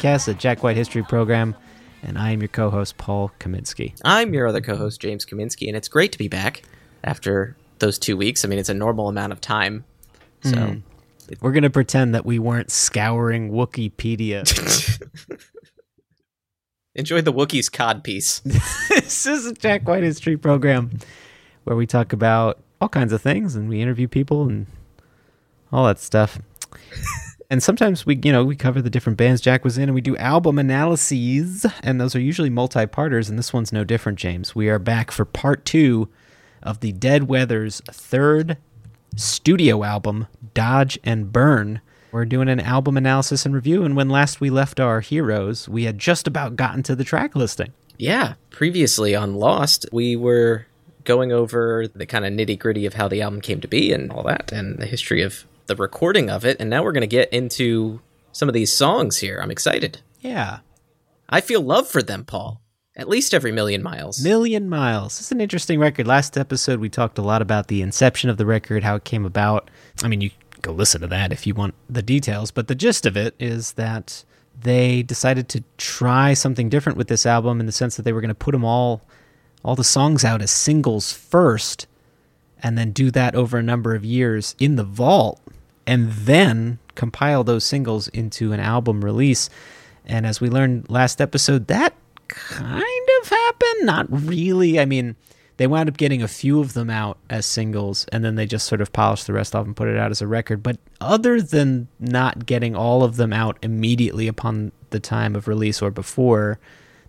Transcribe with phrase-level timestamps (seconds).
[0.00, 1.54] Podcast, a Jack White history program,
[2.02, 3.94] and I am your co-host Paul Kaminsky.
[4.02, 6.62] I'm your other co-host James Kaminsky, and it's great to be back
[7.04, 8.42] after those two weeks.
[8.44, 9.84] I mean, it's a normal amount of time,
[10.42, 10.78] so hmm.
[11.40, 14.40] We're gonna pretend that we weren't scouring Wikipedia.
[16.96, 18.40] enjoy the Wookiees cod piece.
[18.88, 20.98] this is a Jack White history program
[21.64, 24.66] where we talk about all kinds of things and we interview people and
[25.70, 26.40] all that stuff.
[27.50, 30.00] And sometimes we, you know, we cover the different bands Jack was in and we
[30.00, 34.54] do album analyses and those are usually multi-parters and this one's no different, James.
[34.54, 36.08] We are back for part 2
[36.62, 38.56] of the Dead Weather's third
[39.16, 41.80] studio album, Dodge and Burn.
[42.12, 45.84] We're doing an album analysis and review and when last we left our heroes, we
[45.84, 47.72] had just about gotten to the track listing.
[47.98, 50.66] Yeah, previously on Lost, we were
[51.04, 54.12] going over the kind of nitty gritty of how the album came to be and
[54.12, 56.56] all that, and the history of the recording of it.
[56.60, 58.00] And now we're going to get into
[58.32, 59.40] some of these songs here.
[59.40, 60.00] I'm excited.
[60.20, 60.58] Yeah.
[61.28, 62.60] I feel love for them, Paul.
[62.96, 64.22] At least every million miles.
[64.22, 65.20] Million Miles.
[65.20, 66.08] It's an interesting record.
[66.08, 69.24] Last episode, we talked a lot about the inception of the record, how it came
[69.24, 69.70] about.
[70.02, 73.06] I mean, you go listen to that if you want the details, but the gist
[73.06, 74.24] of it is that
[74.60, 78.20] they decided to try something different with this album in the sense that they were
[78.20, 79.02] going to put them all,
[79.64, 81.86] all the songs out as singles first,
[82.62, 85.40] and then do that over a number of years in the vault,
[85.90, 89.50] and then compile those singles into an album release.
[90.06, 91.94] And as we learned last episode, that
[92.28, 93.82] kind of happened.
[93.82, 94.78] Not really.
[94.78, 95.16] I mean,
[95.56, 98.68] they wound up getting a few of them out as singles, and then they just
[98.68, 100.62] sort of polished the rest off and put it out as a record.
[100.62, 105.82] But other than not getting all of them out immediately upon the time of release
[105.82, 106.60] or before,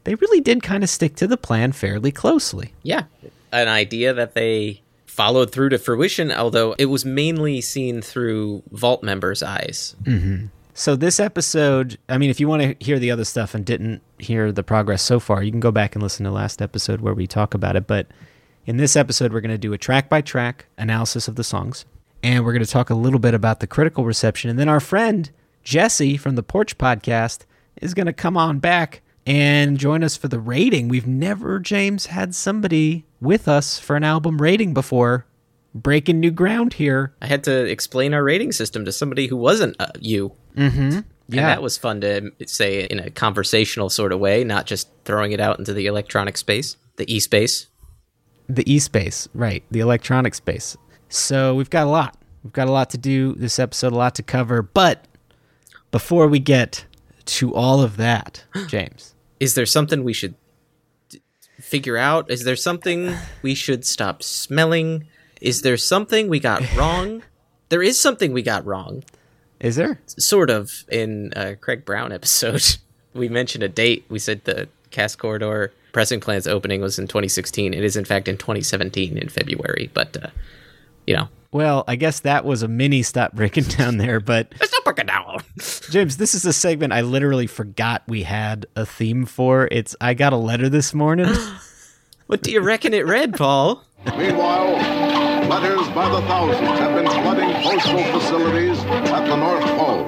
[0.06, 2.74] they really did kind of stick to the plan fairly closely.
[2.82, 3.04] yeah,
[3.52, 4.82] an idea that they
[5.12, 9.94] followed through to fruition, although it was mainly seen through Vault members' eyes.
[10.04, 10.46] Mm-hmm.
[10.74, 14.02] So this episode, I mean, if you want to hear the other stuff and didn't
[14.20, 17.14] hear the progress so far, you can go back and listen to last episode where
[17.14, 17.88] we talk about it.
[17.88, 18.08] But
[18.66, 21.84] in this episode, we're going to do a track by track analysis of the songs,
[22.24, 24.80] and we're going to talk a little bit about the critical reception, and then our
[24.80, 25.30] friend
[25.62, 27.40] Jesse from the Porch Podcast
[27.82, 30.88] is going to come on back and join us for the rating.
[30.88, 35.26] We've never, James, had somebody with us for an album rating before.
[35.74, 37.14] Breaking new ground here.
[37.22, 40.34] I had to explain our rating system to somebody who wasn't uh, you.
[40.58, 41.00] Mm-hmm.
[41.00, 45.32] And that was fun to say in a conversational sort of way, not just throwing
[45.32, 47.68] it out into the electronic space, the e space.
[48.50, 50.76] the e-space right the electronic space
[51.08, 54.14] so we've got a lot we've got a lot to do this episode a lot
[54.16, 55.08] to cover but
[55.92, 56.86] before we get
[57.24, 60.36] to all of that james Is there something we should
[61.72, 62.30] figure out?
[62.30, 65.08] Is there something we should stop smelling?
[65.40, 67.24] Is there something we got wrong?
[67.70, 69.04] There is something we got wrong.
[69.62, 72.64] is there Sort of in a Craig Brown episode.
[73.14, 74.06] We mentioned a date.
[74.08, 77.74] We said the Cass Corridor pressing plant's opening was in 2016.
[77.74, 79.90] It is, in fact, in 2017 in February.
[79.94, 80.30] But, uh,
[81.06, 84.72] you know, well i guess that was a mini stop breaking down there but Let's
[84.74, 85.40] not break it down.
[85.90, 90.14] james this is a segment i literally forgot we had a theme for it's i
[90.14, 91.28] got a letter this morning
[92.28, 93.84] What do you reckon it read, Paul?
[94.06, 94.76] Meanwhile,
[95.50, 100.06] letters by the thousands have been flooding postal facilities at the North Pole.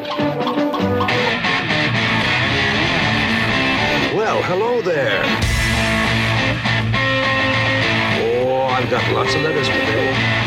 [4.15, 5.23] Well, hello there.
[8.45, 10.42] Oh, I've got lots of letters today.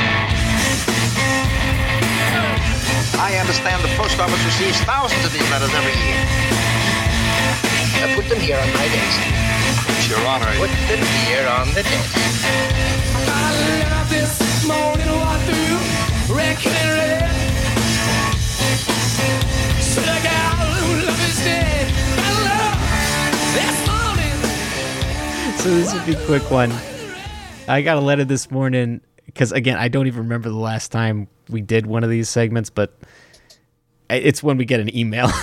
[3.18, 6.20] I understand the post office receives thousands of these letters every year.
[8.04, 9.20] I put them here on my desk.
[9.96, 10.52] It's your honor.
[10.58, 12.36] Put them here on the desk.
[25.66, 26.72] So this would be a quick one.
[27.66, 29.00] I got a letter this morning
[29.36, 32.70] because again, I don't even remember the last time we did one of these segments,
[32.70, 32.98] but
[34.08, 35.28] it's when we get an email.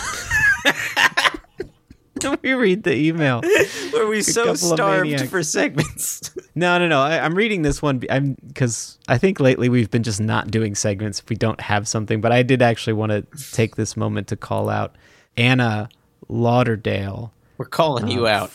[2.41, 3.43] we read the email.
[3.93, 6.31] Were we so starved for segments?
[6.55, 7.01] No, no, no.
[7.01, 8.03] I, I'm reading this one.
[8.11, 11.87] I'm because I think lately we've been just not doing segments if we don't have
[11.87, 12.21] something.
[12.21, 14.95] But I did actually want to take this moment to call out
[15.35, 15.89] Anna
[16.29, 17.33] Lauderdale.
[17.57, 18.51] We're calling you um, out.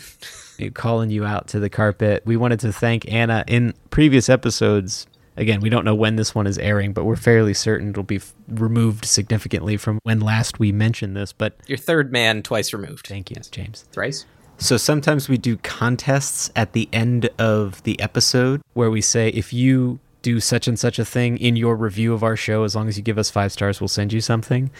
[0.75, 2.23] calling you out to the carpet.
[2.25, 5.09] We wanted to thank Anna in previous episodes.
[5.39, 8.17] Again, we don't know when this one is airing, but we're fairly certain it'll be
[8.17, 11.33] f- removed significantly from when last we mentioned this.
[11.33, 13.07] But Your third man twice removed.
[13.07, 13.85] thank you, James.
[13.93, 14.27] Thrice?
[14.59, 19.53] So sometimes we do contests at the end of the episode where we say if
[19.53, 22.89] you do such and such a thing in your review of our show, as long
[22.89, 24.71] as you give us five stars, we'll send you something.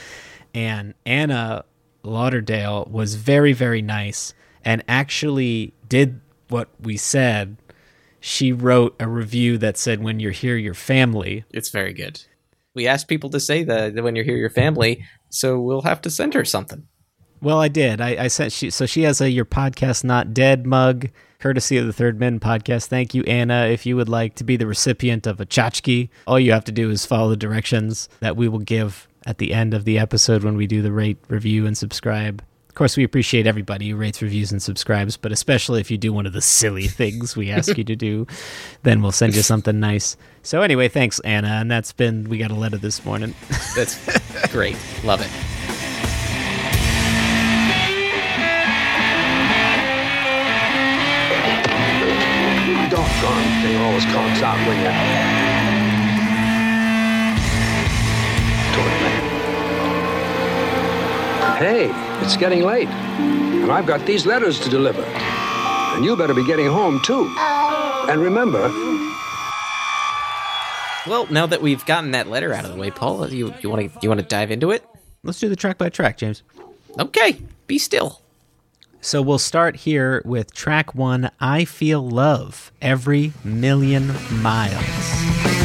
[0.53, 1.65] And Anna
[2.03, 4.35] Lauderdale was very, very nice
[4.65, 7.57] and actually did what we said.
[8.21, 11.45] She wrote a review that said, When you're here, your family.
[11.51, 12.23] It's very good.
[12.75, 16.11] We asked people to say that when you're here, your family, so we'll have to
[16.11, 16.87] send her something.
[17.41, 18.01] Well, I did.
[18.01, 21.87] I, I sent she so she has a your podcast not dead mug, courtesy of
[21.87, 22.87] the Third Men podcast.
[22.87, 23.67] Thank you, Anna.
[23.67, 26.73] If you would like to be the recipient of a tchotchke, all you have to
[26.73, 30.43] do is follow the directions that we will give at the end of the episode
[30.43, 32.43] when we do the rate, review, and subscribe.
[32.79, 36.13] Of course, we appreciate everybody who rates, reviews, and subscribes, but especially if you do
[36.13, 38.25] one of the silly things we ask you to do,
[38.85, 40.17] then we'll send you something nice.
[40.45, 43.35] So anyway, thanks, Anna, and that's been we got a letter this morning.
[43.75, 43.99] That's
[44.53, 44.77] great.
[45.03, 45.27] Love it.
[52.93, 54.93] Doggone thing always comes out when you.
[58.73, 59.18] Toilet.
[61.59, 61.91] Hey,
[62.25, 62.89] it's getting late.
[62.89, 65.03] And I've got these letters to deliver.
[65.03, 67.35] And you better be getting home, too.
[68.09, 68.69] And remember,
[71.07, 73.93] Well, now that we've gotten that letter out of the way, Paul, you you want
[73.93, 74.85] to you want to dive into it?
[75.25, 76.43] Let's do the track by track, James.
[76.99, 78.21] Okay, be still.
[79.01, 84.13] So we'll start here with track one I Feel Love Every Million
[84.43, 85.58] Miles.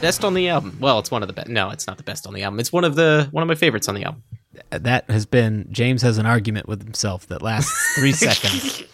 [0.00, 0.76] Best on the album.
[0.80, 1.48] Well, it's one of the best.
[1.48, 2.60] No, it's not the best on the album.
[2.60, 4.22] It's one of the one of my favorites on the album.
[4.70, 8.84] That has been, James has an argument with himself that lasts three seconds.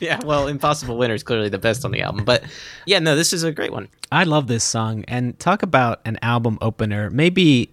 [0.00, 2.42] Yeah, well, Impossible Winter is clearly the best on the album, but
[2.86, 3.88] yeah, no, this is a great one.
[4.10, 5.04] I love this song.
[5.06, 7.70] And talk about an album opener, maybe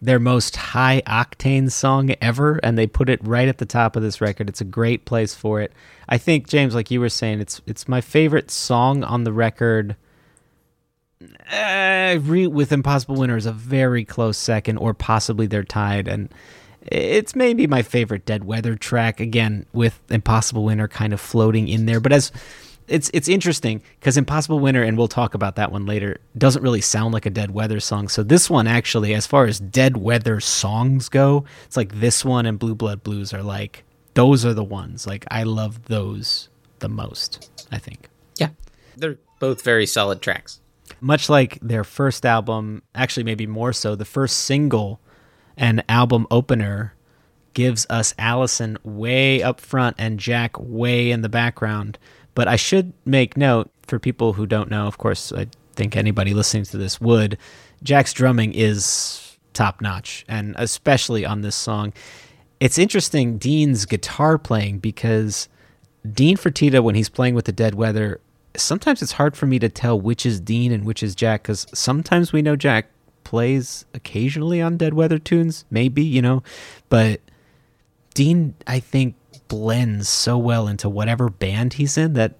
[0.00, 2.58] their most high octane song ever.
[2.62, 4.48] And they put it right at the top of this record.
[4.48, 5.70] It's a great place for it.
[6.08, 9.96] I think, James, like you were saying, it's it's my favorite song on the record.
[11.50, 16.08] Uh, re- with Impossible Winter is a very close second, or possibly they're tied.
[16.08, 16.32] And
[16.82, 19.20] it's maybe my favorite Dead Weather track.
[19.20, 22.32] Again, with Impossible Winter kind of floating in there, but as
[22.88, 26.80] it's it's interesting because Impossible Winter, and we'll talk about that one later, doesn't really
[26.80, 28.08] sound like a Dead Weather song.
[28.08, 32.46] So this one actually, as far as Dead Weather songs go, it's like this one
[32.46, 33.84] and Blue Blood Blues are like
[34.14, 35.06] those are the ones.
[35.06, 36.48] Like I love those
[36.78, 37.50] the most.
[37.72, 38.08] I think.
[38.38, 38.50] Yeah,
[38.96, 40.60] they're both very solid tracks.
[41.06, 45.00] Much like their first album, actually maybe more so, the first single
[45.56, 46.94] and album opener
[47.54, 51.96] gives us Allison way up front and Jack way in the background.
[52.34, 55.46] But I should make note for people who don't know, of course, I
[55.76, 57.38] think anybody listening to this would,
[57.84, 61.92] Jack's drumming is top notch, and especially on this song.
[62.58, 65.48] It's interesting, Dean's guitar playing, because
[66.10, 68.20] Dean Fertitta, when he's playing with the Dead Weather,
[68.60, 71.66] sometimes it's hard for me to tell which is Dean and which is Jack because
[71.74, 72.90] sometimes we know Jack
[73.24, 76.42] plays occasionally on Dead Weather tunes, maybe, you know,
[76.88, 77.20] but
[78.14, 79.16] Dean, I think,
[79.48, 82.34] blends so well into whatever band he's in that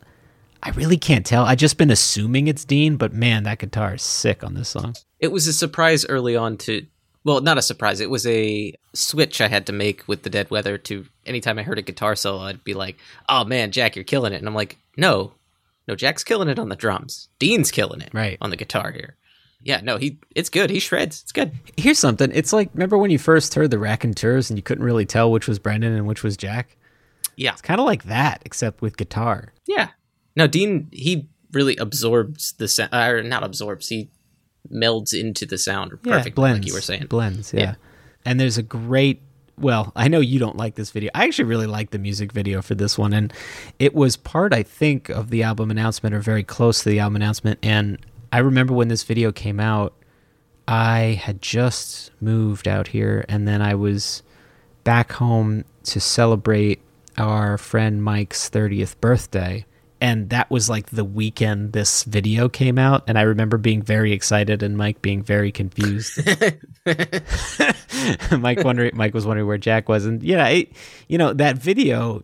[0.63, 1.45] I really can't tell.
[1.45, 4.95] I've just been assuming it's Dean, but man, that guitar is sick on this song.
[5.21, 6.87] It was a surprise early on to,
[7.25, 8.01] well, not a surprise.
[8.01, 11.63] It was a switch I had to make with the Dead Weather to anytime I
[11.63, 12.97] heard a guitar solo, I'd be like,
[13.29, 14.37] oh man, Jack, you're killing it.
[14.37, 15.33] And I'm like, no,
[15.89, 17.29] no, Jack's killing it on the drums.
[17.39, 18.39] Dean's killing it Right.
[18.41, 19.17] on the guitar here.
[19.63, 20.71] Yeah, no, he, it's good.
[20.71, 21.23] He shreds.
[21.23, 21.53] It's good.
[21.77, 22.31] Here's something.
[22.33, 25.49] It's like remember when you first heard the Raconteurs and you couldn't really tell which
[25.49, 26.77] was Brendan and which was Jack?
[27.37, 27.53] Yeah.
[27.53, 29.53] It's kind of like that, except with guitar.
[29.67, 29.89] Yeah.
[30.37, 34.11] No, Dean, he really absorbs the sound, or not absorbs, he
[34.73, 37.07] melds into the sound perfectly, blends, like you were saying.
[37.09, 37.53] blends.
[37.53, 37.61] Yeah.
[37.61, 37.75] Yeah.
[38.25, 39.23] and there's a great.
[39.59, 41.11] Well, I know you don't like this video.
[41.15, 43.33] I actually really like the music video for this one, and
[43.79, 47.17] it was part, I think, of the album announcement or very close to the album
[47.17, 47.59] announcement.
[47.63, 47.99] And
[48.33, 49.95] I remember when this video came out,
[50.69, 54.23] I had just moved out here, and then I was
[54.85, 56.83] back home to celebrate
[57.17, 59.65] our friend Mike's 30th birthday.
[60.01, 63.05] And that was like the weekend this video came out.
[63.07, 66.21] And I remember being very excited and Mike being very confused.
[68.39, 70.05] Mike wondering, Mike was wondering where Jack was.
[70.05, 70.73] And yeah, it,
[71.09, 72.23] you know, that video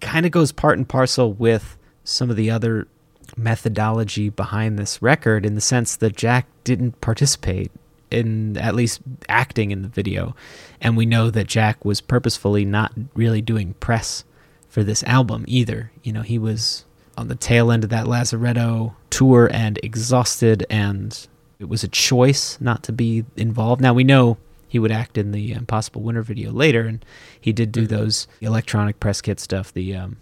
[0.00, 2.88] kind of goes part and parcel with some of the other
[3.36, 7.70] methodology behind this record in the sense that Jack didn't participate
[8.10, 10.34] in at least acting in the video.
[10.80, 14.24] And we know that Jack was purposefully not really doing press
[14.68, 15.90] for this album either.
[16.02, 16.84] You know, he was
[17.16, 21.26] on the tail end of that Lazaretto tour and exhausted, and
[21.58, 23.80] it was a choice not to be involved.
[23.80, 27.04] Now we know he would act in the Impossible Winter video later, and
[27.40, 27.94] he did do mm-hmm.
[27.94, 30.16] those electronic press kit stuff, the um,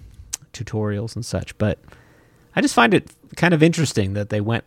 [0.52, 1.56] tutorials and such.
[1.58, 1.78] But
[2.54, 4.64] I just find it kind of interesting that they went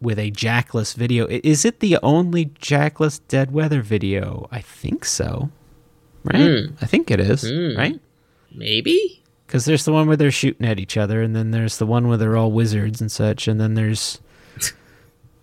[0.00, 1.26] with a Jackless video.
[1.28, 4.48] Is it the only Jackless Dead Weather video?
[4.50, 5.50] I think so.
[6.24, 6.66] Right?
[6.66, 6.74] Hmm.
[6.80, 7.42] I think it is.
[7.42, 7.76] Hmm.
[7.76, 8.00] Right?
[8.52, 9.22] Maybe?
[9.48, 12.06] Because there's the one where they're shooting at each other, and then there's the one
[12.06, 14.20] where they're all wizards and such, and then there's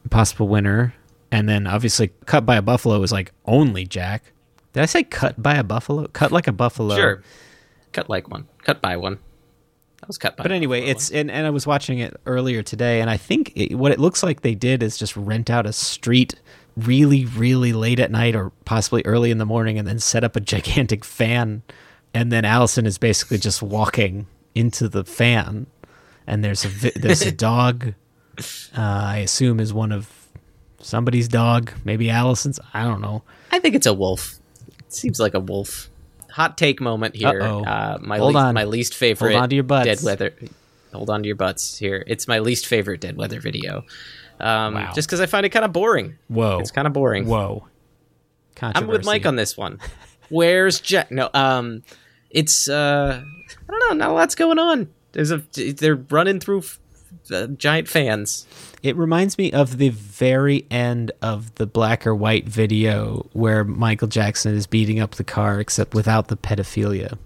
[0.05, 0.93] Impossible Winter,
[1.31, 4.31] and then obviously Cut by a Buffalo is like only Jack.
[4.75, 6.05] Did I say cut by a buffalo?
[6.07, 6.97] Cut like a buffalo.
[6.97, 7.23] Sure.
[7.93, 8.45] Cut like one.
[8.63, 9.19] Cut by one.
[10.01, 12.99] That was cut by But anyway, it's and, and I was watching it earlier today,
[12.99, 15.71] and I think it, what it looks like they did is just rent out a
[15.71, 16.35] street
[16.75, 20.35] really, really late at night or possibly early in the morning, and then set up
[20.35, 21.63] a gigantic fan,
[22.15, 25.67] and then Allison is basically just walking into the fan,
[26.25, 27.93] and there's a vi- there's a dog.
[28.75, 30.09] Uh, I assume is one of
[30.81, 32.59] somebody's dog, maybe Allison's.
[32.73, 33.21] I don't know.
[33.51, 34.35] I think it's a wolf.
[34.79, 35.89] It seems like a wolf.
[36.31, 37.41] Hot take moment here.
[37.41, 38.53] Uh, my Hold least, on.
[38.55, 39.31] my least favorite.
[39.33, 39.85] Hold on to your butts.
[39.85, 40.33] Dead weather.
[40.93, 42.03] Hold on to your butts here.
[42.07, 43.85] It's my least favorite dead weather video.
[44.39, 44.91] Um, Wow.
[44.93, 46.17] Just because I find it kind of boring.
[46.27, 47.25] Whoa, It's kind of boring.
[47.25, 47.67] Whoa.
[48.61, 49.79] I'm with Mike on this one.
[50.29, 51.09] Where's Jack?
[51.11, 51.83] No, um,
[52.35, 54.05] it's uh, I don't know.
[54.05, 54.89] Not a lot's going on.
[55.13, 56.79] There's a they're running through f-
[57.33, 58.45] uh, giant fans.
[58.83, 64.09] It reminds me of the very end of the black or white video where Michael
[64.09, 67.17] Jackson is beating up the car, except without the pedophilia.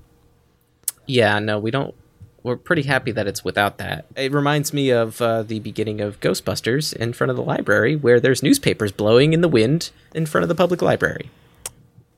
[1.06, 1.96] Yeah, no, we don't.
[2.44, 4.06] We're pretty happy that it's without that.
[4.16, 8.20] It reminds me of uh, the beginning of Ghostbusters in front of the library, where
[8.22, 11.30] there's newspapers blowing in the wind in front of the public library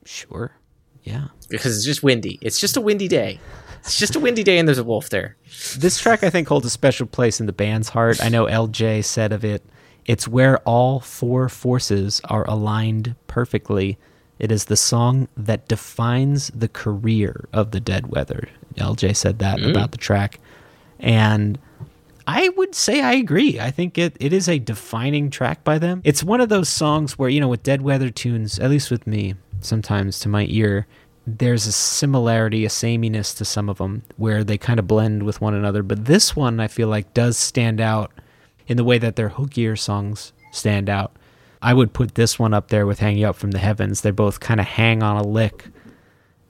[0.04, 0.52] Sure.
[1.04, 1.28] Yeah.
[1.48, 2.38] because it's just windy.
[2.40, 3.40] It's just a windy day.
[3.80, 5.36] It's just a windy day, and there's a wolf there.
[5.76, 8.22] This track, I think, holds a special place in the band's heart.
[8.22, 9.64] I know LJ said of it,
[10.06, 13.98] it's where all four forces are aligned perfectly.
[14.38, 18.48] It is the song that defines the career of the Dead Weather.
[18.76, 19.70] LJ said that mm-hmm.
[19.70, 20.40] about the track.
[20.98, 21.58] And
[22.26, 23.60] I would say I agree.
[23.60, 26.02] I think it, it is a defining track by them.
[26.04, 29.06] It's one of those songs where, you know, with Dead Weather tunes, at least with
[29.06, 30.86] me, sometimes to my ear,
[31.26, 35.40] there's a similarity, a sameness to some of them where they kind of blend with
[35.40, 35.82] one another.
[35.82, 38.12] But this one, I feel like, does stand out
[38.66, 41.16] in the way that their hookier songs stand out.
[41.60, 44.00] I would put this one up there with Hanging Up from the Heavens.
[44.00, 45.66] They both kind of hang on a lick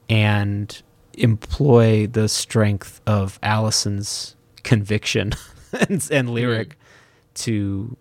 [0.09, 0.83] and
[1.15, 5.33] employ the strength of Allison's conviction
[5.89, 7.35] and, and lyric mm.
[7.35, 7.97] to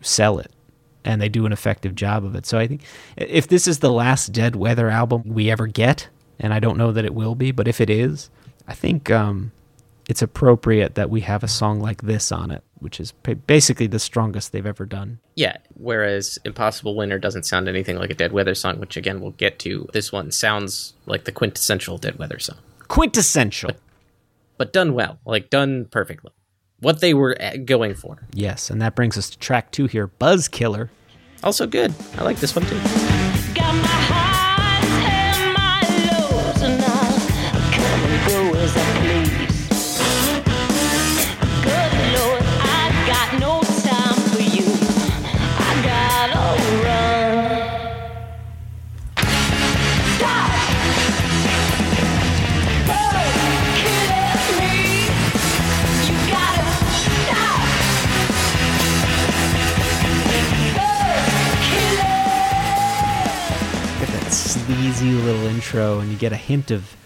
[0.00, 0.51] sell it.
[1.04, 2.46] And they do an effective job of it.
[2.46, 2.82] So I think
[3.16, 6.92] if this is the last Dead Weather album we ever get, and I don't know
[6.92, 8.30] that it will be, but if it is,
[8.68, 9.52] I think um,
[10.08, 13.12] it's appropriate that we have a song like this on it, which is
[13.46, 15.18] basically the strongest they've ever done.
[15.34, 19.32] Yeah, whereas Impossible Winter doesn't sound anything like a Dead Weather song, which again we'll
[19.32, 19.88] get to.
[19.92, 22.58] This one sounds like the quintessential Dead Weather song.
[22.88, 23.68] Quintessential.
[23.68, 23.80] But
[24.58, 26.30] but done well, like done perfectly.
[26.82, 28.18] What they were uh, going for.
[28.34, 30.90] Yes, and that brings us to track two here, Buzz Killer.
[31.44, 31.94] Also good.
[32.18, 34.21] I like this one too.
[65.22, 66.96] Little intro, and you get a hint of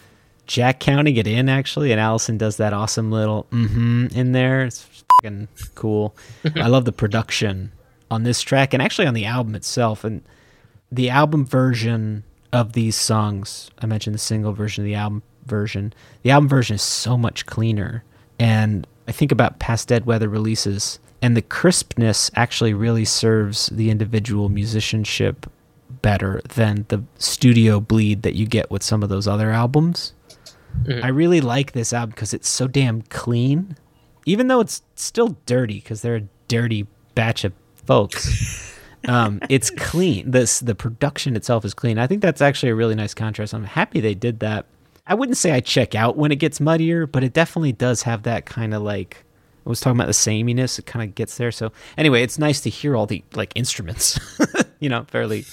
[0.46, 4.64] Jack counting it in actually, and Allison does that awesome little mm-hmm in there.
[4.64, 4.82] It's
[5.23, 6.16] fucking cool.
[6.56, 7.73] I love the production
[8.11, 10.04] on this track and actually on the album itself.
[10.04, 10.23] And
[10.90, 15.92] the album version of these songs, I mentioned the single version, of the album version.
[16.23, 18.04] The album version is so much cleaner.
[18.38, 23.90] And I think about past Dead Weather releases, and the crispness actually really serves the
[23.90, 25.50] individual musicianship
[26.07, 30.13] better than the studio bleed that you get with some of those other albums.
[31.03, 33.77] I really like this album because it's so damn clean,
[34.25, 36.87] even though it's still dirty because they're a dirty
[37.17, 38.79] batch of folks.
[39.09, 40.31] um, it's clean.
[40.31, 41.99] This the production itself is clean.
[41.99, 43.53] I think that's actually a really nice contrast.
[43.53, 44.67] I'm happy they did that.
[45.09, 48.23] I wouldn't say I check out when it gets muddier, but it definitely does have
[48.23, 49.25] that kind of like
[49.67, 50.79] I was talking about the sameness.
[50.79, 51.51] It kind of gets there.
[51.51, 54.21] So anyway, it's nice to hear all the like instruments,
[54.79, 55.45] you know, fairly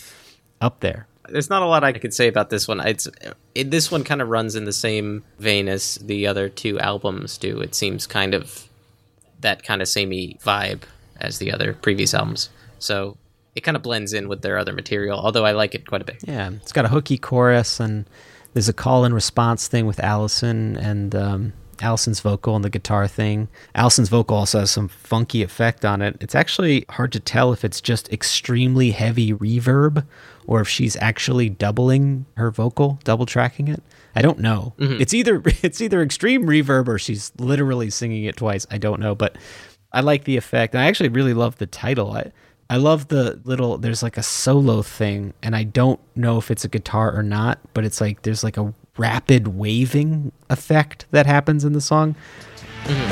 [0.64, 1.08] up there.
[1.30, 2.80] There's not a lot I could say about this one.
[2.82, 3.08] It's
[3.56, 7.38] it, this one kind of runs in the same vein as the other two albums
[7.38, 7.60] do.
[7.62, 8.68] It seems kind of
[9.42, 10.84] that kind of samey vibe
[11.20, 12.50] as the other previous albums.
[12.80, 13.18] So
[13.56, 15.20] it kind of blends in with their other material.
[15.20, 16.18] Although I like it quite a bit.
[16.24, 18.06] Yeah, it's got a hooky chorus, and
[18.54, 23.08] there's a call and response thing with Allison and um, Allison's vocal and the guitar
[23.08, 23.48] thing.
[23.76, 26.18] Allison's vocal also has some funky effect on it.
[26.22, 30.06] It's actually hard to tell if it's just extremely heavy reverb
[30.46, 33.82] or if she's actually doubling her vocal, double tracking it.
[34.16, 34.74] I don't know.
[34.78, 35.02] Mm-hmm.
[35.02, 38.68] It's either it's either extreme reverb or she's literally singing it twice.
[38.70, 39.38] I don't know, but
[39.92, 40.74] I like the effect.
[40.74, 42.12] And I actually really love the title.
[42.12, 42.32] I
[42.70, 46.66] I love the little there's like a solo thing and I don't know if it's
[46.66, 51.66] a guitar or not, but it's like there's like a rapid waving effect that happens
[51.66, 52.16] in the song.
[52.88, 53.04] My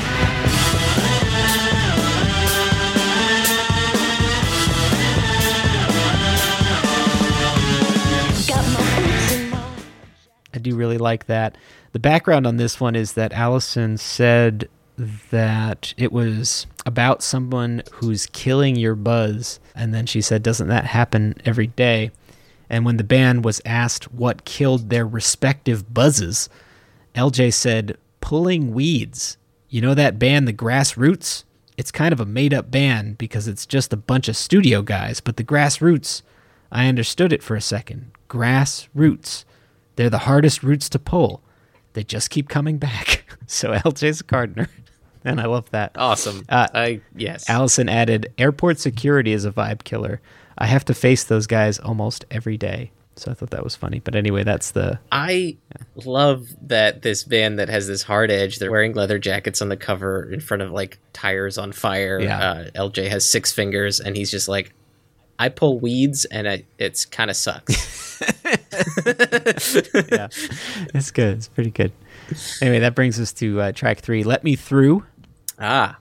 [10.53, 11.57] I do really like that.
[11.93, 14.69] The background on this one is that Allison said
[15.31, 19.59] that it was about someone who's killing your buzz.
[19.75, 22.11] And then she said, Doesn't that happen every day?
[22.71, 26.47] And when the band was asked what killed their respective buzzes,
[27.13, 29.37] LJ said, Pulling weeds.
[29.67, 31.43] You know that band, The Grassroots?
[31.75, 35.19] It's kind of a made up band because it's just a bunch of studio guys,
[35.19, 36.21] but The Grassroots,
[36.71, 38.11] I understood it for a second.
[38.29, 39.43] Grassroots.
[39.97, 41.43] They're the hardest roots to pull.
[41.91, 43.25] They just keep coming back.
[43.47, 44.69] so LJ's a gardener.
[45.23, 45.91] And I love that.
[45.97, 46.43] Awesome.
[46.49, 47.47] Uh, I yes.
[47.47, 50.19] Allison added, Airport security is a vibe killer.
[50.57, 52.91] I have to face those guys almost every day.
[53.15, 53.99] So I thought that was funny.
[53.99, 54.99] But anyway, that's the.
[55.11, 55.57] I
[56.05, 58.57] love that this band that has this hard edge.
[58.57, 62.19] They're wearing leather jackets on the cover in front of like tires on fire.
[62.19, 62.39] Yeah.
[62.39, 64.73] Uh, LJ has six fingers, and he's just like,
[65.37, 68.21] I pull weeds, and I, it's kind of sucks.
[70.11, 70.27] Yeah,
[70.93, 71.37] it's good.
[71.37, 71.91] It's pretty good.
[72.61, 75.05] Anyway, that brings us to uh, track three Let Me Through.
[75.59, 75.97] ah,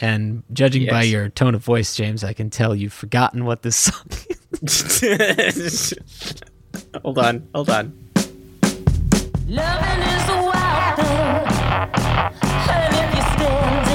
[0.00, 3.76] And judging by your tone of voice, James, I can tell you've forgotten what this
[3.86, 4.06] song
[4.62, 5.94] is.
[7.02, 7.92] hold on, hold on.
[9.48, 11.06] Loving is a wild thing,
[12.68, 13.85] and if you stand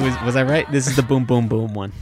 [0.00, 0.70] was was I right?
[0.70, 1.92] This is the boom boom boom one.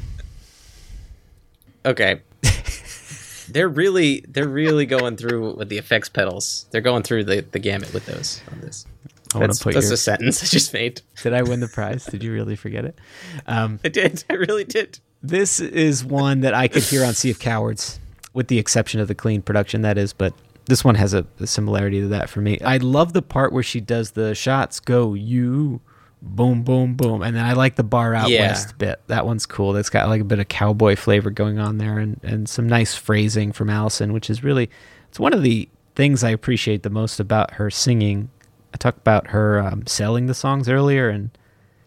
[1.85, 2.21] Okay.
[3.49, 6.67] they're really they're really going through with the effects pedals.
[6.71, 8.87] They're going through the, the gamut with those on this.
[9.35, 9.95] I want That's, to put that's your.
[9.95, 11.03] a sentence I just made.
[11.23, 12.07] Did I win the prize?
[12.07, 12.99] Did you really forget it?
[13.47, 14.25] Um, I did.
[14.31, 15.01] I really did.
[15.23, 17.99] this is one that I could hear on Sea of Cowards,
[18.33, 20.13] with the exception of the clean production, that is.
[20.13, 20.33] But
[20.67, 22.61] this one has a, a similarity to that for me.
[22.61, 25.81] I love the part where she does the shots go you
[26.23, 27.23] boom, boom, boom.
[27.23, 28.49] And then I like the bar out Yeah.
[28.49, 29.01] west bit.
[29.07, 29.73] That one's cool.
[29.73, 32.95] That's got like a bit of cowboy flavor going on there and, and some nice
[32.95, 34.71] phrasing from Allison, which is really,
[35.09, 38.29] it's one of the things I appreciate the most about her singing.
[38.75, 41.31] I talked about her um, selling the songs earlier, and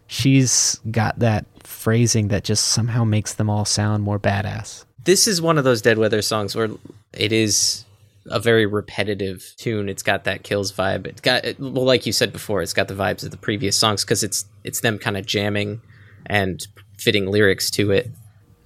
[0.06, 4.84] she's got that phrasing that just somehow makes them all sound more badass.
[5.04, 6.68] This is one of those Dead Weather songs where
[7.12, 7.84] it is
[8.26, 9.88] a very repetitive tune.
[9.88, 11.06] It's got that Kills vibe.
[11.06, 14.04] It's got well, like you said before, it's got the vibes of the previous songs
[14.04, 15.80] because it's it's them kind of jamming
[16.26, 16.66] and
[16.98, 18.10] fitting lyrics to it.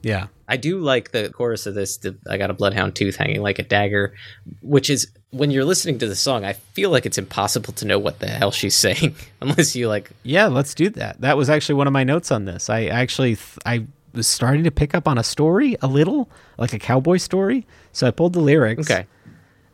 [0.03, 0.27] Yeah.
[0.47, 1.97] I do like the chorus of this.
[1.97, 4.15] The, I got a bloodhound tooth hanging like a dagger,
[4.61, 7.99] which is when you're listening to the song, I feel like it's impossible to know
[7.99, 10.11] what the hell she's saying unless you like.
[10.23, 11.21] Yeah, let's do that.
[11.23, 12.69] That was actually one of my notes on this.
[12.69, 16.73] I actually th- I was starting to pick up on a story a little, like
[16.73, 17.67] a cowboy story.
[17.93, 18.91] So I pulled the lyrics.
[18.91, 19.07] Okay.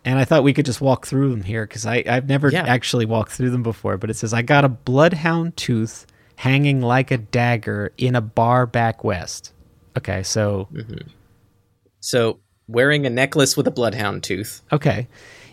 [0.04, 2.64] And I thought we could just walk through them here because I've never Yeah.
[2.66, 3.96] actually walked through them before.
[3.98, 8.64] But it says, I got a bloodhound tooth hanging like a dagger in a bar
[8.66, 9.52] back west.
[9.98, 11.08] Okay, so, mm-hmm.
[12.00, 14.62] So wearing a necklace with a bloodhound tooth.
[14.72, 15.08] okay.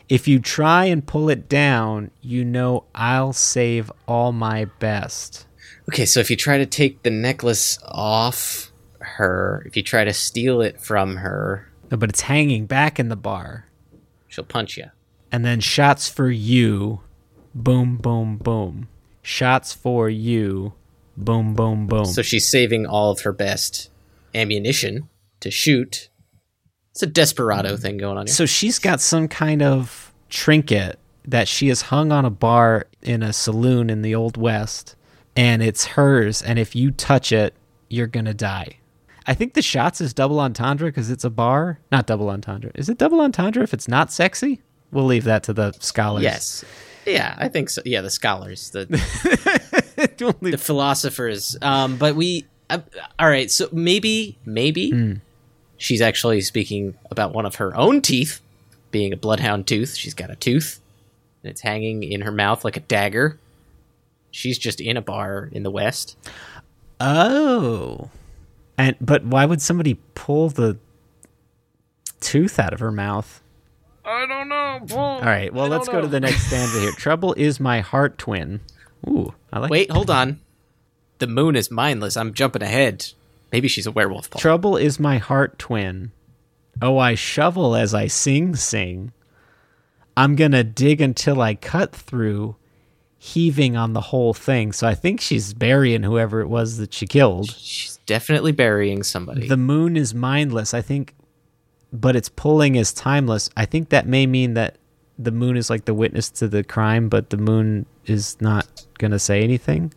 [0.10, 5.46] If you try and pull it down, you know I'll save all my best.
[5.90, 10.14] Okay, so if you try to take the necklace off her, if you try to
[10.14, 13.66] steal it from her, No, but it's hanging back in the bar.
[14.38, 14.86] She'll punch you.
[15.32, 17.02] and then shots for you
[17.56, 18.88] boom boom boom
[19.24, 20.74] shots for you
[21.18, 23.90] boom boom boom So she's saving all of her best
[24.36, 26.10] ammunition to shoot.
[26.92, 28.34] It's a desperado thing going on here.
[28.34, 33.24] so she's got some kind of trinket that she has hung on a bar in
[33.24, 34.96] a saloon in the old west
[35.36, 37.56] and it's hers and if you touch it
[37.90, 38.78] you're gonna die
[39.28, 42.90] i think the shots is double entendre because it's a bar not double entendre is
[42.90, 44.62] it double entendre if it's not sexy
[44.92, 46.66] we'll leave that to the scholars yes.
[47.06, 47.82] Yeah, I think so.
[47.86, 48.84] Yeah, the scholars, the
[50.42, 51.56] the philosophers.
[51.62, 52.80] Um, but we, uh,
[53.18, 53.50] all right.
[53.50, 55.14] So maybe, maybe Hmm.
[55.78, 58.42] she's actually speaking about one of her own teeth
[58.92, 59.96] being a bloodhound tooth.
[59.96, 60.82] She's got a tooth,
[61.44, 63.40] and it's hanging in her mouth like a dagger.
[64.32, 66.18] She's just in a bar in the West.
[67.00, 68.10] Oh.
[68.78, 70.78] And but why would somebody pull the
[72.20, 73.42] tooth out of her mouth?
[74.06, 74.96] I don't know.
[74.98, 76.92] All right, well, let's go to the next stanza here.
[76.98, 78.62] Trouble is my heart twin.
[79.08, 80.40] Ooh, I like Wait, hold on.
[81.20, 82.16] The moon is mindless.
[82.16, 83.06] I'm jumping ahead.
[83.52, 84.30] Maybe she's a werewolf.
[84.30, 84.40] Paul.
[84.40, 86.12] Trouble is my heart twin.
[86.82, 89.12] Oh, I shovel as I sing, sing.
[90.16, 92.56] I'm gonna dig until I cut through,
[93.18, 94.72] heaving on the whole thing.
[94.72, 97.52] So I think she's burying whoever it was that she killed.
[97.52, 99.48] she's definitely burying somebody.
[99.48, 100.74] The moon is mindless.
[100.74, 101.14] I think,
[101.94, 103.52] but its pulling is timeless.
[103.56, 104.78] I think that may mean that
[105.20, 109.20] the moon is like the witness to the crime, but the moon is not gonna
[109.20, 109.94] say anything.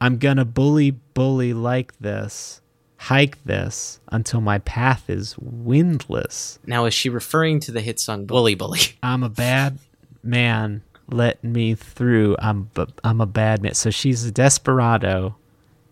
[0.00, 2.60] I'm gonna bully, bully like this,
[2.96, 6.58] hike this until my path is windless.
[6.66, 8.80] now, is she referring to the hit song "Bully Bully"?
[9.02, 9.78] I'm a bad
[10.22, 10.82] man.
[11.08, 12.36] Let me through.
[12.38, 13.74] I'm b- I'm a bad man.
[13.74, 15.36] So she's a desperado,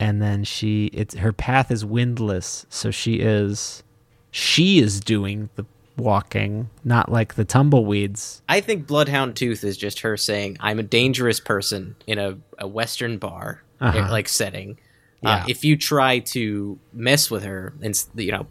[0.00, 2.66] and then she it's her path is windless.
[2.70, 3.84] So she is
[4.32, 5.64] she is doing the
[5.96, 8.40] walking, not like the tumbleweeds.
[8.48, 12.66] I think Bloodhound Tooth is just her saying, "I'm a dangerous person in a, a
[12.66, 14.08] Western bar, Uh-huh.
[14.10, 14.78] like setting.
[15.22, 15.30] Yeah.
[15.30, 18.46] Uh, if you try to mess with her, and you know,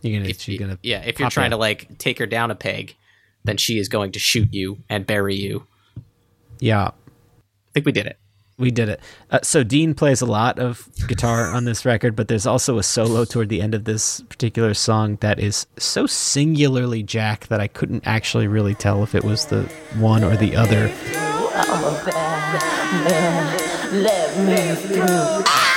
[0.00, 2.54] You're gonna if she's gonna yeah, if you're trying to like take her down a
[2.54, 2.94] peg,
[3.44, 5.66] then she is going to shoot you and bury you.
[6.58, 6.88] yeah.
[6.88, 8.18] I think we did it.
[8.58, 9.00] We did it.
[9.30, 12.82] Uh, so Dean plays a lot of guitar on this record, but there's also a
[12.82, 17.68] solo toward the end of this particular song that is so singularly Jack that I
[17.68, 19.64] couldn't actually really tell if it was the
[19.98, 20.90] one or the other.
[21.54, 22.36] I'm bad
[23.04, 24.02] man.
[24.02, 25.75] Let me through.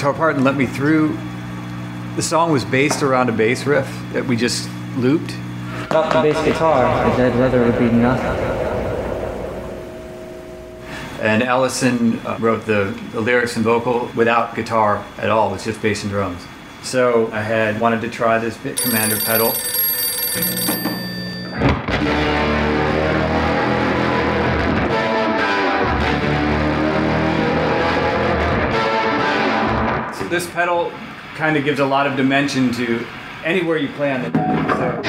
[0.00, 1.14] Guitar part and let me through.
[2.16, 5.36] The song was based around a bass riff that we just looped.
[5.78, 8.24] Without the bass guitar, the dead weather would be nothing.
[11.20, 15.50] And Allison uh, wrote the, the lyrics and vocal without guitar at all.
[15.50, 16.40] It was just bass and drums.
[16.82, 19.52] So I had wanted to try this bit commander pedal.
[30.30, 30.92] This pedal
[31.34, 33.04] kind of gives a lot of dimension to
[33.44, 35.04] anywhere you play on the pad.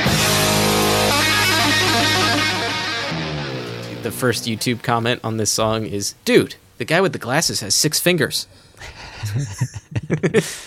[3.95, 7.59] So the first YouTube comment on this song is, "Dude, the guy with the glasses
[7.61, 8.47] has six fingers."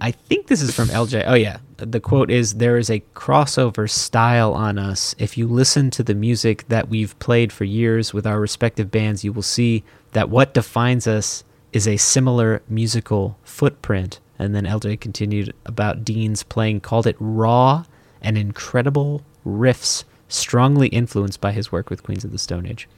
[0.00, 1.24] I think this is from LJ.
[1.26, 5.14] Oh yeah, the quote is there is a crossover style on us.
[5.18, 9.24] If you listen to the music that we've played for years with our respective bands,
[9.24, 14.20] you will see that what defines us is a similar musical footprint.
[14.38, 17.84] And then LJ continued about Dean's playing called it raw
[18.22, 22.88] and incredible riffs strongly influenced by his work with Queens of the Stone Age.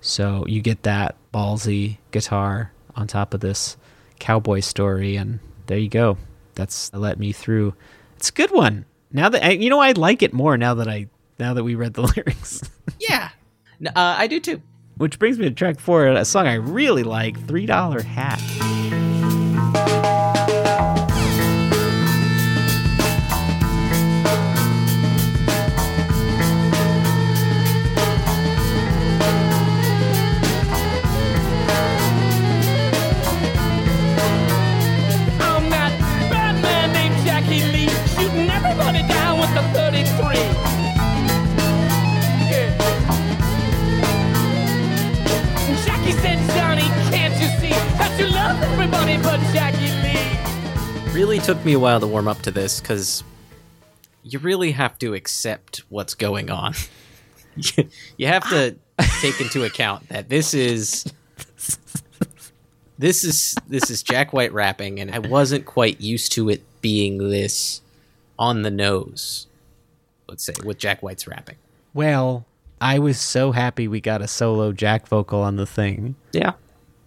[0.00, 3.76] So you get that ballsy guitar on top of this
[4.18, 6.16] cowboy story and there you go.
[6.54, 7.74] That's let me through.
[8.16, 8.86] It's a good one.
[9.12, 11.74] Now that I, you know, I like it more now that I now that we
[11.74, 12.62] read the lyrics.
[12.98, 13.30] yeah,
[13.84, 14.62] uh, I do too.
[14.98, 18.40] Which brings me to track four, a song I really like, Three Dollar Hat.
[51.16, 53.24] Really took me a while to warm up to this because
[54.22, 56.74] you really have to accept what's going on.
[58.18, 58.76] you have to
[59.22, 61.10] take into account that this is
[62.98, 67.30] this is this is Jack White rapping, and I wasn't quite used to it being
[67.30, 67.80] this
[68.38, 69.46] on the nose.
[70.28, 71.56] Let's say with Jack White's rapping.
[71.94, 72.44] Well,
[72.78, 76.14] I was so happy we got a solo Jack vocal on the thing.
[76.32, 76.52] Yeah.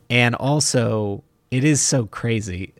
[0.09, 2.73] And also, it is so crazy.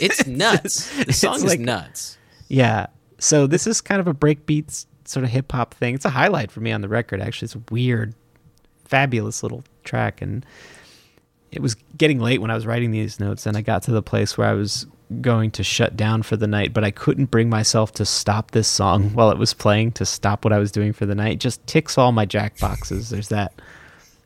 [0.00, 0.88] It's nuts.
[0.96, 2.18] The It's song is like- nuts.
[2.48, 2.86] yeah.
[3.18, 5.94] So this is kind of a breakbeat sort of hip hop thing.
[5.94, 7.46] It's a highlight for me on the record, actually.
[7.46, 8.14] It's a weird,
[8.84, 10.20] fabulous little track.
[10.20, 10.44] And
[11.52, 14.02] it was getting late when I was writing these notes, and I got to the
[14.02, 14.86] place where I was
[15.20, 18.66] going to shut down for the night, but I couldn't bring myself to stop this
[18.66, 21.34] song while it was playing, to stop what I was doing for the night.
[21.34, 23.10] It just ticks all my jack boxes.
[23.10, 23.52] There's that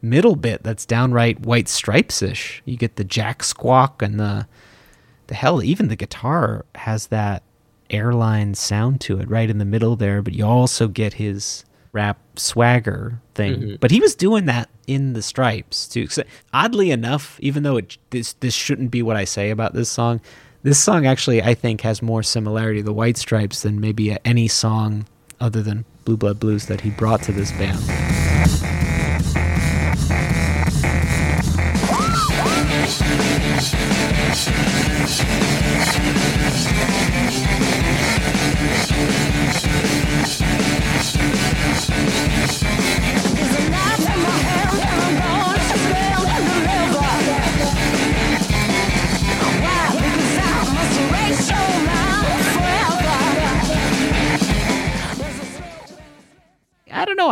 [0.07, 2.63] middle bit that's downright white stripes ish.
[2.65, 4.47] You get the jack squawk and the
[5.27, 7.43] the hell even the guitar has that
[7.91, 12.19] airline sound to it right in the middle there, but you also get his rap
[12.37, 13.61] swagger thing.
[13.61, 13.81] Mhm.
[13.81, 16.07] But he was doing that in the stripes too.
[16.09, 19.89] So, oddly enough, even though it, this this shouldn't be what I say about this
[19.89, 20.21] song,
[20.63, 24.49] this song actually I think has more similarity to the White Stripes than maybe any
[24.49, 25.07] song
[25.41, 28.76] other than Blue Blood Blues that he brought to this band.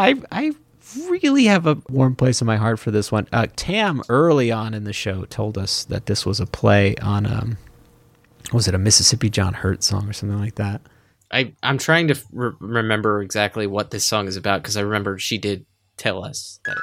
[0.05, 0.15] I.
[0.31, 0.53] I
[0.97, 3.27] I really have a warm place in my heart for this one.
[3.33, 7.27] Uh, Tam early on in the show told us that this was a play on
[7.27, 7.57] um,
[8.53, 10.83] was it a Mississippi John Hurt song or something like that?
[11.31, 15.19] I I'm trying to re- remember exactly what this song is about because I remember
[15.19, 15.65] she did
[15.97, 16.77] tell us that.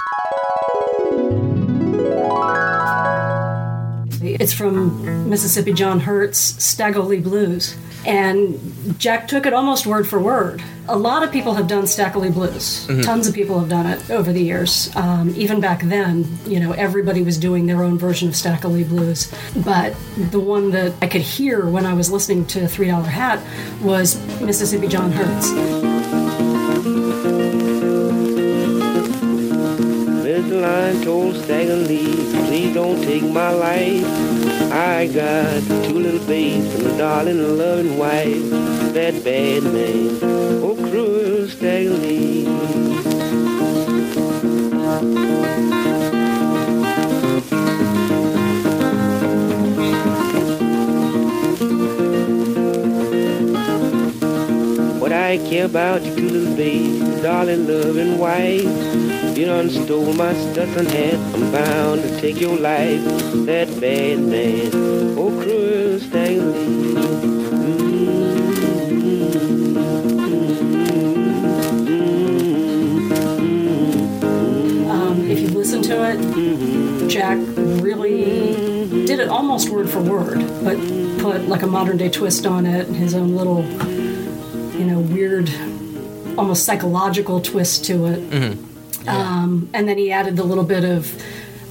[4.23, 7.75] It's from Mississippi John Hurt's Stagger Lee Blues.
[8.05, 10.61] And Jack took it almost word for word.
[10.87, 12.87] A lot of people have done Stackley Blues.
[12.87, 13.03] Mhm.
[13.03, 14.89] Tons of people have done it over the years.
[14.95, 19.27] Um, even back then, you know, everybody was doing their own version of Stackley Blues.
[19.55, 19.93] But
[20.31, 23.39] the one that I could hear when I was listening to Three Dollar Hat
[23.81, 25.51] was Mississippi John Hurt's.
[30.23, 32.15] Little line told Stagger Lee,
[32.47, 34.50] please don't take my life.
[34.73, 38.49] I got two little babes and a darling and loving wife.
[38.93, 40.19] That bad man,
[40.63, 42.45] oh cruel Stagger Lee.
[54.99, 58.63] What I care about you two little babes, darling, loving wife.
[59.37, 63.01] You done stole my Stetson hat, I'm bound to take your life.
[63.45, 64.71] That bad man,
[65.17, 66.53] oh cruel Stanley.
[74.87, 77.39] Um, if you listen to it, Jack
[77.81, 80.77] really did it almost word for word, but
[81.19, 83.63] put like a modern day twist on it, his own little,
[84.79, 85.49] you know, weird,
[86.37, 88.19] almost psychological twist to it.
[89.07, 91.11] Um, and then he added the little bit of,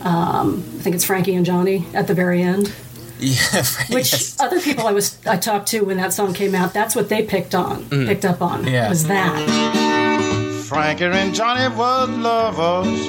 [0.03, 2.73] um, I think it's Frankie and Johnny at the very end.
[3.19, 6.97] Yeah, Which other people I was I talked to when that song came out, that's
[6.97, 8.07] what they picked on, Mm.
[8.07, 8.67] picked up on.
[8.67, 8.89] Yeah.
[8.89, 10.65] Was that.
[10.67, 13.09] Frankie and Johnny were lovers.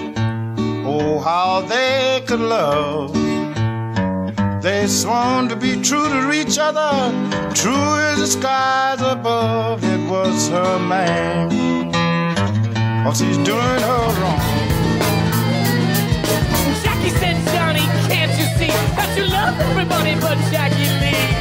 [0.86, 3.14] Oh, how they could love.
[4.62, 6.92] They sworn to be true to each other,
[7.56, 9.84] true as the skies above.
[9.84, 11.94] It was her man,
[13.04, 14.61] cause she's doing her wrong.
[17.20, 21.32] Said, Johnny, can't you see that you love everybody but Jackie Lee?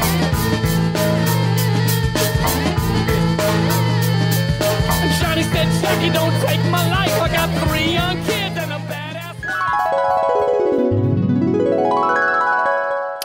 [5.03, 7.21] And Johnny said, Jackie, don't take my life.
[7.21, 9.37] I got three young kids and a badass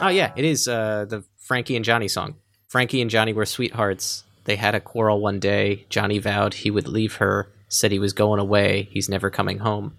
[0.01, 2.35] Oh yeah, it is uh, the Frankie and Johnny song.
[2.67, 4.23] Frankie and Johnny were sweethearts.
[4.45, 5.85] They had a quarrel one day.
[5.89, 8.87] Johnny vowed he would leave her, said he was going away.
[8.91, 9.97] He's never coming home.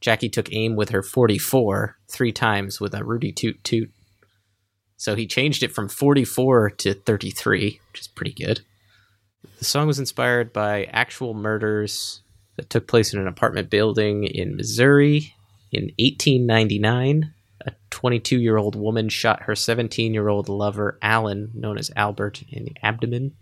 [0.00, 3.90] Jackie took aim with her 44 three times with a Rudy toot toot.
[4.96, 8.60] So he changed it from 44 to 33, which is pretty good.
[9.58, 12.22] The song was inspired by actual murders
[12.56, 15.34] that took place in an apartment building in Missouri
[15.72, 17.32] in 1899.
[17.66, 22.42] A 22 year old woman shot her 17 year old lover, Alan, known as Albert,
[22.50, 23.36] in the abdomen.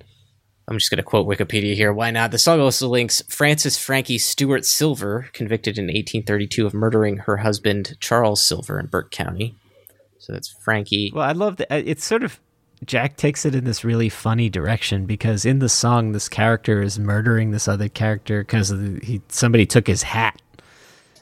[0.69, 1.93] I'm just going to quote Wikipedia here.
[1.93, 2.31] Why not?
[2.31, 7.97] The song also links Frances Frankie Stewart Silver, convicted in 1832 of murdering her husband,
[8.01, 9.55] Charles Silver, in Burke County.
[10.19, 11.11] So that's Frankie.
[11.15, 11.73] Well, I love that.
[11.73, 12.39] uh, It's sort of
[12.85, 16.99] Jack takes it in this really funny direction because in the song, this character is
[16.99, 20.41] murdering this other character because he somebody took his hat,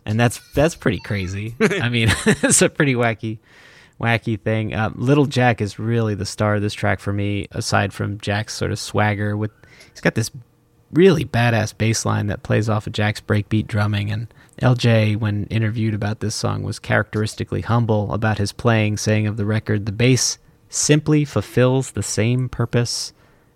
[0.04, 1.54] and that's that's pretty crazy.
[1.61, 3.38] I mean, it's a pretty wacky,
[4.00, 4.74] wacky thing.
[4.74, 7.48] Um, Little Jack is really the star of this track for me.
[7.50, 9.50] Aside from Jack's sort of swagger, with
[9.90, 10.30] he's got this
[10.92, 14.11] really badass bass line that plays off of Jack's breakbeat drumming.
[14.11, 14.32] And
[14.62, 19.46] LJ, when interviewed about this song, was characteristically humble about his playing, saying of the
[19.46, 23.12] record, the bass simply fulfills the same purpose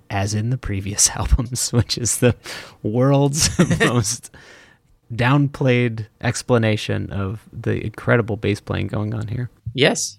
[0.08, 2.34] as in the previous albums, which is the
[2.82, 3.50] world's
[3.80, 4.30] most
[5.12, 9.50] downplayed explanation of the incredible bass playing going on here.
[9.74, 10.18] Yes.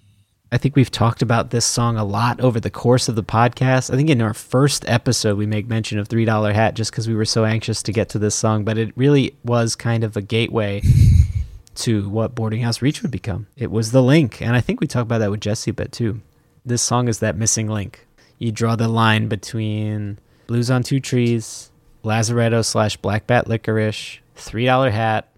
[0.53, 3.93] I think we've talked about this song a lot over the course of the podcast.
[3.93, 7.07] I think in our first episode, we make mention of Three Dollar Hat just because
[7.07, 10.17] we were so anxious to get to this song, but it really was kind of
[10.17, 10.81] a gateway
[11.75, 13.47] to what Boarding House Reach would become.
[13.55, 15.93] It was the link, and I think we talked about that with Jesse a bit
[15.93, 16.19] too.
[16.65, 18.05] This song is that missing link.
[18.37, 21.71] You draw the line between Blues on Two Trees,
[22.03, 25.29] Lazaretto slash Black Bat Licorice, Three Dollar Hat,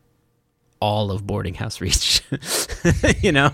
[0.84, 2.22] all of Boarding House Reach.
[3.22, 3.52] you know,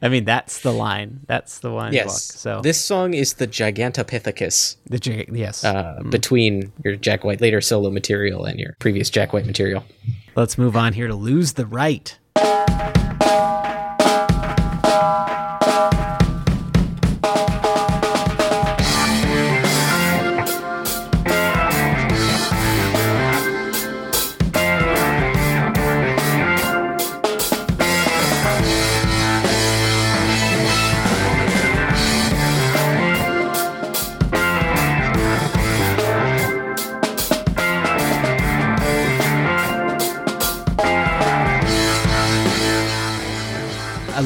[0.00, 1.20] I mean, that's the line.
[1.26, 2.22] That's the one Yes.
[2.22, 4.76] So this song is the Gigantopithecus.
[4.86, 5.62] The gig- yes.
[5.62, 9.84] Uh, Between your Jack White later solo material and your previous Jack White material.
[10.36, 12.18] let's move on here to lose the right.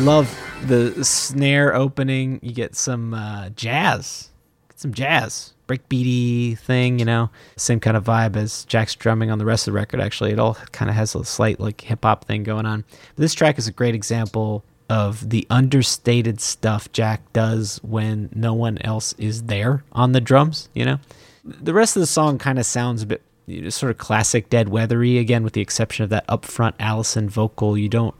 [0.04, 2.38] Love the snare opening.
[2.42, 4.30] You get some uh, jazz,
[4.68, 6.98] get some jazz, breakbeaty thing.
[6.98, 10.00] You know, same kind of vibe as Jack's drumming on the rest of the record.
[10.00, 12.84] Actually, it all kind of has a slight like hip hop thing going on.
[13.16, 18.52] But this track is a great example of the understated stuff Jack does when no
[18.52, 20.68] one else is there on the drums.
[20.74, 20.98] You know,
[21.44, 23.22] the rest of the song kind of sounds a bit
[23.70, 27.78] sort of classic Dead Weathery again, with the exception of that upfront Allison vocal.
[27.78, 28.14] You don't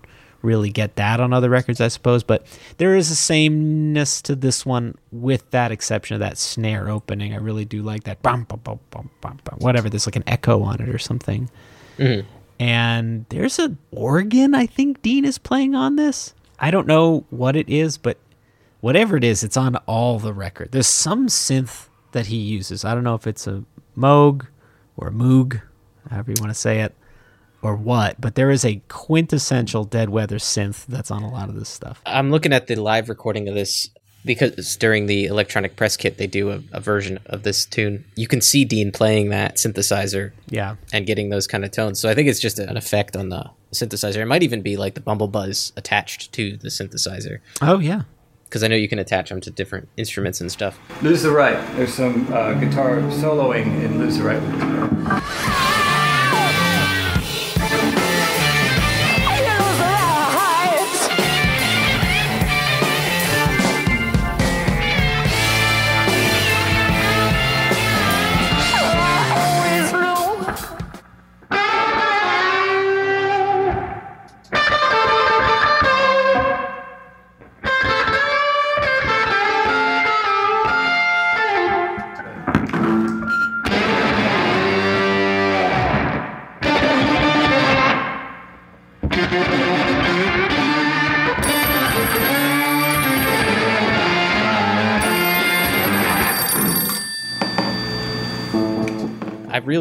[0.45, 4.65] really get that on other records, I suppose, but there is a sameness to this
[4.65, 7.33] one with that exception of that snare opening.
[7.33, 8.23] I really do like that.
[8.23, 11.51] Bum, bum, bum, bum, bum, bum, whatever, there's like an echo on it or something.
[11.99, 12.25] Mhm.
[12.61, 16.35] And there's an organ I think Dean is playing on this.
[16.61, 18.19] I don't know what it is, but
[18.81, 20.71] whatever it is, it's on all the record.
[20.71, 22.85] There's some synth that he uses.
[22.85, 23.65] I don't know if it's a
[23.99, 24.47] Moog
[24.97, 25.61] or a Moog,
[26.11, 26.95] however you want to say it,
[27.65, 31.55] or what, but there is a quintessential Dead Weather synth that's on a lot of
[31.55, 32.01] this stuff.
[32.07, 33.89] I'm looking at the live recording of this
[34.27, 38.05] because during the electronic press kit they do a, a version of this tune.
[38.17, 40.77] You can see Dean playing that synthesizer, Yeah.
[40.93, 42.01] and getting those kind of tones.
[42.01, 44.17] So I think it's just an effect on the synthesizer.
[44.17, 47.41] It might even be like the bumble buzz attached to the synthesizer.
[47.61, 48.03] Oh, yeah.
[48.45, 50.79] Because I know you can attach them to different instruments and stuff.
[51.03, 51.59] Lose the Right.
[51.77, 55.74] There's some uh, guitar soloing in Lose the Right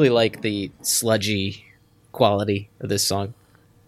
[0.03, 1.63] really like the sludgy
[2.11, 3.33] quality of this song.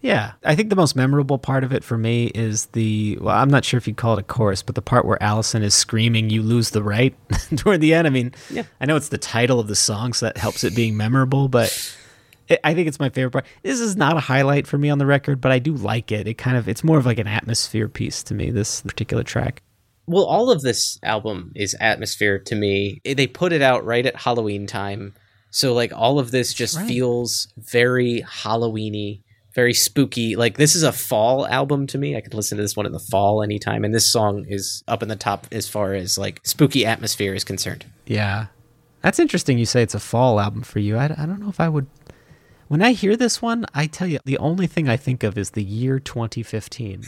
[0.01, 3.49] Yeah, I think the most memorable part of it for me is the well, I'm
[3.49, 6.29] not sure if you'd call it a chorus, but the part where Allison is screaming,
[6.29, 7.15] "You lose the right"
[7.57, 8.05] toward the end.
[8.05, 8.63] I mean, Yeah.
[8.79, 11.97] I know it's the title of the song, so that helps it being memorable, but
[12.47, 13.45] it, I think it's my favorite part.
[13.63, 16.27] This is not a highlight for me on the record, but I do like it.
[16.27, 18.51] It kind of it's more of like an atmosphere piece to me.
[18.51, 19.63] This particular track.
[20.05, 23.01] Well, all of this album is atmosphere to me.
[23.03, 25.15] They put it out right at Halloween time.
[25.55, 26.85] So like all of this just right.
[26.85, 29.21] feels very Halloweeny,
[29.53, 30.35] very spooky.
[30.35, 32.17] Like this is a fall album to me.
[32.17, 35.01] I could listen to this one in the fall anytime and this song is up
[35.01, 37.85] in the top as far as like spooky atmosphere is concerned.
[38.05, 38.47] Yeah,
[38.99, 39.57] that's interesting.
[39.57, 40.97] You say it's a fall album for you.
[40.97, 41.87] I, I don't know if I would.
[42.67, 45.51] When I hear this one, I tell you, the only thing I think of is
[45.51, 47.03] the year 2015.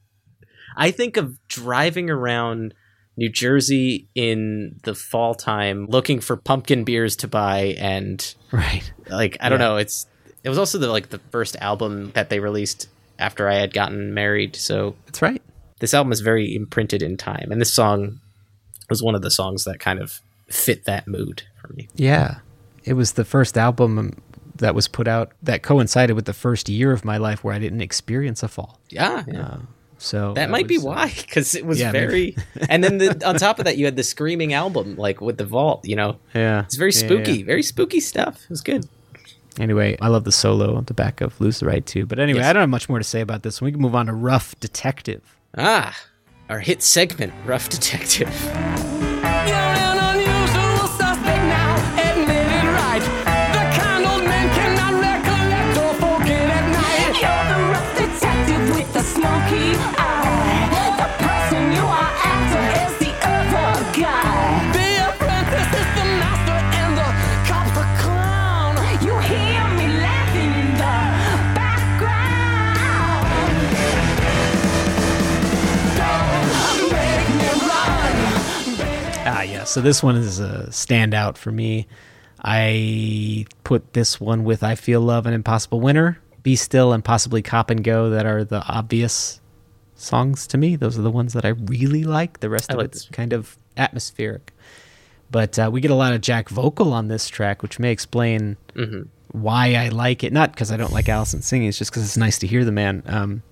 [0.76, 2.74] I think of driving around
[3.16, 8.92] New Jersey in the fall time looking for pumpkin beers to buy and right.
[9.08, 10.06] like I don't know, it's
[10.42, 12.88] it was also the like the first album that they released
[13.18, 15.40] after I had gotten married, so That's right.
[15.78, 18.20] this album is very imprinted in time and this song
[18.90, 21.88] was one of the songs that kind of fit that mood for me.
[21.94, 22.38] Yeah.
[22.84, 24.20] It was the first album
[24.56, 27.58] that was put out that coincided with the first year of my life where I
[27.58, 28.78] didn't experience a fall.
[28.88, 29.40] Yeah, yeah.
[29.40, 29.58] Uh,
[29.98, 32.36] So that might be was, uh, why because it was yeah, very
[32.68, 35.44] and then the, on top of that you had the screaming album like with the
[35.44, 36.64] vault you know Yeah.
[36.64, 37.44] it's very spooky yeah.
[37.46, 38.88] very spooky stuff it was good
[39.60, 42.06] Anyway, I love the solo on the back of Lose the Right too.
[42.06, 42.48] But anyway, Yes.
[42.48, 43.62] I don't have much more to say about this.
[43.62, 45.22] We can move on to Rough Detective.
[45.56, 45.96] ah
[46.50, 48.28] our hit segment rough detective
[79.64, 79.66] yeah.
[79.66, 81.86] So this one is a standout for me.
[82.42, 87.40] I put this one with I Feel Love and Impossible Winter, Be Still, and possibly
[87.42, 89.40] Cop and Go that are the obvious
[89.96, 90.76] songs to me.
[90.76, 92.40] Those are the ones that I really like.
[92.40, 94.52] The rest I of like it's kind of atmospheric.
[95.30, 98.56] But uh, we get a lot of Jack vocal on this track, which may explain
[98.74, 99.08] Mhm.
[99.32, 100.32] why I like it.
[100.32, 102.72] Not because I don't like Allison singing, it's just because it's nice to hear the
[102.72, 103.02] man.
[103.06, 103.42] Um,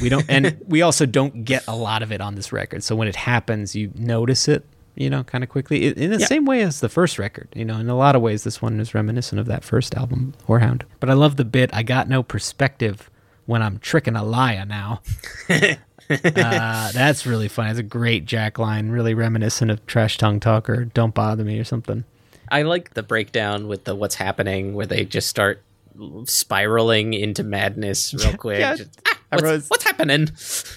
[0.00, 2.82] we don't, and we also don't get a lot of it on this record.
[2.82, 4.64] So when it happens, you notice it,
[4.96, 5.86] you know, kind of quickly.
[5.86, 6.26] In the Yeah.
[6.26, 8.78] same way as the first record, you know, in a lot of ways, this one
[8.80, 10.82] is reminiscent of that first album, Horehound.
[11.00, 11.70] But I love the bit.
[11.72, 13.10] I got no perspective
[13.46, 15.02] when I'm tricking a liar now.
[15.48, 15.76] uh,
[16.92, 17.70] that's really funny.
[17.70, 21.58] It's a great Jack line, really reminiscent of Trash Tongue Talk or Don't Bother Me
[21.58, 22.04] or something.
[22.50, 25.62] i like the breakdown with the what's happening where they just start
[26.24, 30.28] spiraling into madness real quick Yeah, Just, "Ah, I what's, wrote- what's happening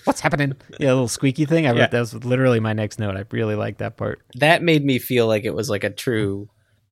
[0.04, 0.54] What's happening?
[0.80, 1.66] Yeah, a little squeaky thing.
[1.68, 1.88] I wrote Yeah.
[1.88, 3.16] that was literally my next note.
[3.18, 4.22] I really like that part.
[4.36, 6.50] that made me feel like it was like a true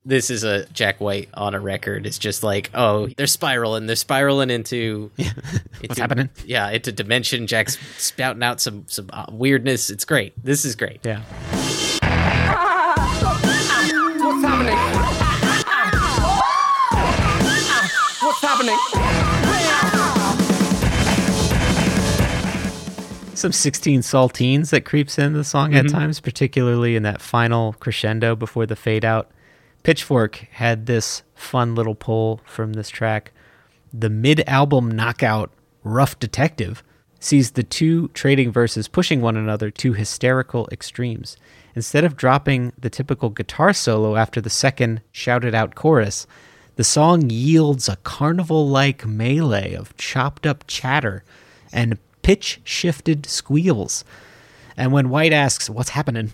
[0.07, 2.05] this is a Jack White on a record.
[2.05, 3.87] It's just like, oh, they're spiraling.
[3.87, 5.31] They're spiraling into, yeah.
[5.81, 6.29] into happening?
[6.45, 7.47] Yeah, into dimension.
[7.47, 9.89] Jack's spouting out some some uh, weirdness.
[9.89, 10.33] It's great.
[10.43, 10.99] This is great.
[11.03, 11.21] Yeah.
[14.21, 14.77] What's happening?
[18.21, 18.77] What's happening?
[23.37, 25.87] Some 16 saltines that creeps in the song Mm-hmm.
[25.87, 29.31] at times, particularly in that final crescendo before the fade out.
[29.83, 33.31] Pitchfork had this fun little pull from this track.
[33.93, 35.51] The mid album knockout
[35.83, 36.83] Rough Detective
[37.19, 41.37] sees the two trading verses pushing one another to hysterical extremes.
[41.75, 46.25] Instead of dropping the typical guitar solo after the second shouted out chorus,
[46.75, 51.23] the song yields a carnival like melee of chopped up chatter
[51.71, 54.03] and pitch shifted squeals.
[54.75, 56.33] And when White asks, What's happening?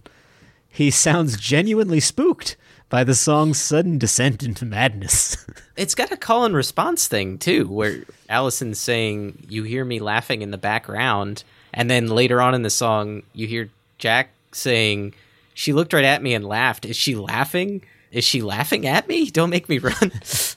[0.70, 2.56] he sounds genuinely spooked
[2.88, 5.46] by the song's sudden descent into madness.
[5.78, 10.44] It's got a call and response thing too, where Allison's saying, "You hear me laughing
[10.44, 15.16] in the background," and then later on in the song, you hear Jack saying,
[15.56, 17.82] "She looked right at me and laughed." Is she laughing?
[18.12, 19.32] Is she laughing at me?
[19.32, 20.12] Don't make me run!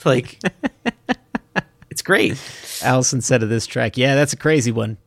[0.05, 0.41] like,
[1.91, 2.37] it's great.
[2.83, 4.99] Allison said of this track, Yeah, that's a crazy one.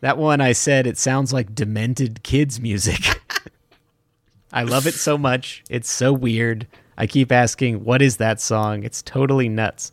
[0.00, 3.20] That one I said, it sounds like demented kids' music.
[4.52, 5.62] I love it so much.
[5.70, 6.66] It's so weird.
[6.98, 8.82] I keep asking, What is that song?
[8.82, 9.92] It's totally nuts.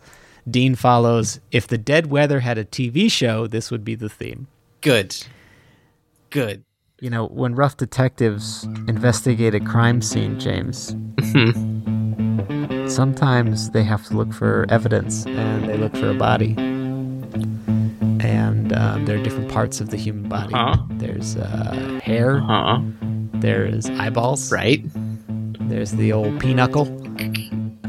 [0.49, 4.47] Dean follows, If the Dead Weather had a TV show, this would be the theme.
[4.81, 5.15] Good,
[6.29, 6.63] good.
[6.99, 12.87] You know, when rough detectives investigate a crime scene, James, mm-hmm.
[12.87, 16.55] sometimes they have to look for evidence and they look for a body.
[18.77, 20.53] Um, there are different parts of the human body.
[20.53, 20.83] Uh-huh.
[20.91, 22.37] There's uh, hair.
[22.37, 22.81] Uh-huh.
[23.35, 24.51] There's eyeballs.
[24.51, 24.85] Right.
[25.67, 26.87] There's the old pinochle.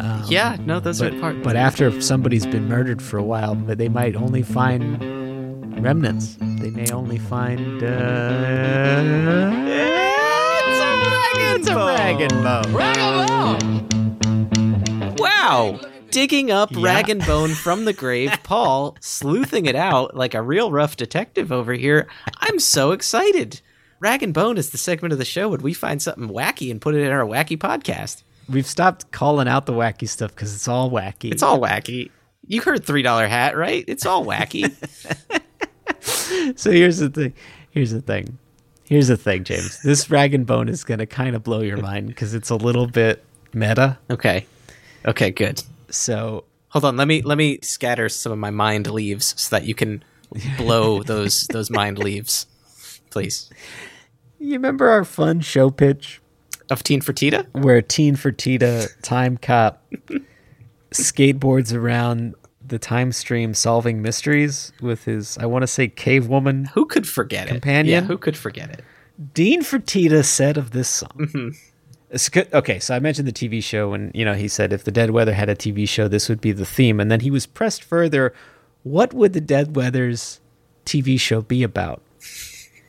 [0.00, 1.42] Um, Yeah, no, those but, are part.
[1.42, 4.98] But after somebody's been murdered for a while, but they might only find
[5.82, 6.36] remnants.
[6.40, 7.82] They may only find.
[7.82, 9.02] Uh,
[11.54, 12.72] it's a rag and bone.
[15.18, 15.78] Wow!
[16.10, 16.78] Digging up Yeah.
[16.82, 21.52] rag and bone from the grave, Paul sleuthing it out like a real rough detective
[21.52, 22.06] over here.
[22.38, 23.60] I'm so excited.
[24.00, 26.80] Rag and Bone is the segment of the show when we find something wacky and
[26.80, 28.22] put it in our wacky podcast.
[28.48, 31.32] We've stopped calling out the wacky stuff because it's all wacky.
[31.32, 32.10] It's all wacky.
[32.46, 33.84] You heard three dollar hat, right?
[33.88, 34.72] It's all wacky.
[36.58, 37.34] so here's the thing.
[37.70, 38.38] Here's the thing.
[38.84, 39.82] Here's the thing, James.
[39.82, 42.56] This rag and bone is going to kind of blow your mind because it's a
[42.56, 43.98] little bit meta.
[44.10, 44.46] okay.
[45.06, 45.62] Okay, good.
[45.90, 49.64] So Hold on, let me let me scatter some of my mind leaves so that
[49.66, 50.04] you can
[50.58, 52.46] blow those those mind leaves.
[53.10, 53.48] Please.
[54.38, 56.20] you remember our fun show pitch
[56.70, 57.46] Of Teen Fertita?
[57.52, 59.82] where Teen Fertita time cop
[60.90, 62.34] skateboards around
[62.66, 67.08] the time stream solving mysteries with his I want to say cave woman Who could
[67.08, 67.86] forget Companion?
[67.86, 68.02] it?
[68.02, 68.84] Yeah, who could forget it?
[69.32, 71.10] Dean Fertita said of this song.
[71.16, 71.48] Mm-hmm.
[72.12, 75.10] Okay, so I mentioned the TV show, and you know he said if the Dead
[75.10, 77.00] Weather had a TV show, this would be the theme.
[77.00, 78.34] And then he was pressed further:
[78.82, 80.40] What would the Dead Weather's
[80.86, 82.02] TV show be about?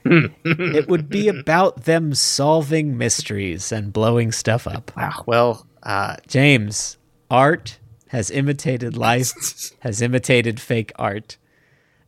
[0.05, 4.91] it would be about them solving mysteries and blowing stuff up.
[4.95, 5.23] Wow.
[5.25, 6.97] Well, uh, James,
[7.29, 9.33] art has imitated life,
[9.79, 11.37] has imitated fake art.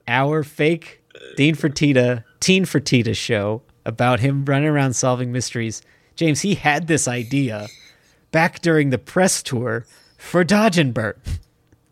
[0.08, 1.04] Our fake
[1.36, 5.82] Dean Fertita, Teen Fertita show about him running around solving mysteries.
[6.16, 7.68] James, he had this idea
[8.32, 9.86] back during the press tour
[10.18, 11.16] for Dodge and Burn.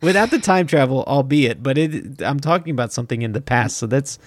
[0.01, 3.85] Without the time travel, albeit, but it, I'm talking about something in the past, so
[3.85, 4.17] that's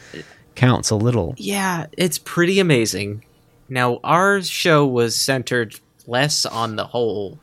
[0.55, 1.35] counts a little.
[1.39, 3.25] yeah, it's pretty amazing.
[3.71, 7.39] Now, our show was centered less on the whole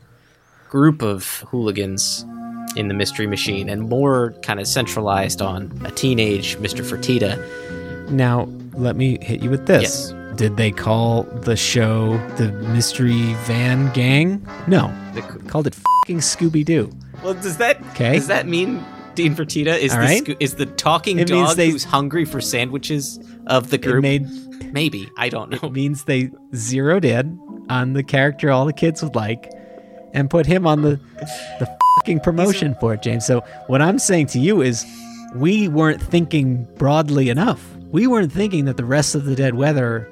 [0.68, 2.24] group of hooligans
[2.76, 6.84] in the Mystery Machine and more kind of centralized on a teenage Mr.
[6.84, 8.10] Fertita.
[8.10, 10.12] Now, let me hit you with this.
[10.40, 14.42] Did they call the show the Mystery Van Gang?
[14.66, 14.90] No.
[15.12, 16.90] They called it fucking Scooby Doo.
[17.22, 18.82] Well, does that does that mean
[19.14, 20.24] Dean Fertita is All the right.
[20.24, 24.00] sco- is the talking It dog they- who's hungry for sandwiches of the group?
[24.00, 24.26] made
[24.72, 25.58] Maybe I don't know.
[25.68, 27.38] it means they zeroed in
[27.68, 29.50] on the character all the kids would like
[30.14, 30.98] and put him on the
[31.58, 31.68] the
[31.98, 33.26] fucking promotion for it, James.
[33.26, 34.86] So what I'm saying to you is
[35.36, 37.62] we weren't thinking broadly enough.
[37.90, 40.08] We weren't thinking that the rest of the dead weather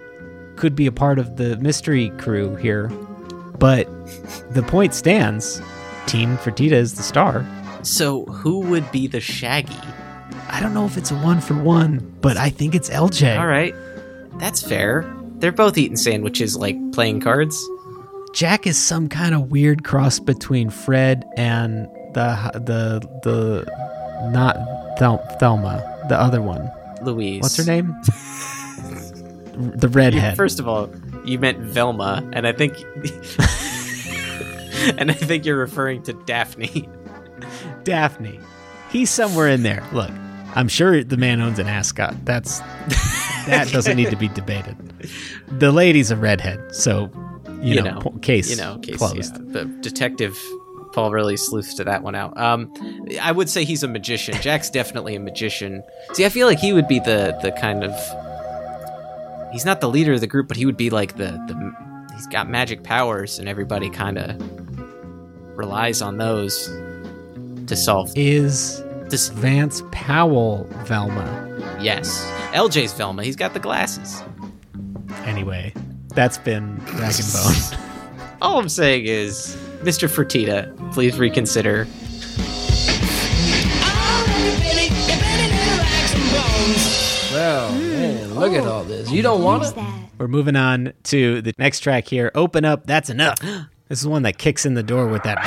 [0.58, 2.88] could be a part of the mystery crew here.
[3.58, 3.86] But
[4.52, 5.60] the point stands.
[6.06, 7.46] Team Fertita is the star.
[7.82, 9.76] So who would be the Shaggy?
[10.50, 13.38] I don't know if it's a one for one, but I think it's LJ.
[13.38, 13.74] All right,
[14.38, 15.10] that's fair.
[15.36, 17.62] They're both eating sandwiches like playing cards.
[18.34, 24.56] Jack is some kind of weird cross between Fred and the the the not
[24.98, 26.70] Thel- Thelma, the other one.
[27.02, 27.42] Louise.
[27.42, 27.94] What's her name?
[29.58, 30.36] the redhead.
[30.36, 30.90] First of all,
[31.24, 32.78] you meant Velma, and I think,
[34.98, 36.88] and I think you're referring to Daphne.
[37.84, 38.40] Daphne.
[38.90, 39.84] He's somewhere in there.
[39.92, 40.10] Look,
[40.54, 42.14] I'm sure the man owns an ascot.
[42.24, 42.60] That's
[43.46, 44.76] that doesn't need to be debated.
[45.58, 47.10] The lady's a redhead, so
[47.60, 49.36] you, know, po- case you know, case closed.
[49.36, 49.52] Yeah.
[49.52, 50.38] The detective
[50.92, 52.36] Paul really sleuthed to that one out.
[52.38, 52.72] Um,
[53.20, 54.34] I would say he's a magician.
[54.40, 55.82] Jack's definitely a magician.
[56.12, 57.92] See, I feel like he would be the the kind of.
[59.52, 62.14] He's not the leader of the group, but he would be like the the.
[62.14, 64.36] He's got magic powers, and everybody kind of
[65.56, 66.66] relies on those
[67.66, 68.10] to solve.
[68.16, 71.76] Is this Vance Powell Velma?
[71.80, 73.22] Yes, LJ's Velma.
[73.22, 74.22] He's got the glasses.
[75.24, 75.72] Anyway,
[76.08, 77.78] that's been Dragon Bone.
[78.42, 80.08] All I'm saying is, Mr.
[80.08, 81.86] Fertita, please reconsider.
[87.30, 87.87] Well, man,
[88.38, 88.72] look at oh.
[88.72, 89.10] all this.
[89.10, 89.74] You don't want it?
[90.18, 92.30] We're moving on to the next track here.
[92.34, 93.38] Open up, that's enough.
[93.88, 95.38] This is one that kicks in the door with that.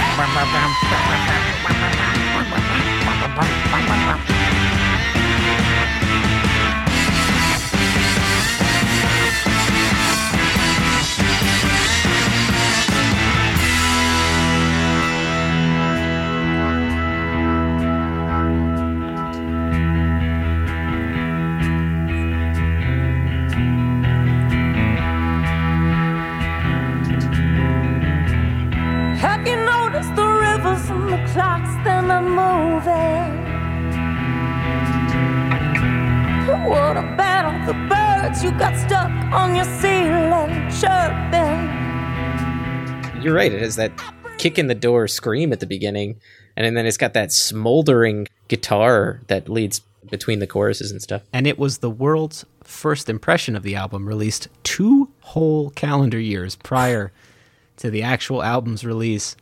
[38.57, 41.69] Got stuck on your ceiling, chirping?
[43.23, 43.51] You're right.
[43.51, 43.91] It has that
[44.37, 46.19] kick in the door scream at the beginning,
[46.55, 51.21] and then it's got that smoldering guitar that leads between the choruses and stuff.
[51.31, 56.55] And it was the world's first impression of the album, released two whole calendar years
[56.55, 57.11] prior
[57.77, 59.35] to the actual album's release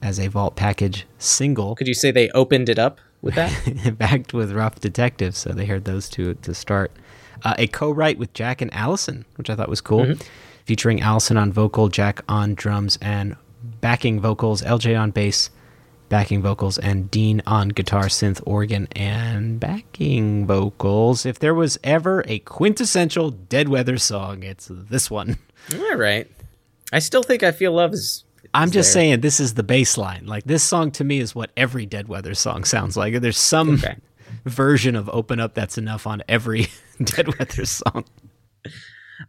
[0.00, 1.74] as a vault package single.
[1.74, 3.94] Could you say they opened it up with that?
[3.98, 6.92] backed with Rough Detective, so they heard those two to start.
[7.44, 10.22] Uh, a co-write with Jack and Allison, which I thought was cool, Mhm.
[10.64, 13.36] featuring Allison on vocal, Jack on drums, and
[13.80, 15.50] backing vocals, LJ on bass,
[16.08, 21.24] backing vocals, and Dean on guitar, synth, organ, and backing vocals.
[21.24, 25.38] If there was ever a quintessential Dead Weather song, it's this one.
[25.74, 26.26] All right.
[26.92, 28.24] I still think I Feel Love is.
[28.52, 29.02] I'm just there.
[29.02, 30.26] saying this is the bass line.
[30.26, 33.20] Like this song to me is what every Dead Weather song sounds like.
[33.20, 33.80] There's some
[34.44, 36.66] version of Open Up that's enough on every
[37.04, 38.04] Dead Weather song.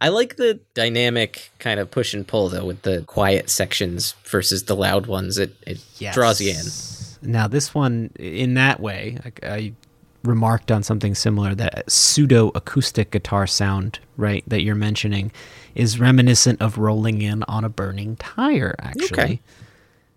[0.00, 4.64] I like the dynamic kind of push and pull though with the quiet sections versus
[4.64, 5.38] the loud ones.
[5.38, 6.14] It it Yes.
[6.14, 7.30] draws you in.
[7.30, 9.72] Now this one in that way, I, I
[10.24, 15.30] remarked on something similar that pseudo acoustic guitar sound, right, that you're mentioning
[15.74, 19.22] is reminiscent of rolling in on a burning tire actually.
[19.22, 19.40] Okay.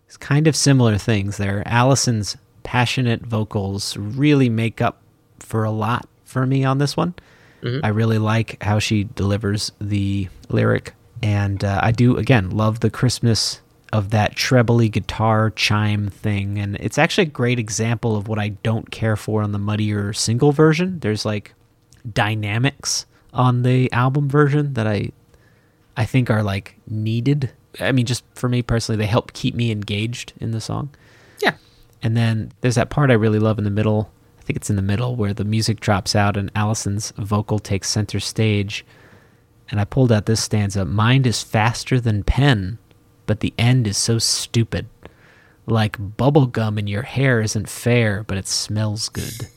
[0.07, 1.63] It's kind of similar things there.
[1.65, 5.01] Allison's passionate vocals really make up
[5.39, 7.13] for a lot for me on this one.
[7.83, 12.89] I really like how she delivers the lyric, and uh, I do again love the
[12.89, 13.61] crispness
[13.93, 18.49] of that trebly guitar chime thing, and it's actually a great example of what I
[18.49, 20.99] don't care for on the muddier single version.
[20.99, 21.53] There's like
[22.13, 25.11] dynamics on the album version that I
[25.97, 27.51] I think are like needed.
[27.79, 30.89] I mean, just for me personally, they help keep me engaged in the song.
[31.39, 31.55] Yeah.
[32.01, 34.11] And then there's that part I really love in the middle.
[34.45, 37.89] I think it's in the middle where the music drops out and Allison's vocal takes
[37.89, 38.85] center stage.
[39.71, 42.77] And I pulled out this stanza Mind is faster than pen,
[43.25, 44.85] but the end is so stupid.
[45.65, 49.47] Like bubble gum in your hair isn't fair, but it smells good.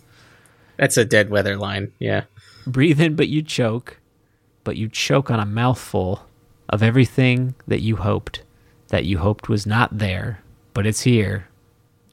[0.79, 1.93] That's a dead weather line.
[1.99, 2.23] Yeah.
[2.67, 4.01] Breathe in, but you choke,
[4.65, 6.25] but you choke on a mouthful
[6.71, 8.43] of everything that you hoped,
[8.89, 11.47] that you hoped was not there, but it's here.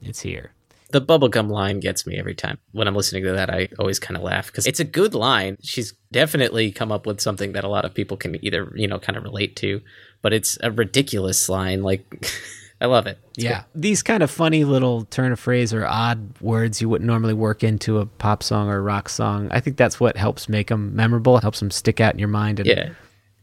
[0.02, 0.52] It's here.
[0.96, 2.58] The bubblegum line gets me every time.
[2.72, 5.58] When I'm listening to that, I always kind of laugh because it's a good line.
[5.62, 8.98] She's definitely come up with something that a lot of people can either, you know,
[8.98, 9.82] kind of relate to,
[10.22, 11.84] but it's a ridiculous line.
[11.84, 12.32] Like,
[12.82, 13.20] I love it.
[13.34, 13.64] It's yeah.
[13.76, 17.62] These kind of funny little turn of phrase or odd words you wouldn't normally work
[17.62, 19.50] into a pop song or a rock song.
[19.52, 22.62] I think that's what helps make them memorable, helps them stick out in your mind.
[22.62, 22.70] And.
[22.70, 22.91] Yeah.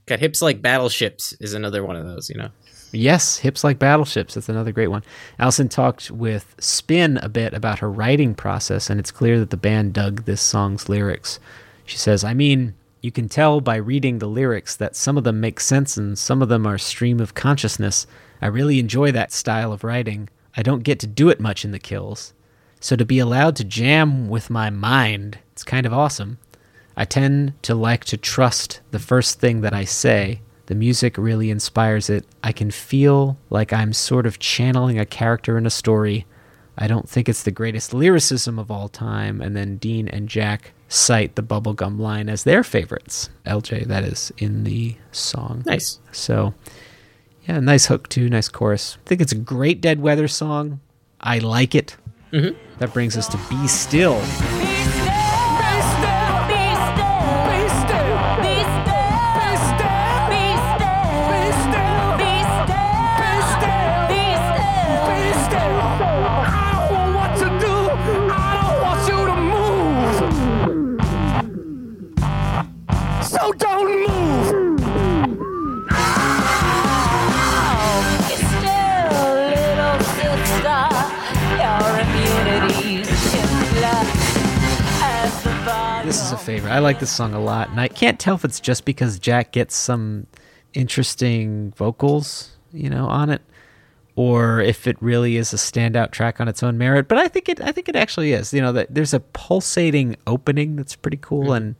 [0.06, 2.48] Got hips like battleships is another one of those, you know.
[2.92, 4.34] Yes, hips like battleships.
[4.34, 5.02] That's another great one.
[5.38, 9.56] Allison talked with Spin a bit about her writing process, and it's clear that the
[9.56, 11.40] band dug this song's lyrics.
[11.86, 15.40] She says, I mean, you can tell by reading the lyrics that some of them
[15.40, 18.06] make sense and some of them are stream of consciousness.
[18.40, 20.28] I really enjoy that style of writing.
[20.56, 22.34] I don't get to do it much in the kills.
[22.78, 26.38] So to be allowed to jam with my mind, it's kind of awesome.
[26.96, 30.40] I tend to like to trust the first thing that I say.
[30.72, 32.24] The music really inspires it.
[32.42, 36.24] I can feel like I'm sort of channeling a character in a story.
[36.78, 39.42] I don't think it's the greatest lyricism of all time.
[39.42, 43.28] And then Dean and Jack cite the bubblegum line as their favorites.
[43.44, 45.62] LJ, that is, in the song.
[45.66, 46.00] Nice.
[46.10, 46.54] So,
[47.46, 48.96] yeah, nice hook too, nice chorus.
[49.04, 50.80] I think it's a great Dead Weather song.
[51.20, 51.98] I like it.
[52.32, 52.56] Mm-hmm.
[52.78, 54.18] That brings us to Be Still.
[86.42, 86.72] Favorite.
[86.72, 89.52] I like this song a lot, and I can't tell if it's just because Jack
[89.52, 90.26] gets some
[90.74, 93.42] interesting vocals, you know, on it,
[94.16, 97.06] or if it really is a standout track on its own merit.
[97.06, 98.52] But I think it, I think it actually is.
[98.52, 101.76] You know, that there's a pulsating opening that's pretty cool, and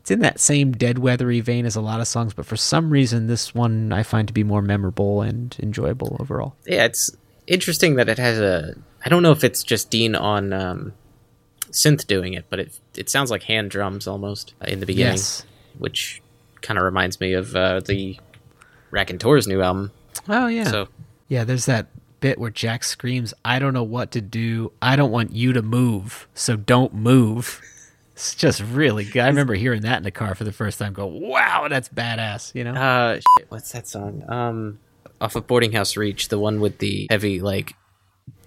[0.00, 2.34] it's in that same dead weathery vein as a lot of songs.
[2.34, 6.54] But for some reason, this one I find to be more memorable and enjoyable overall.
[6.66, 7.10] Yeah, it's
[7.46, 8.74] interesting that it has a.
[9.04, 10.92] I don't know if it's just Dean on um,
[11.70, 15.44] synth doing it, but it it sounds like hand drums almost in the beginning, Yes.
[15.78, 16.22] which
[16.62, 18.18] kind of reminds me of uh, the
[18.90, 19.92] Raconteurs new album.
[20.28, 20.64] Oh yeah.
[20.64, 20.88] So
[21.28, 21.86] Yeah, there's that
[22.20, 24.72] bit where Jack screams, "I don't know what to do.
[24.82, 27.60] I don't want you to move, so don't move."
[28.12, 29.22] It's just really good.
[29.22, 30.92] I remember hearing that in the car for the first time.
[30.92, 32.54] Go, wow, that's badass.
[32.54, 32.74] You know?
[32.74, 34.22] Uh, shit, what's that song?
[34.28, 34.78] Um,
[35.22, 37.72] off of Boarding House Reach, the one with the heavy like.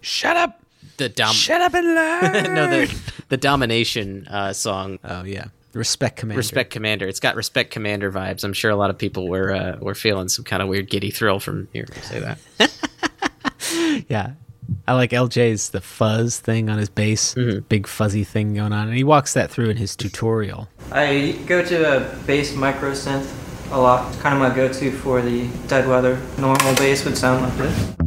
[0.02, 0.63] Shut up.
[0.98, 1.34] The dom.
[1.34, 2.54] Shut up and learn.
[2.56, 5.00] no, the the domination uh, song.
[5.04, 6.38] Oh yeah, Respect Commander.
[6.38, 7.08] Respect Commander.
[7.08, 8.44] It's got Respect Commander vibes.
[8.44, 11.10] I'm sure a lot of people were uh, were feeling some kind of weird giddy
[11.12, 14.06] thrill from hearing me say that.
[14.10, 14.34] yeah.
[14.88, 17.60] I like LJ's the fuzz thing on his bass, Mm-hmm.
[17.68, 20.70] big fuzzy thing going on, and he walks that through in his tutorial.
[20.92, 23.30] I go to a bass micro synth
[23.72, 24.08] a lot.
[24.14, 26.18] It's kind of my go-to for the dead weather.
[26.38, 28.03] Normal bass would sound like this.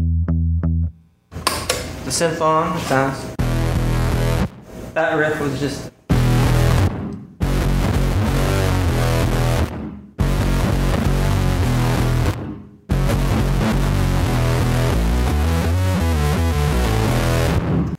[2.07, 3.34] The synth on, sounds.
[4.94, 5.90] That riff was just.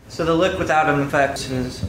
[0.08, 1.84] So the lick without an effect is.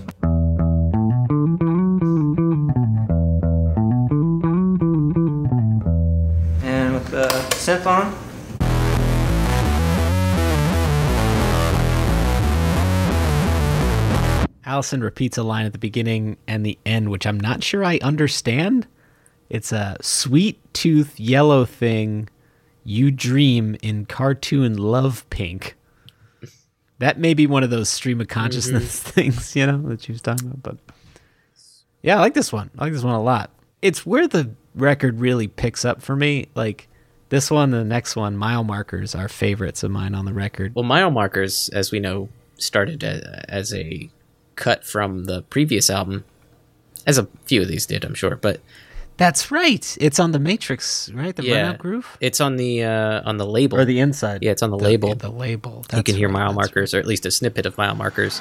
[6.65, 8.28] And with the synth on,
[14.69, 17.99] Allison repeats a line at the beginning and the end, which I'm not sure I
[18.03, 18.87] understand.
[19.49, 22.29] It's a sweet tooth yellow thing
[22.85, 25.75] you dream in cartoon love pink.
[26.99, 28.41] That may be one of those stream of mm-hmm.
[28.41, 30.63] consciousness things, you know, that she was talking about.
[30.63, 30.95] But
[32.03, 32.71] yeah, I like this one.
[32.79, 33.51] I like this one a lot.
[33.81, 36.49] It's where the record really picks up for me.
[36.55, 36.89] Like
[37.31, 40.75] this one and the next one, mile markers are favorites of mine on the record.
[40.75, 44.11] Well, Mile Markers, as we know, started as a
[44.59, 46.25] cut from the previous album,
[47.07, 48.37] as a few of these did, I'm sure.
[48.37, 48.61] But
[49.17, 49.97] That's right.
[50.01, 51.35] It's on the Matrix, right?
[51.35, 52.19] The yeah, Burnout Groove?
[52.21, 54.43] it's on the uh, on the label Or the inside.
[54.43, 55.15] Yeah, it's on the, label.
[55.15, 55.85] The label.
[55.93, 58.41] you can hear right, mile that's markers, or at least a snippet of mile markers.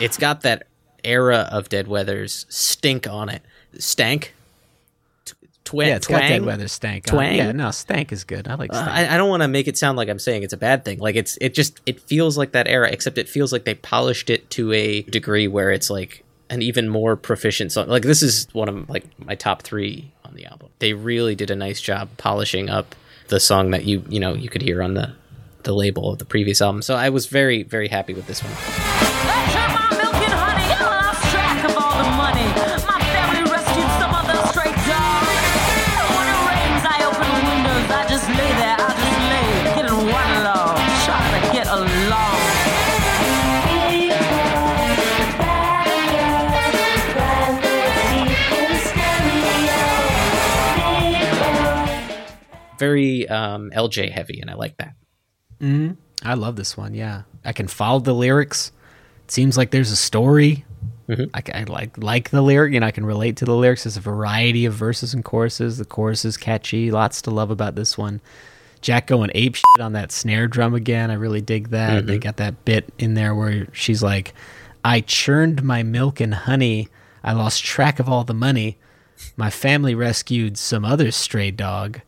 [0.00, 0.62] It's got that
[1.04, 3.42] era of Dead Weather's stink on it.
[3.78, 4.32] Stank.
[5.26, 6.20] T- Twa- yeah, it's twang?
[6.22, 7.04] got dead weather stank.
[7.12, 7.16] on it.
[7.28, 7.36] Twang.
[7.36, 8.48] Yeah, no, stank is good.
[8.48, 8.90] I like Uh, stank.
[9.10, 11.00] I, I don't want to make it sound like I'm saying it's a bad thing.
[11.00, 14.30] Like it's it just it feels like that era, except it feels like they polished
[14.30, 17.88] it to a degree where it's like an even more proficient song.
[17.88, 20.68] Like this is one of like my top three on the album.
[20.80, 22.94] They really did a nice job polishing up
[23.28, 25.12] the song that you you know you could hear on the
[25.62, 26.82] the label of the previous album.
[26.82, 29.49] So I was very very happy with this one.
[52.80, 54.94] Very um, LJ heavy, and I like that.
[55.60, 55.92] hmm
[56.24, 56.92] I love this one.
[56.94, 58.72] Yeah, I can follow the lyrics.
[59.24, 60.64] It seems like there's a story.
[61.34, 63.82] I, ca- I like like the lyric, and I can relate to the lyrics.
[63.84, 65.76] There's a variety of verses and choruses.
[65.78, 66.90] The chorus is catchy.
[66.90, 68.20] Lots to love about this one.
[68.80, 71.10] Jack going ape shit on that snare drum again.
[71.10, 72.06] I really dig that.
[72.06, 74.32] They got that bit in there where she's like,
[74.84, 76.88] "I churned my milk and honey.
[77.24, 78.78] I lost track of all the money.
[79.36, 82.00] My family rescued some other stray dog.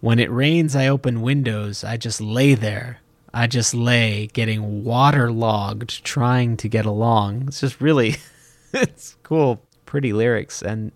[0.00, 1.84] When it rains, I open windows.
[1.84, 3.00] I just lay there.
[3.32, 7.44] I just lay, getting waterlogged, trying to get along.
[7.48, 8.16] It's just really,
[8.72, 10.62] it's cool, pretty lyrics.
[10.62, 10.92] And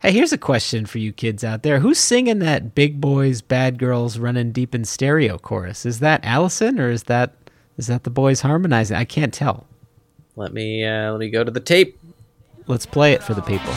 [0.00, 3.78] hey, here's a question for you kids out there: Who's singing that "Big Boys, Bad
[3.78, 5.86] Girls, Running Deep in Stereo" chorus?
[5.86, 7.32] Is that Allison or is that
[7.78, 8.96] is that the boys harmonizing?
[8.96, 9.66] I can't tell.
[10.36, 11.98] Let me uh, let me go to the tape.
[12.66, 13.72] Let's play it for the people.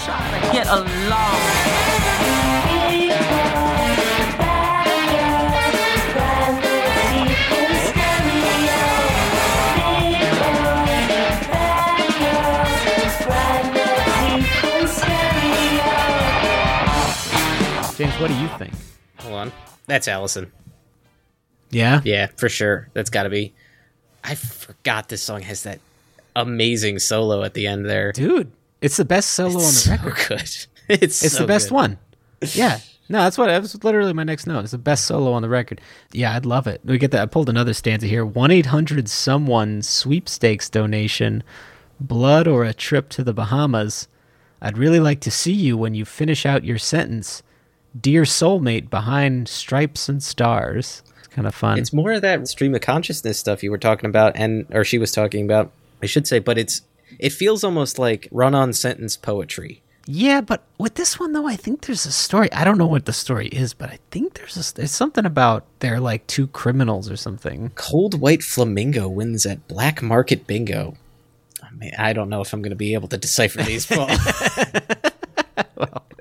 [17.97, 18.73] James, what do you think?
[19.19, 19.51] Hold on,
[19.87, 20.51] that's Allison.
[21.69, 22.87] Yeah, Yeah, for sure.
[22.93, 23.53] That's got to be.
[24.23, 25.79] I forgot this song has that
[26.35, 28.11] amazing solo at the end there.
[28.13, 30.15] dude, it's the best solo on the so record.
[30.27, 30.41] good.
[30.89, 31.75] It's It's so the best good.
[31.75, 31.97] one.
[32.53, 32.79] Yeah.
[33.09, 34.63] No, that's what that was literally my next note.
[34.65, 35.79] It's the best solo on the record.
[36.11, 36.81] Yeah, I'd love it.
[36.83, 37.21] We get that.
[37.21, 38.25] I pulled another stanza here.
[38.25, 41.41] One eight hundred someone sweepstakes donation,
[42.01, 44.09] blood or a trip to the Bahamas.
[44.61, 47.43] I'd really like to see you when you finish out your sentence,
[48.01, 51.03] dear soulmate behind stripes and stars.
[51.17, 51.79] It's kind of fun.
[51.79, 54.97] It's more of that stream of consciousness stuff you were talking about, and or she
[54.97, 55.71] was talking about.
[56.01, 56.81] I should say, but it's
[57.19, 59.81] it feels almost like run-on sentence poetry.
[60.09, 62.51] Yeah, but with this one though, I think there's a story.
[62.53, 65.65] I don't know what the story is, but I think there's a, there's something about
[65.79, 67.71] they're like two criminals or something.
[67.75, 70.95] Cold White Flamingo wins at Black Market Bingo.
[71.61, 73.85] I mean, I don't know if I'm going to be able to decipher these.
[73.87, 74.07] Paul.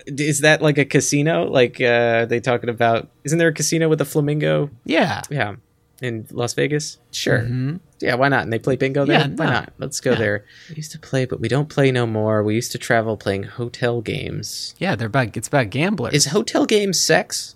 [0.07, 1.45] Is that like a casino?
[1.45, 1.85] Like uh,
[2.23, 3.09] are they talking about?
[3.25, 4.71] Isn't there a casino with a flamingo?
[4.85, 5.57] Yeah, yeah,
[6.01, 6.99] in Las Vegas.
[7.11, 7.41] Sure.
[7.41, 7.81] Mhm.
[8.01, 8.43] Yeah, why not?
[8.45, 9.21] And they play bingo there.
[9.21, 9.51] Yeah, why no.
[9.53, 9.73] not?
[9.79, 10.19] Let's go Yeah.
[10.19, 10.45] there.
[10.69, 12.43] We used to play, but we don't play no more.
[12.43, 14.75] We used to travel playing hotel games.
[14.79, 16.15] Yeah, they're about it's about gamblers.
[16.15, 17.55] Is hotel games sex?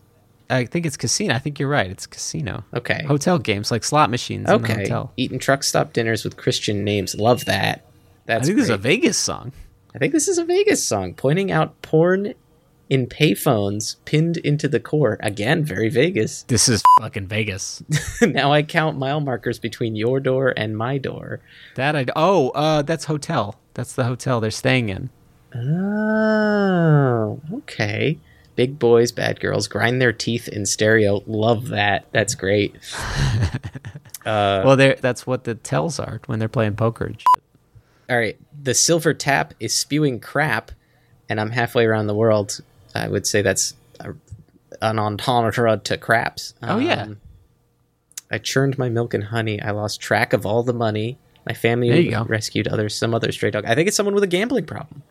[0.48, 1.34] I think it's casino.
[1.34, 1.88] I think you're right.
[1.90, 2.64] It's casino.
[2.74, 3.04] Okay.
[3.06, 4.82] Hotel games like slot machines in the Okay.
[4.82, 5.12] hotel.
[5.16, 7.14] Eating truck stop dinners with Christian names.
[7.14, 7.84] Love that.
[8.26, 8.76] That's I think this is a.
[8.78, 9.52] Vegas song.
[9.94, 12.34] I think this is a Vegas song pointing out porn
[12.90, 15.16] in payphones pinned into the core.
[15.20, 16.44] Again, very Vegas.
[16.48, 17.82] This is fucking Vegas.
[18.20, 21.40] now I count mile markers between your door and my door.
[21.76, 23.56] That I oh uh that's hotel.
[23.74, 25.10] That's the hotel they're staying in.
[25.54, 28.18] Oh, okay.
[28.56, 31.22] Big boys, bad girls grind their teeth in stereo.
[31.26, 32.06] Love that.
[32.12, 32.76] That's great.
[34.26, 37.06] uh, well, that's what the tells are when they're playing poker.
[37.06, 37.42] And shit.
[38.10, 38.38] all right.
[38.62, 40.72] The silver tap is spewing crap,
[41.28, 42.60] and I'm halfway around the world.
[42.94, 44.12] I would say that's a,
[44.82, 46.54] an entendre to craps.
[46.62, 47.02] Oh, yeah.
[47.02, 47.20] Um,
[48.30, 49.60] I churned my milk and honey.
[49.60, 51.18] I lost track of all the money.
[51.46, 52.94] My family rescued others.
[52.94, 53.64] Some other stray dog.
[53.64, 55.02] I think it's someone with a gambling problem.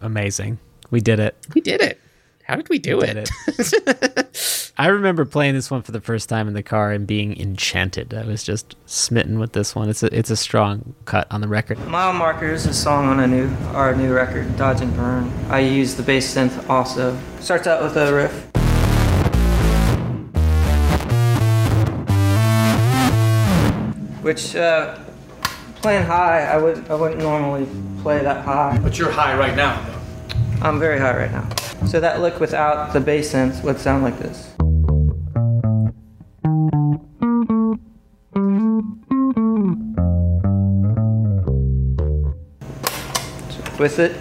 [0.00, 0.58] Amazing.
[0.90, 1.36] We did it.
[1.54, 2.00] We did it.
[2.44, 3.30] How did we do We it?
[3.46, 4.34] did
[4.80, 8.14] I remember playing this one for the first time in the car and being enchanted.
[8.14, 9.90] I was just smitten with this one.
[9.90, 11.78] It's a it's a strong cut on the record.
[11.86, 15.30] Mile Markers, is a song on a new our new record, Dodge and Burn.
[15.50, 17.14] I use the bass synth also.
[17.40, 18.32] Starts out with a riff.
[24.22, 24.98] Which uh,
[25.82, 27.68] playing high, I would I wouldn't normally
[28.00, 28.78] play that high.
[28.78, 30.66] But you're high right now, though.
[30.66, 31.46] I'm very high right now.
[31.86, 34.49] So that lick without the bass synth would sound like this.
[43.80, 44.14] With it.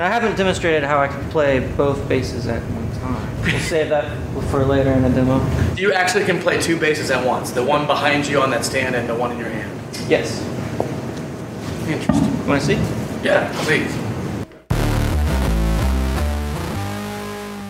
[0.00, 3.42] I haven't demonstrated how I can play both basses at one time.
[3.42, 5.46] We'll save that for later in the demo.
[5.74, 8.94] You actually can play two basses at once the one behind you on that stand
[8.94, 9.78] and the one in your hand.
[10.08, 10.40] Yes.
[11.86, 12.34] Interesting.
[12.34, 12.78] You want to see?
[13.22, 13.94] Yeah, please.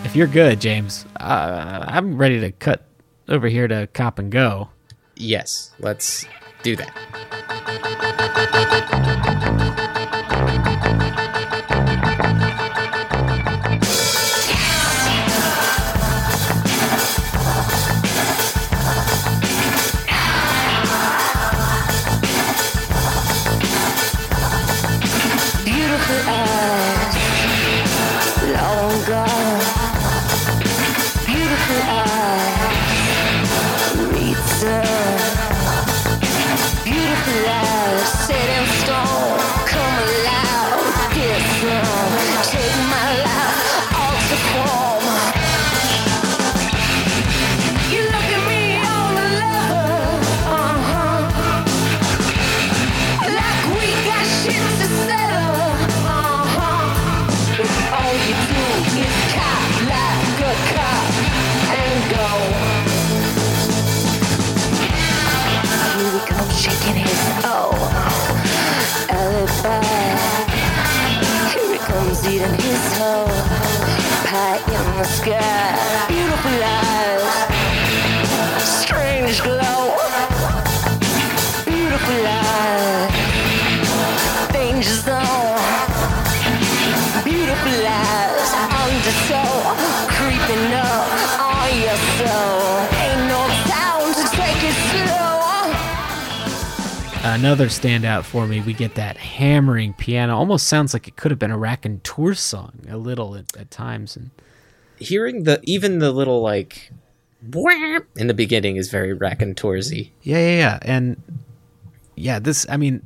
[0.04, 2.86] If you're good, James, uh, I'm ready to cut
[3.32, 4.68] over here to Cop and Go.
[5.16, 6.26] Yes, let's
[6.62, 6.92] do that.
[97.52, 100.34] Another standout for me, we get that hammering piano.
[100.38, 104.16] Almost sounds like it could have been a Raconteur song a little at, at times.
[104.16, 104.30] And
[104.96, 106.90] Hearing the even the little like
[108.16, 110.12] in the beginning is very raconteursy.
[110.22, 110.78] yeah, yeah, yeah.
[110.80, 111.22] And
[112.16, 112.64] yeah, this.
[112.70, 113.02] I mean,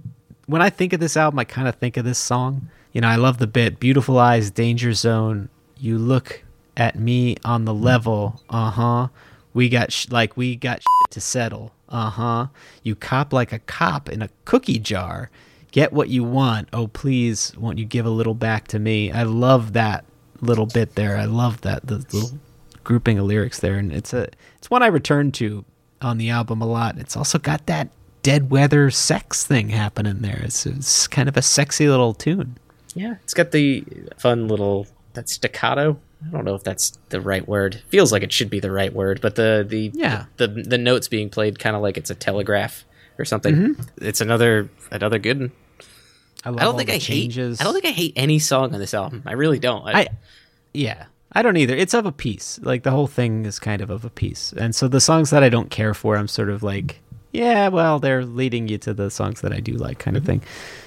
[0.47, 2.68] when I think of this album, I kind of think of this song.
[2.92, 6.44] You know, I love the bit "Beautiful Eyes, Danger Zone." You look
[6.76, 8.40] at me on the level.
[8.49, 9.09] Uh huh.
[9.53, 11.72] We got sh- like we got to settle.
[11.97, 12.47] Uh huh.
[12.82, 15.30] You cop like a cop in a cookie jar.
[15.70, 16.68] Get what you want.
[16.70, 19.11] Oh please, won't you give a little back to me?
[19.11, 20.05] I love that
[20.42, 21.16] little bit there.
[21.16, 22.38] I love that the little
[22.84, 24.28] grouping of lyrics there, and it's a
[24.59, 25.64] it's one I return to
[26.03, 26.99] on the album a lot.
[26.99, 27.88] It's also got that
[28.22, 30.42] dead weather sex thing happening there.
[30.44, 32.59] It's, it's kind of a sexy little tune.
[32.94, 33.82] Yeah, it's got the
[34.18, 35.99] fun little that staccato.
[36.25, 37.83] I don't know if that's the right word.
[37.89, 40.25] Feels like it should be the right word, but the the Yeah.
[40.39, 42.85] the the, notes being played kind of like it's a telegraph
[43.19, 43.55] or something.
[43.55, 43.89] Mhm.
[44.01, 45.53] It's another another good one.
[46.45, 47.59] I, love I don't think I changes.
[47.59, 47.62] hate.
[47.62, 49.23] I don't think I hate any song on this album.
[49.27, 49.85] I really don't.
[49.87, 50.07] I,
[50.73, 51.75] yeah, I don't either.
[51.75, 52.61] It's of a piece.
[52.62, 55.43] Like the whole thing is kind of of a piece, and so the songs that
[55.43, 57.01] I don't care for, I'm sort of like,
[57.33, 60.43] yeah, well, they're leading you to the songs that I do like, kind of thing.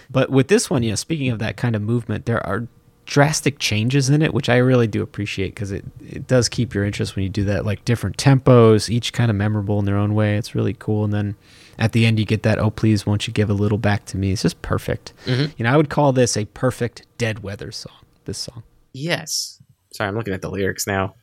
[0.10, 2.68] But with this one, you know, speaking of that kind of movement, there are
[3.10, 6.86] drastic changes in it, which I really do appreciate because it, it does keep your
[6.86, 7.66] interest when you do that.
[7.66, 10.38] Like different tempos, each kind of memorable in their own way.
[10.38, 11.06] It's really cool.
[11.06, 11.36] And then
[11.80, 14.18] at the end, you get that, oh, please, won't you give a little back to
[14.18, 14.32] me?
[14.32, 15.14] It's just perfect.
[15.26, 15.52] Mhm.
[15.58, 18.62] You know, I would call this a perfect dead weather song, this song.
[18.94, 19.60] Yes.
[19.92, 21.16] Sorry, I'm looking at the lyrics now.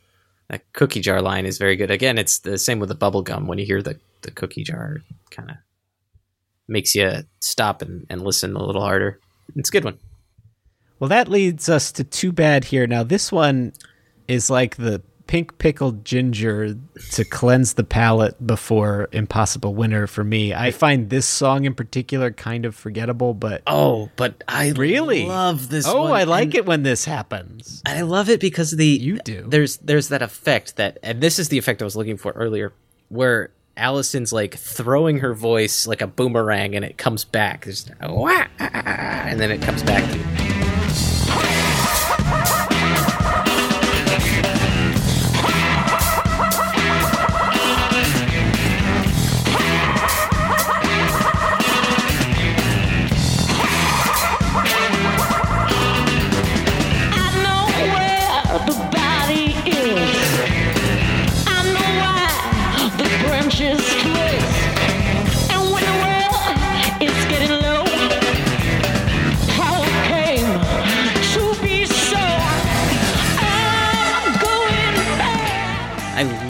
[0.49, 1.89] That cookie jar line is very good.
[1.89, 3.47] Again, it's the same with the bubble gum.
[3.47, 4.97] When you hear the, the cookie jar,
[5.31, 5.55] kind of
[6.67, 9.21] makes you stop and, and listen a little harder.
[9.55, 9.99] It's a good one.
[10.99, 12.87] Well, that leads us to Too Bad here.
[12.87, 13.73] Now, this one
[14.27, 16.73] is like the pink pickled ginger
[17.11, 20.53] to cleanse the palate before Impossible Winter for me.
[20.53, 25.69] I find this song in particular kind of forgettable, but oh, but I really love
[25.69, 27.81] this Oh, one, I like and- it when this happens.
[27.85, 29.45] I love it because the you do.
[29.47, 32.71] There's there's that effect that, and this is the effect I was looking for earlier,
[33.09, 37.65] where Allison's like throwing her voice like a boomerang, and it comes back.
[37.65, 40.03] There's ah, ah, ah, and then it comes back.
[40.05, 40.46] I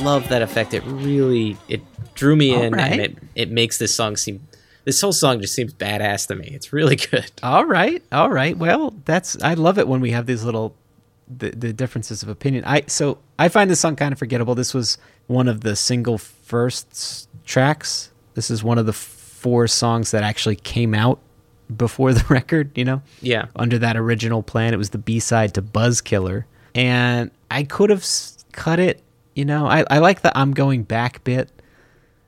[0.08, 0.74] love that effect.
[0.74, 1.82] It really it
[2.16, 2.92] drew me All in, right.
[2.92, 4.48] and it it makes this song seem.
[4.86, 6.48] This whole song just seems badass to me.
[6.48, 7.30] It's really good.
[7.44, 8.58] All right, all right.
[8.58, 10.76] Well, that's I love it when we have these little
[11.28, 12.64] the, the differences of opinion.
[12.66, 14.56] I so I find this song kind of forgettable.
[14.56, 14.98] This was
[15.28, 18.12] one of the single first tracks.
[18.36, 21.20] This is one of the four songs that actually came out
[21.76, 22.72] before the record.
[22.78, 23.48] You know, Yeah.
[23.58, 28.06] under that original plan, it was the B side to Buzzkiller, and I could have
[28.54, 29.02] cut it.
[29.38, 31.52] You know, I I like the I'm going back bit.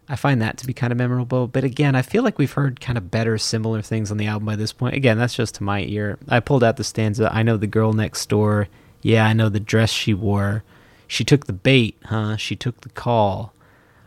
[0.08, 1.48] I find that to be kind of memorable.
[1.48, 4.46] But again, I feel like we've heard kind of better, similar things on the album
[4.46, 4.94] by this point.
[4.94, 6.20] Again, that's just to my ear.
[6.28, 8.68] I pulled out the stanza I know the girl next door.
[9.02, 10.64] Yeah, I know the dress she wore.
[11.08, 12.38] She took the bait, huh?
[12.38, 13.54] She took the call.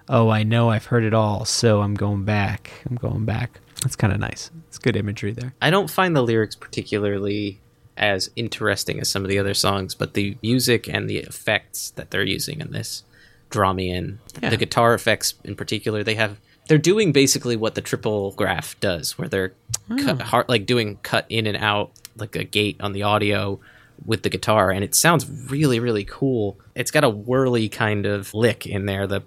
[0.08, 2.70] Oh, I know I've heard it all, so I'm going back.
[2.88, 3.58] I'm going back.
[3.82, 4.52] That's kind of nice.
[4.68, 5.54] It's good imagery there.
[5.60, 7.60] I don't find the lyrics particularly
[7.96, 12.10] as interesting as some of the other songs, but the music and the effects that
[12.10, 13.04] they're using in this
[13.50, 14.18] draw me in.
[14.42, 14.50] Yeah.
[14.50, 16.38] The guitar effects in particular, they have
[16.68, 19.52] they're doing basically what the triple graph does, where they're
[19.98, 23.60] cut, hard, like doing cut in and out like a gate on the audio
[24.06, 26.58] with the guitar, and it sounds really really cool.
[26.74, 29.20] It's got a whirly kind of lick in there, the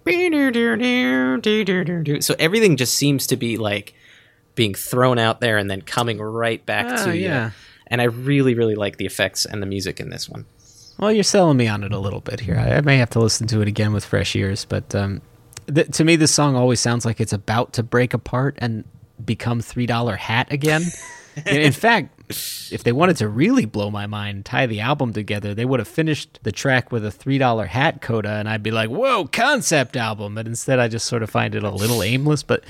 [2.22, 3.93] so everything just seems to be like
[4.55, 7.51] being thrown out there and then coming right back Ah, to you.
[7.88, 10.45] And I really, really like the effects and the music in this one.
[10.97, 12.57] Well, you're selling me on it a little bit here.
[12.57, 15.21] I, I may have to listen to it again with fresh ears, but um,
[15.73, 18.86] th- to me, this song always sounds like it's about to break apart and
[19.23, 20.83] become three dollar hat again.
[21.45, 25.53] in, in fact, if they wanted to really blow my mind, tie the album together,
[25.53, 28.71] they would have finished the track with a three dollar hat coda, and I'd be
[28.71, 32.41] like, "Whoa, concept album!" But instead, I just sort of find it a little aimless.
[32.41, 32.63] But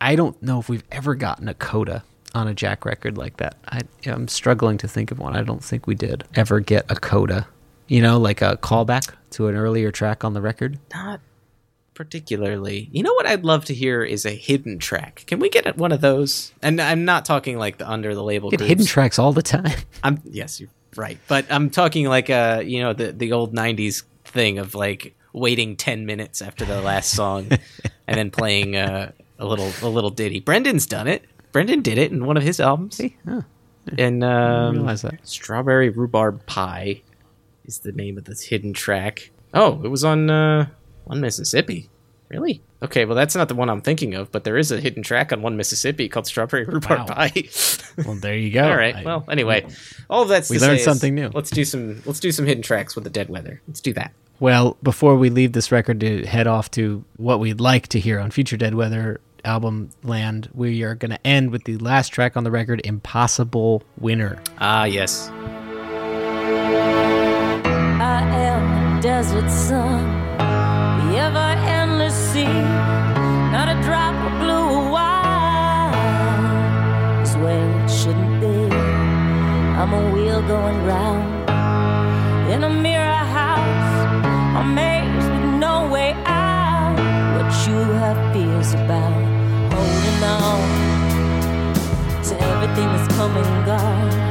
[0.00, 2.04] I don't know if we've ever gotten a coda
[2.34, 3.56] on a Jack record like that.
[3.68, 5.36] I, I'm struggling to think of one.
[5.36, 7.46] I don't think we did ever get a coda.
[7.88, 10.78] You know, like a callback to an earlier track on the record.
[10.94, 11.20] Not
[11.94, 12.88] particularly.
[12.92, 15.24] You know what I'd love to hear is a hidden track.
[15.26, 16.52] Can we get one of those?
[16.62, 18.68] And I'm not talking like the under the label Get groups.
[18.68, 19.76] hidden tracks all the time.
[20.02, 21.18] I'm yes, you're right.
[21.28, 25.76] But I'm talking like uh, you know, the the old '90s thing of like waiting
[25.76, 27.48] ten minutes after the last song
[28.06, 30.40] and then playing uh, a little a little ditty.
[30.40, 31.24] Brendan's done it.
[31.52, 33.00] Brendan did it in one of his albums.
[33.28, 33.42] Huh.
[33.98, 35.26] And um, realize that.
[35.26, 37.02] Strawberry Rhubarb Pie
[37.64, 39.30] is the name of this hidden track.
[39.54, 40.66] Oh, it was on uh,
[41.04, 41.88] One Mississippi.
[42.28, 42.62] Really?
[42.82, 45.32] Okay, well that's not the one I'm thinking of, but there is a hidden track
[45.32, 47.14] on One Mississippi called Strawberry Rhubarb Wow.
[47.14, 47.32] Pie.
[48.06, 48.70] Well, there you go.
[48.70, 48.94] All right.
[48.94, 49.66] I- well, anyway,
[50.08, 51.30] all of that's We to learned say is something new.
[51.34, 52.00] Let's do some.
[52.06, 53.60] Let's do some hidden tracks with the Dead Weather.
[53.66, 54.12] Let's do that.
[54.38, 58.18] Well, before we leave this record to head off to what we'd like to hear
[58.20, 62.36] on future Dead Weather album land, we are going to end with the last track
[62.36, 64.38] on the record, Impossible Winter.
[64.58, 65.30] Ah, yes.
[68.00, 70.04] I am desert sun,
[70.38, 72.44] the ever endless sea.
[72.44, 75.94] Not a drop of blue or white
[77.22, 78.76] is where it shouldn't be.
[79.80, 81.40] I'm a wheel going round
[82.52, 84.06] in a mirror house,
[84.60, 86.96] amazed with no way out.
[87.36, 89.29] What you have fears about,
[89.80, 90.60] holding on
[92.22, 94.29] to everything that's come and gone.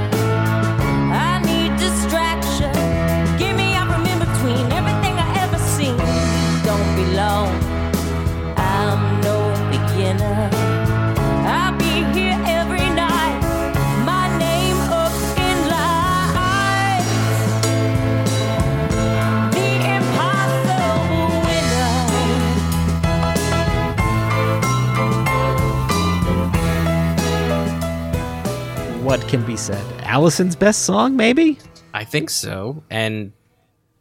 [29.10, 29.84] What can be said?
[30.04, 31.58] Allison's best song, maybe?
[31.96, 33.34] I think so, and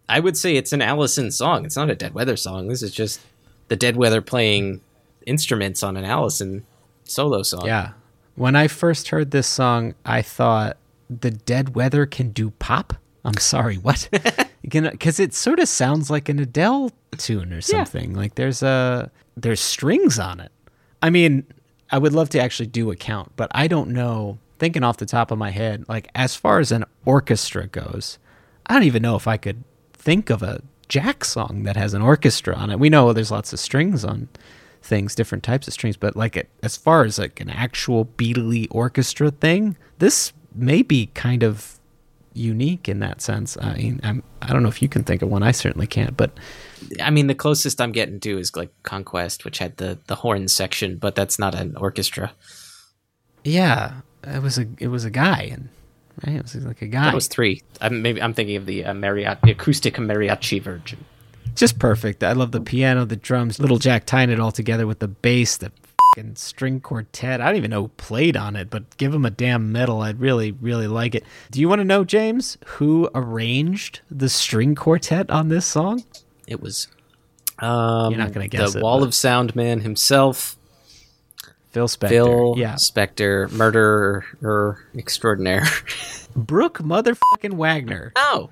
[0.06, 1.64] I would say it's an Allison song.
[1.64, 2.68] It's not a Dead Weather song.
[2.68, 3.18] This is just
[3.68, 4.82] the Dead Weather playing
[5.24, 6.66] instruments on an Allison
[7.04, 7.64] solo song.
[7.64, 7.92] Yeah.
[8.34, 10.76] When I first heard this song, I thought
[11.08, 12.92] the Dead Weather can do pop.
[13.24, 14.10] I'm sorry, what?
[14.60, 18.12] Because it sort of sounds like an Adele tune or something.
[18.12, 20.52] Like there's a there's strings on it.
[21.00, 21.46] I mean,
[21.90, 24.38] I would love to actually do a count, but I don't know.
[24.58, 28.18] Thinking off the top of my head, like as far as an orchestra goes,
[28.66, 32.02] I don't even know if I could think of a Jack song that has an
[32.02, 32.78] orchestra on it.
[32.78, 34.28] We know there's lots of strings on
[34.82, 38.66] things, different types of strings, but like it, as far as like an actual Beatley
[38.70, 41.78] orchestra thing, this may be kind of
[42.32, 43.58] unique in that sense.
[43.60, 45.42] I mean, I'm, I don't know if you can think of one.
[45.42, 46.30] I certainly can't, but
[47.02, 50.48] I mean, the closest I'm getting to is like Conquest, which had the the horn
[50.48, 52.32] section, but that's not an orchestra.
[53.44, 54.00] yeah,
[54.34, 55.68] it was a it was a guy, and
[56.26, 57.04] right, it was like a guy.
[57.06, 57.62] That was three.
[57.80, 61.04] I'm maybe I'm thinking of the uh, mariachi, the acoustic mariachi version.
[61.54, 62.22] just perfect.
[62.22, 65.56] I love the piano, the drums, little Jack tying it all together with the bass,
[65.56, 65.72] the
[66.14, 67.40] fucking string quartet.
[67.40, 70.02] I don't even know who played on it, but give him a damn medal.
[70.02, 71.24] I'd really, really like it.
[71.50, 76.04] Do you want to know, James, who arranged the string quartet on this song?
[76.46, 76.88] It was
[77.60, 80.56] um, You're not gonna guess the it, Wall but- of Sound man himself,
[81.70, 82.08] Phil Spector.
[82.08, 82.74] Phil yeah.
[82.74, 85.66] Spector, murderer extraordinaire.
[86.36, 88.12] Brooke motherfucking Waggoner.
[88.16, 88.50] Oh.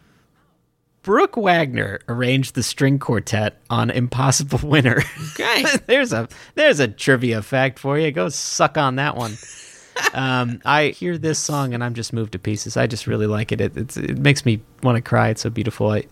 [1.02, 5.02] Brooke Waggoner arranged the string quartet on Impossible Winter.
[5.32, 5.64] Okay.
[5.86, 8.10] there's a there's a trivia fact for you.
[8.10, 9.36] Go suck on that one.
[10.14, 12.76] um, I hear this song and I'm just moved to pieces.
[12.76, 13.60] I just really like it.
[13.60, 15.28] It it's, it makes me want to cry.
[15.28, 15.90] It's so beautiful.
[15.90, 16.04] I,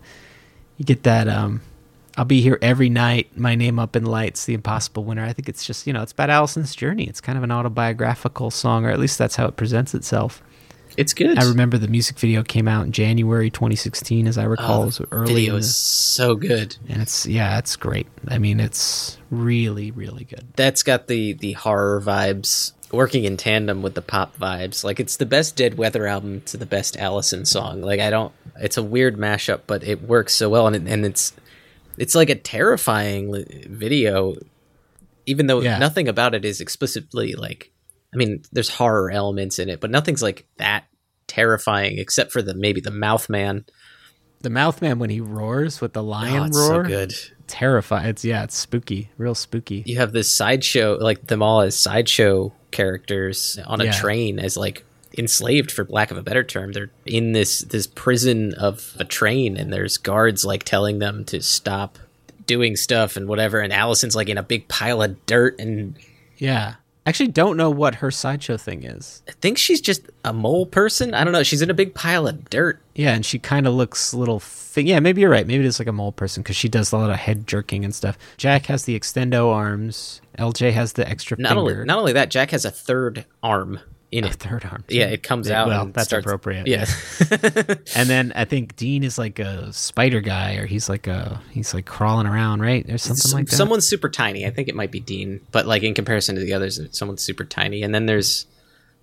[0.77, 1.27] you get that.
[1.27, 1.61] Um,
[2.17, 3.37] I'll be here every night.
[3.37, 4.45] My name up in lights.
[4.45, 5.23] The Impossible Winter.
[5.23, 7.05] I think it's just you know it's about Allison's journey.
[7.05, 10.41] It's kind of an autobiographical song, or at least that's how it presents itself.
[10.97, 11.37] It's good.
[11.37, 14.79] I remember the music video came out in January 2016, as I recall.
[14.79, 15.33] Oh, it was early.
[15.33, 16.77] video in is so good.
[16.87, 18.07] and it's yeah, it's great.
[18.29, 20.47] I mean, it's really, really good.
[20.55, 24.85] That's got the the horror vibes working in tandem with the pop vibes.
[24.85, 27.81] Like it's the best Dead Weather album to the best Allison song.
[27.81, 28.33] Like I don't.
[28.57, 31.33] It's a weird mashup, but it works so well, and it, and it's
[31.97, 34.35] it's like a terrifying video,
[35.25, 35.77] even though Yeah.
[35.77, 37.71] nothing about it is explicitly like.
[38.13, 40.85] I mean, there's horror elements in it, but nothing's like that
[41.27, 43.65] terrifying except for the maybe the mouth man.
[44.41, 47.13] The Mouthman when he roars with the lion Oh, it's so good.
[47.47, 48.07] terrifying.
[48.09, 49.83] It's yeah, it's spooky, real spooky.
[49.87, 53.91] you have this sideshow like them all as sideshow characters on a Yeah.
[53.93, 54.85] train as like
[55.17, 59.55] enslaved for lack of a better term they're in this this prison of a train
[59.57, 61.97] and there's guards like telling them to stop
[62.45, 65.95] doing stuff and whatever and allison's like in a big pile of dirt and
[66.37, 66.75] Yeah,
[67.05, 69.23] actually, don't know what her sideshow thing is.
[69.27, 72.27] i think she's just a mole person i don't know she's in a big pile
[72.27, 74.41] of dirt Yeah, and she kind of looks a little.
[74.77, 75.47] Yeah, maybe you're right.
[75.47, 77.85] Maybe it is like a mole person because she does a lot of head jerking
[77.85, 78.17] and stuff.
[78.35, 80.19] Jack has the extendo arms.
[80.37, 81.61] LJ has the extra not finger.
[81.71, 83.79] only not only that jack has a third arm
[84.17, 84.33] in A it.
[84.35, 84.83] third arm.
[84.87, 85.67] Yeah, it comes out.
[85.67, 86.85] well, that's starts- appropriate, Yeah.
[87.95, 91.73] and then I think Dean is like a spider guy, or he's like a he's
[91.73, 92.89] like crawling around, right?
[92.89, 93.55] Or something like that.
[93.55, 94.45] Someone's super tiny.
[94.45, 97.43] I think it might be Dean, but like in comparison to the others, someone's super
[97.45, 97.81] tiny.
[97.83, 98.45] And then there's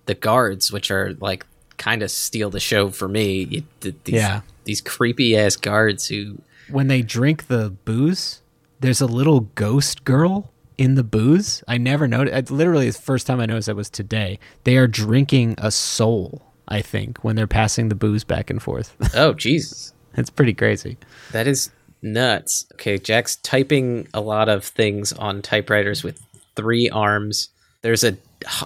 [0.05, 1.45] the guards, which are like
[1.77, 3.43] kind of steal the show for me.
[3.43, 4.41] You, th- these, Yeah.
[4.65, 6.37] these creepy ass guards who
[6.69, 8.41] when they drink the booze,
[8.79, 11.63] there's a little ghost girl in the booze.
[11.67, 12.35] I never noticed.
[12.35, 14.39] It's literally the first time I noticed that was today.
[14.63, 16.41] They are drinking a soul.
[16.67, 18.95] I think when they're passing the booze back and forth.
[19.15, 20.97] oh Jesus, it's pretty crazy.
[21.31, 21.71] that is
[22.01, 22.65] nuts.
[22.73, 26.21] Okay, Jack's typing a lot of things on typewriters with
[26.55, 27.49] three arms.
[27.81, 28.17] There's a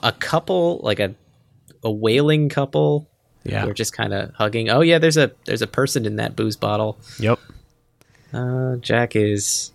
[0.04, 1.16] a couple like a
[1.84, 3.10] a wailing couple.
[3.44, 3.66] Yeah.
[3.66, 4.70] We're just kind of hugging.
[4.70, 7.00] Oh yeah, there's a there's a person in that booze bottle.
[7.20, 7.40] Yep.
[8.34, 9.72] Uh, Jack is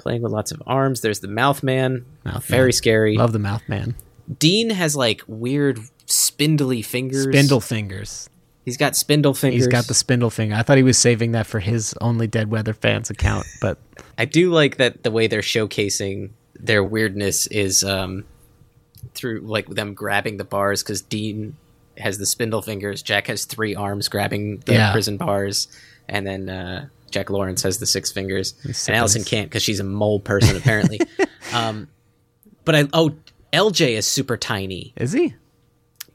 [0.00, 1.00] playing with lots of arms.
[1.02, 2.04] There's the mouth man.
[2.24, 2.72] Mouth very man.
[2.72, 3.16] scary.
[3.16, 3.94] Love the mouth man.
[4.38, 7.24] Dean has like weird spindly fingers.
[7.24, 8.28] Spindle fingers.
[8.64, 9.56] He's got spindle fingers.
[9.64, 10.54] He's got the spindle finger.
[10.54, 13.78] I thought he was saving that for his only Dead Weather fans account, but
[14.18, 18.24] I do like that the way they're showcasing their weirdness is um
[19.14, 21.56] through like them grabbing the bars because Dean
[21.96, 23.02] has the spindle fingers.
[23.02, 24.92] Jack has three arms grabbing the Yeah.
[24.92, 25.68] prison bars,
[26.08, 29.80] and then uh, Jack Lawrence has the six fingers, He's and Allison can't because she's
[29.80, 31.00] a mole person apparently.
[31.52, 31.88] um,
[32.64, 33.14] but I oh
[33.52, 34.92] LJ is super tiny.
[34.96, 35.34] is he?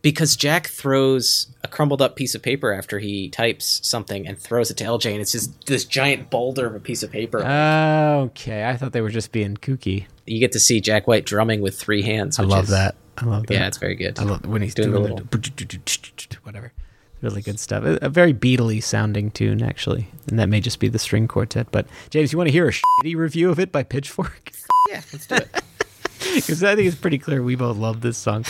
[0.01, 4.69] because Jack throws a crumbled up piece of paper after he types something and throws
[4.69, 7.39] it to LJ, and it's just this giant boulder of a piece of paper.
[7.43, 10.05] Okay, I thought they were just being kooky.
[10.27, 12.37] you get to see Jack White drumming with three hands.
[12.37, 12.95] I which love is- that.
[13.17, 13.53] I love that.
[13.53, 14.19] Yeah, it's very good.
[14.19, 16.71] I love when he's Doing doing, the the little- whatever.
[17.21, 17.83] Really good stuff.
[17.83, 21.67] A, a very Beatley sounding tune, actually, and that may just be the string quartet.
[21.71, 24.51] But James, you want to hear a shitty review of it by Pitchfork?
[24.87, 25.49] Yeah, let's do it.
[26.35, 28.45] Because I think it's pretty clear we both love this song.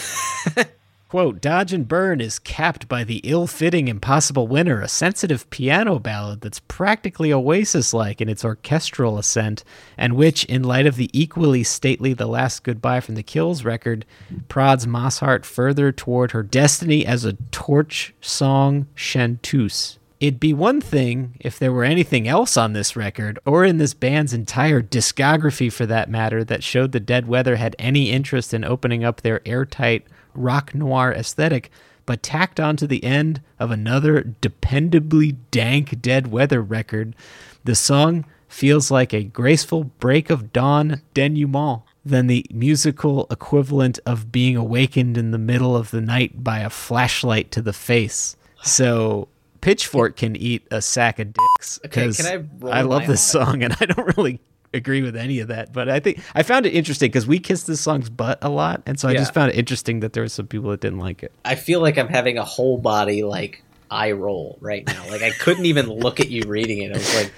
[1.16, 5.98] Quote, Dodge and Burn is capped by the ill fitting Impossible Winter, a sensitive piano
[5.98, 9.64] ballad that's practically Oasis like in its orchestral ascent,
[9.98, 14.06] and which, in light of the equally stately The Last Goodbye from the Kills record,
[14.50, 19.98] prods Mosshart further toward her destiny as a torch song chanteuse.
[20.20, 23.94] It'd be one thing if there were anything else on this record, or in this
[23.94, 28.66] band's entire discography for that matter, that showed the Dead Weather had any interest in
[28.66, 30.06] opening up their airtight
[30.36, 31.72] rock noir aesthetic,
[32.06, 37.16] but tacked onto the end of another dependably dank Dead Weather record,
[37.64, 44.32] the song feels like a graceful break of dawn denouement than the musical equivalent of
[44.32, 48.38] being awakened in the middle of the night by a flashlight to the face.
[48.62, 49.28] So
[49.62, 53.64] Pitchfork can eat a sack of dicks Okay, because can I I love this song
[53.64, 54.40] and I don't really
[54.76, 55.74] agree with any of that.
[55.74, 58.84] But I think I found it interesting because we kissed this song's butt a lot,
[58.86, 61.24] and so I just found it interesting that there were some people that didn't like
[61.24, 61.32] it.
[61.44, 65.08] I feel like I'm having a whole body like eye roll right now.
[65.10, 66.92] Like I couldn't even look at you reading it.
[66.92, 67.32] I was like,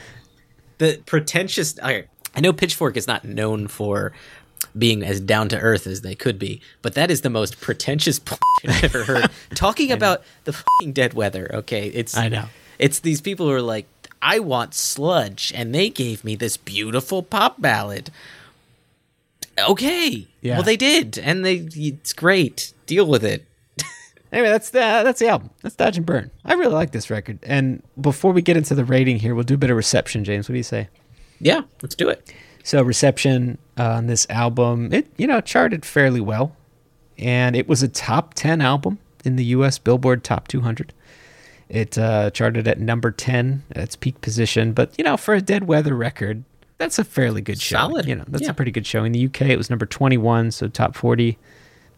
[0.77, 1.77] the pretentious.
[1.81, 2.05] I,
[2.35, 4.14] I know Pitchfork is not known for
[4.77, 8.19] being as down to earth as they could be, but that is the most pretentious
[8.68, 9.30] I've ever heard.
[9.55, 11.49] Talking about the fucking dead weather.
[11.53, 12.45] Okay, it's I know.
[12.80, 13.88] It's these people who are like,
[14.22, 18.10] I want sludge, and they gave me this beautiful pop ballad.
[19.60, 20.56] Okay, Yeah.
[20.56, 22.73] well they did, and they it's great.
[22.85, 23.45] Deal with it.
[24.30, 25.52] Anyway, that's the that's the album.
[25.64, 26.30] That's Dodge and Burn.
[26.44, 27.39] I really like this record.
[27.44, 30.26] And before we get into the rating here, we'll do a bit of reception.
[30.26, 30.89] James, what do you say?
[31.39, 32.34] Yeah, let's do it.
[32.61, 36.57] So reception uh, on this album, it you know charted fairly well,
[37.18, 39.77] and it was a top ten album in the U.S.
[39.77, 40.91] Billboard Top 200.
[41.69, 44.73] It uh, charted at number ten, its peak position.
[44.73, 46.44] But you know, for a Dead Weather record,
[46.77, 47.77] that's a fairly good show.
[47.77, 48.06] Solid.
[48.07, 48.52] You know, that's Yeah.
[48.52, 49.03] a pretty good show.
[49.03, 51.38] In the UK, it was number twenty-one, so top forty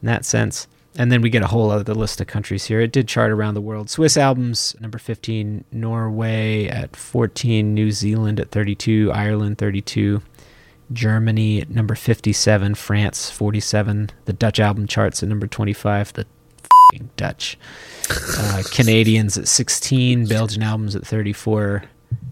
[0.02, 0.68] in that sense.
[0.98, 2.82] And then we get a whole other list of countries here.
[2.82, 3.92] It did chart around the world.
[3.92, 10.22] Swiss albums, number 15, Norway at 14, New Zealand at 32, Ireland 32,
[10.92, 16.26] Germany at number 57, France 47, the Dutch album charts at number 25, the
[17.18, 17.58] Dutch.
[18.10, 21.84] Uh, Canadians at 16, Belgian albums at 34,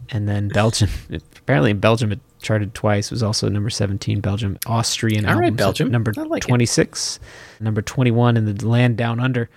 [0.10, 0.90] and then Belgium.
[1.38, 3.08] Apparently in Belgium it charted twice.
[3.08, 4.58] It was also number 17, Belgium.
[4.66, 5.92] Austrian All right, albums at Belgium.
[5.92, 6.48] number like it.
[6.48, 7.20] 26,
[7.60, 9.50] number 21 in the land down under.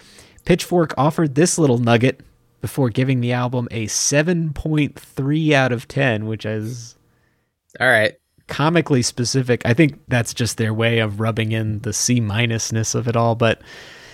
[0.45, 2.21] Pitchfork offered this little nugget
[2.61, 6.97] before giving the album a 7.3 out of 10, which is
[7.79, 8.15] All right.
[8.49, 9.63] comically specific.
[9.65, 13.35] I think that's just their way of rubbing in the C minusness of it all.
[13.35, 13.63] But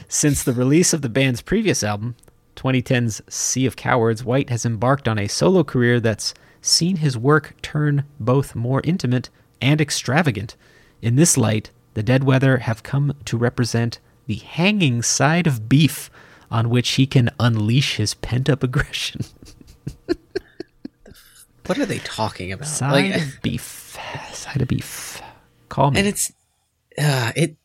[0.09, 2.17] since the release of the band's previous album,
[2.57, 7.55] 2010's Sea of Cowards, White has embarked on a solo career that's seen his work
[7.63, 9.29] turn both more intimate
[9.61, 10.57] and extravagant.
[11.03, 16.11] In this light, the Dead Weather have come to represent the hanging side of beef
[16.51, 19.21] on which he can unleash his pent up aggression.
[21.67, 22.69] What are they talking about?
[22.69, 23.99] Side Like- of beef.
[24.33, 25.21] Side of beef.
[25.69, 25.99] Call me.
[25.99, 26.33] and it's
[26.97, 27.57] uh, it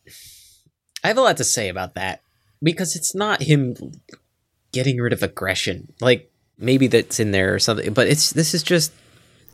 [1.04, 2.20] i have a lot to say about that
[2.62, 3.74] because it's not him
[4.72, 8.62] getting rid of aggression like maybe that's in there or something but it's this is
[8.62, 8.92] just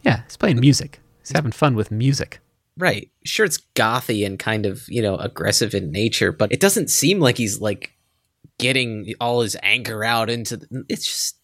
[0.05, 1.01] yeah, he's playing music.
[1.21, 2.39] He's having fun with music.
[2.77, 6.89] right sure it's gothy and kind of you know aggressive in nature but it doesn't
[6.91, 7.93] seem like he's like
[8.59, 11.35] getting all his anger out into the, it's just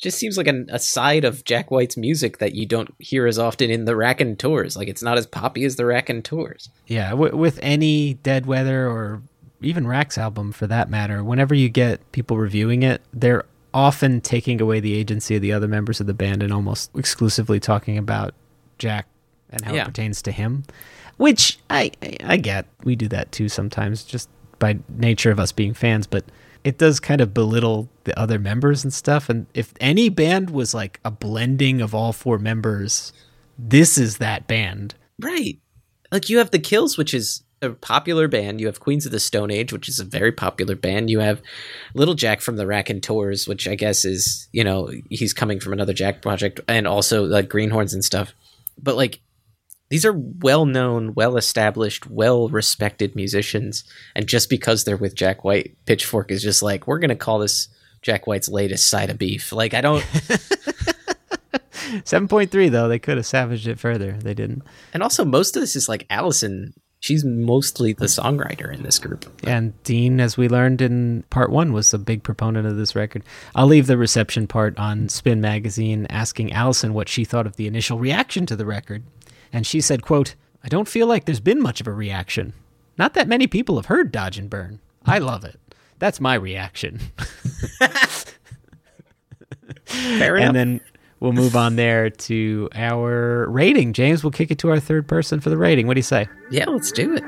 [0.00, 3.38] just seems like an, a side of Jack White's music that you don't hear as
[3.38, 4.76] often in the Raconteurs.
[4.76, 6.68] Like it's not as poppy as the Raconteurs.
[6.88, 9.22] Yeah, w- with any Dead Weather or
[9.64, 13.44] even Rack's album for that matter, whenever you get people reviewing it, they're
[13.74, 17.58] often taking away the agency of the other members of the band and almost exclusively
[17.58, 18.34] talking about
[18.78, 19.06] Jack
[19.50, 19.82] and how Yeah.
[19.82, 20.64] it pertains to him.
[21.16, 22.66] Which I I- I get.
[22.84, 24.28] We do that too sometimes, just
[24.58, 26.24] by nature of us being fans, but
[26.64, 29.28] it does kind of belittle the other members and stuff.
[29.28, 33.12] And if any band was like a blending of all four members,
[33.58, 34.94] this is that band.
[35.18, 35.58] Right.
[36.12, 38.60] Like you have the Kills, which is a popular band.
[38.60, 41.08] You have Queens of the Stone Age, which is a very popular band.
[41.10, 41.40] You have
[41.94, 45.92] Little Jack from the Raconteurs, which I guess is, you know, he's coming from another
[45.92, 48.34] Jack project, and also like Greenhornes and stuff.
[48.82, 49.20] But like
[49.90, 53.84] these are well known, well established, well respected musicians.
[54.16, 57.68] And just because they're with Jack White, Pitchfork is just like, we're gonna call this
[58.00, 59.52] Jack White's latest side of beef.
[59.52, 60.00] Like I don't
[62.04, 64.12] 7.3 though, they could have savaged it further.
[64.12, 64.62] They didn't.
[64.94, 66.72] and also most of this is like Allison.
[67.02, 69.26] She's mostly the songwriter in this group.
[69.42, 73.24] And Dean, as we learned in part one, was a big proponent of this record.
[73.56, 77.66] I'll leave the reception part on Spin Magazine asking Allison what she thought of the
[77.66, 79.02] initial reaction to the record.
[79.52, 82.52] And she said, quote, I don't feel like there's been much of a reaction.
[82.96, 84.78] Not that many people have heard Dodge and Burn.
[85.04, 85.58] I love it.
[85.98, 87.00] That's my reaction.
[89.86, 90.80] Fair and then
[91.22, 93.92] we'll move on there to our rating.
[93.92, 95.86] James, we'll kick it to our third person for the rating.
[95.86, 96.28] What do you say?
[96.50, 97.22] Yeah, let's do it.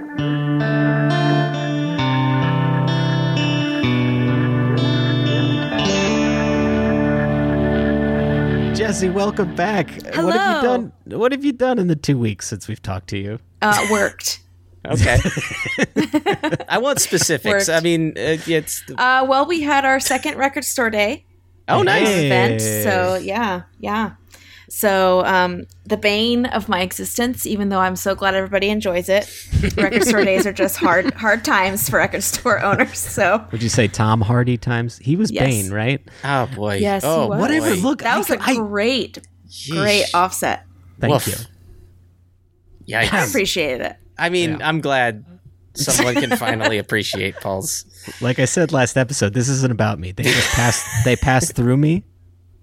[8.75, 9.89] Jesse, welcome back.
[9.89, 10.63] What have you Hello.
[10.63, 10.93] done?
[11.07, 13.39] What have you done in the two weeks since we've talked to you?
[13.63, 14.41] Uh, worked.
[14.87, 15.17] Okay.
[16.69, 17.69] I want specifics.
[17.69, 17.71] Worked.
[17.71, 21.25] I mean, uh, it's Uh, well, we had our second record store day.
[21.69, 22.09] Oh, nice.
[22.09, 22.61] Event.
[22.61, 24.13] So yeah, yeah.
[24.69, 29.31] So um, the bane of my existence, even though I'm so glad everybody enjoys it.
[29.77, 32.99] record store days are just hard, hard times for record store owners.
[32.99, 34.99] So Would you say Tom Hardy times?
[34.99, 35.45] He was Yes.
[35.45, 36.01] Bane, right?
[36.25, 36.77] Oh boy.
[36.79, 37.39] yes, he Oh was.
[37.41, 39.19] whatever, look, that I was a could- I- great,
[39.71, 40.67] great offset.
[40.99, 41.27] Thank Woof.
[41.29, 41.35] you.
[42.87, 43.97] Yeah, I appreciated it.
[44.19, 45.25] I mean, I'm glad
[45.75, 47.85] someone can finally appreciate Paul's.
[48.21, 50.13] Like I said last episode, this isn't about me.
[50.13, 50.87] They just passed.
[51.05, 52.05] they passed through me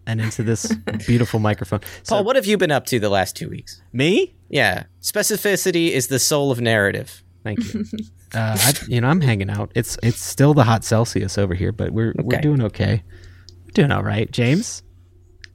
[0.07, 0.73] and into this
[1.05, 1.81] beautiful microphone.
[2.03, 3.81] So, Paul, what have you been up to the last two weeks?
[3.93, 4.35] me?
[4.49, 7.23] Yeah, specificity is the soul of narrative.
[7.43, 7.85] Thank you.
[8.33, 9.71] uh, I, you know, I'm hanging out.
[9.75, 13.03] It's it's still the hot Celsius over here, but we're we're doing okay.
[13.65, 14.83] We're doing all right, James.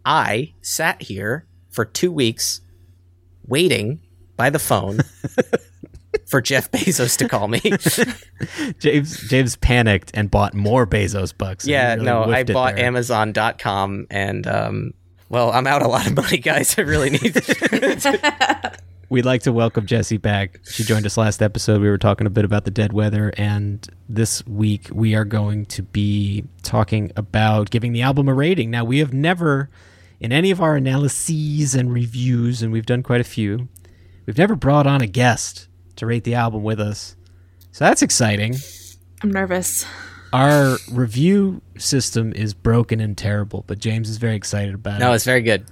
[0.05, 2.61] I sat here for two weeks
[3.47, 4.01] waiting
[4.37, 5.01] by the phone
[6.27, 7.61] for Jeff Bezos to call me.
[8.79, 11.67] James James panicked and bought more Bezos bucks.
[11.67, 12.85] yeah, really no, I bought there.
[12.85, 14.93] Amazon.com and, um,
[15.29, 16.79] well, I'm out a lot of money, guys.
[16.79, 17.35] I really need
[19.09, 20.59] We'd like to welcome Jessie back.
[20.69, 21.81] She joined us last episode.
[21.81, 25.67] We were talking a bit about the dead weather, and this week we are going
[25.67, 28.69] to be talking about giving the album a rating.
[28.73, 29.71] Now, we have never,
[30.19, 33.69] in any of our analyses and reviews, and we've done quite a few,
[34.27, 37.17] we've never brought on a guest to rate the album with us.
[37.73, 38.55] So that's exciting.
[39.23, 39.85] I'm nervous.
[40.33, 45.01] Our review system is broken and terrible, but James is very excited about it.
[45.01, 45.67] No, it's very good.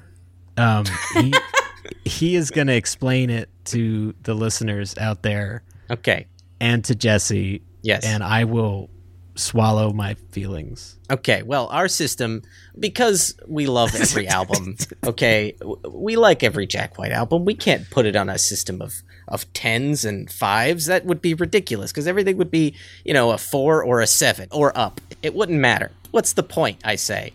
[0.57, 0.85] Um,
[1.15, 1.35] he,
[2.05, 5.63] he is going to explain it to the listeners out there.
[5.91, 6.27] Okay.
[6.61, 7.63] And to Jesse.
[7.83, 8.05] Yes.
[8.05, 8.91] And I will
[9.37, 10.99] swallow my feelings.
[11.11, 12.43] Okay, well, our system,
[12.79, 15.57] because we love every album, okay,
[15.91, 17.45] we like every Jack White album.
[17.45, 18.95] We can't put it on a system of,
[19.29, 20.87] of tens and fives.
[20.87, 22.75] That would be ridiculous because everything would be,
[23.05, 25.01] you know, a four or a seven or up.
[25.23, 25.91] It wouldn't matter.
[26.11, 27.33] What's the point, I say?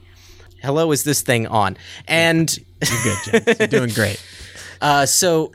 [0.61, 1.77] Hello, is this thing on?
[2.07, 2.57] And.
[2.81, 3.59] You're good, James.
[3.59, 4.23] You're doing great.
[4.81, 5.51] Uh, so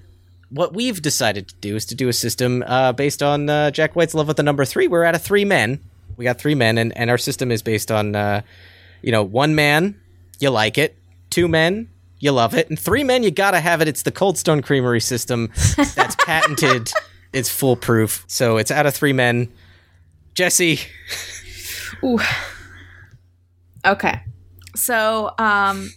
[0.50, 3.96] what we've decided to do is to do a system uh, based on uh, Jack
[3.96, 4.86] White's love with the number three.
[4.86, 5.80] We're out of three men.
[6.16, 8.42] We got three men, and, and our system is based on, uh,
[9.02, 10.00] you know, one man,
[10.38, 10.96] you like it.
[11.30, 11.88] Two men,
[12.18, 12.68] you love it.
[12.68, 13.88] And three men, you gotta have it.
[13.88, 16.92] It's the Cold Stone Creamery system that's patented.
[17.32, 18.24] It's foolproof.
[18.28, 19.52] So it's out of three men.
[20.34, 20.80] Jesse.
[22.02, 22.18] Ooh.
[23.84, 24.20] Okay.
[24.74, 25.90] So, um,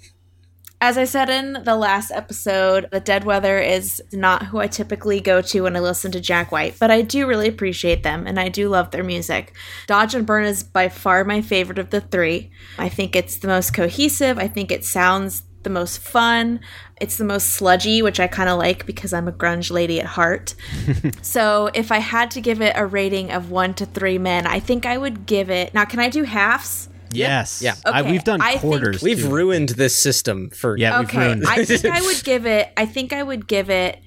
[0.80, 5.20] as I said in the last episode, the Dead Weather is not who I typically
[5.20, 8.40] go to when I listen to Jack White, but I do really appreciate them and
[8.40, 9.56] I do love their music.
[9.88, 12.52] Dodge and Burn is by far my favorite of the three.
[12.78, 14.38] I think it's the most cohesive.
[14.38, 16.62] I think it sounds the most fun.
[17.02, 20.06] It's the most sludgy, which I kind of like because I'm a grunge lady at
[20.06, 20.56] heart.
[21.22, 24.60] so if I had to give it a rating of one to three men, I
[24.62, 25.74] think I would give it.
[25.74, 26.88] Now, can I do halves?
[27.12, 27.62] Yes.
[27.62, 27.76] Yeah.
[27.86, 29.02] I, we've done quarters.
[29.04, 29.30] We've too.
[29.30, 32.72] ruined this system for Yeah, we've okay, ruined I think I would give it.
[32.78, 34.00] I think I would give it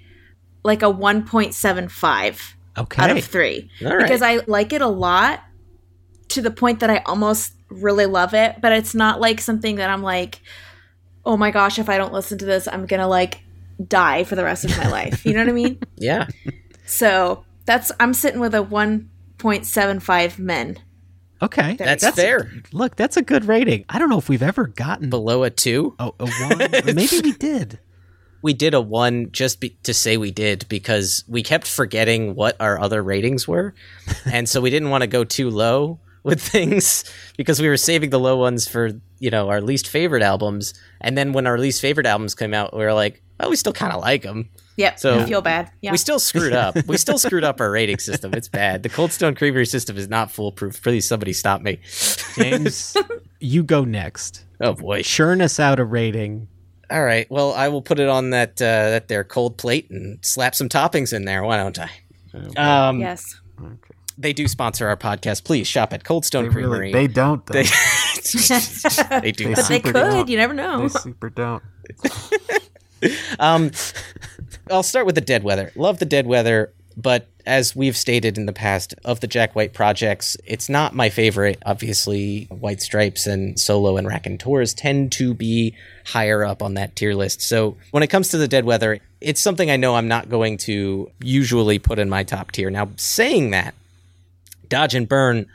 [0.64, 3.02] like a one point seven five Okay.
[3.02, 4.02] out of three All right.
[4.02, 5.42] because I like it a lot
[6.28, 8.56] to the point that I almost really love it.
[8.60, 10.40] But it's not like something that I'm like,
[11.24, 13.40] oh my gosh, if I don't listen to this, I'm gonna like
[13.86, 15.24] die for the rest of my life.
[15.24, 15.78] You know what I mean?
[15.96, 16.26] Yeah.
[16.86, 20.78] So that's I'm sitting with a one point seven five men.
[21.42, 21.76] Okay.
[21.76, 22.52] That's, fair.
[22.70, 23.86] Look, that's a good rating.
[23.88, 25.94] I don't know if we've ever gotten Below a two?
[25.98, 26.58] a, a one.
[26.94, 27.78] Maybe we did.
[28.42, 32.56] We did a one just be- to say we did because we kept forgetting what
[32.60, 33.74] our other ratings were.
[34.26, 37.04] and so we didn't want to go too low with things
[37.36, 40.74] because we were saving the low ones for, you know, our least favorite albums.
[41.00, 43.72] And then when our least favorite albums came out, we were like, oh, we still
[43.72, 44.48] kind of like them.
[44.76, 44.98] Yep.
[44.98, 45.70] So- I feel bad.
[45.82, 45.92] Yeah.
[45.92, 46.76] We still screwed up.
[46.86, 48.32] we still screwed up our rating system.
[48.34, 48.82] It's bad.
[48.82, 50.82] The Cold Stone Creamery system is not foolproof.
[50.82, 51.78] Please, somebody stop me.
[52.36, 52.96] James,
[53.40, 54.44] you go next.
[54.60, 55.02] Oh boy.
[55.02, 56.48] Churn us out a rating.
[56.90, 57.30] All right.
[57.30, 60.68] Well, I will put it on that uh, that there cold plate and slap some
[60.68, 61.42] toppings in there.
[61.44, 61.90] Why don't I?
[62.56, 63.38] Um, yes.
[64.20, 65.44] They do sponsor our podcast.
[65.44, 66.88] Please shop at Cold Stone They Creamery.
[66.88, 67.44] really, they don't.
[67.46, 67.62] They,
[69.22, 69.48] they do.
[69.48, 69.94] They But they could.
[69.94, 70.28] don't.
[70.28, 70.82] You never know.
[70.82, 71.62] They super don't.
[73.38, 73.70] Um,
[74.70, 75.72] I'll start with the Dead Weather.
[75.74, 79.72] Love the Dead Weather, but as we've stated in the past of the Jack White
[79.72, 81.58] projects, it's not my favorite.
[81.64, 85.74] Obviously, White Stripes and Solo and Raconteurs tend to be
[86.04, 87.40] higher up on that tier list.
[87.40, 90.58] So when it comes to the Dead Weather, it's something I know I'm not going
[90.58, 92.68] to usually put in my top tier.
[92.68, 93.74] Now, saying that,
[94.70, 95.46] Dodge and Burn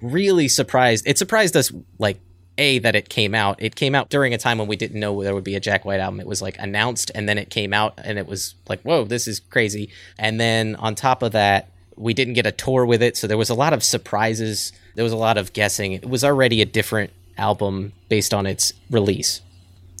[0.00, 1.06] really surprised.
[1.06, 2.18] It surprised us like
[2.56, 3.60] a that it came out.
[3.60, 5.84] It came out during a time when we didn't know there would be a Jack
[5.84, 6.20] White album.
[6.20, 9.28] It was like announced and then it came out and it was like, whoa, this
[9.28, 9.90] is crazy.
[10.18, 13.38] And then on top of that, we didn't get a tour with it, so there
[13.38, 14.72] was a lot of surprises.
[14.94, 15.92] There was a lot of guessing.
[15.92, 19.40] It was already a different album based on its release.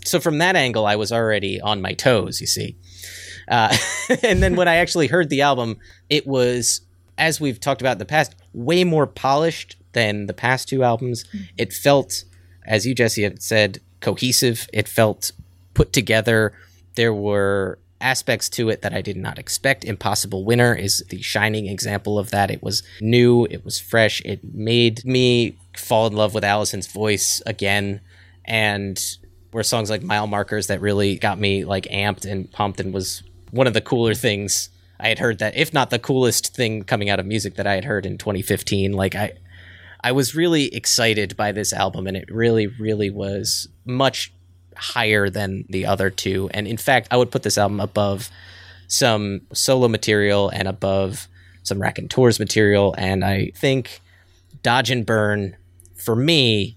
[0.04, 2.40] So from that angle, I was already on my toes.
[2.40, 2.76] You see.
[3.48, 3.76] Uh,
[4.22, 5.78] and then when I actually heard the album,
[6.08, 6.80] it was,
[7.18, 11.24] as we've talked about in the past, way more polished than the past two albums.
[11.24, 11.44] Mm-hmm.
[11.58, 12.24] It felt,
[12.66, 14.68] as you, Jesse, had said, cohesive.
[14.72, 15.32] It felt
[15.74, 16.52] put together.
[16.94, 19.84] There were aspects to it that I did not expect.
[19.84, 22.50] Impossible Winter is the shining example of that.
[22.50, 27.40] It was new, it was fresh, it made me fall in love with Allison's voice
[27.46, 28.00] again.
[28.44, 29.00] And
[29.52, 33.22] were songs like Mile Markers that really got me like amped and pumped and was
[33.52, 34.68] one of the cooler things
[35.02, 37.74] I had heard that if not the coolest thing coming out of music that I
[37.74, 39.32] had heard in 2015 like I
[40.00, 44.32] I was really excited by this album and it really really was much
[44.76, 46.48] higher than the other two.
[46.54, 48.30] And in fact I would put this album above
[48.86, 51.26] some solo material and above
[51.64, 52.94] some Raconteurs material.
[52.96, 54.00] And I think
[54.62, 55.56] Dodge and Burn
[55.96, 56.76] for me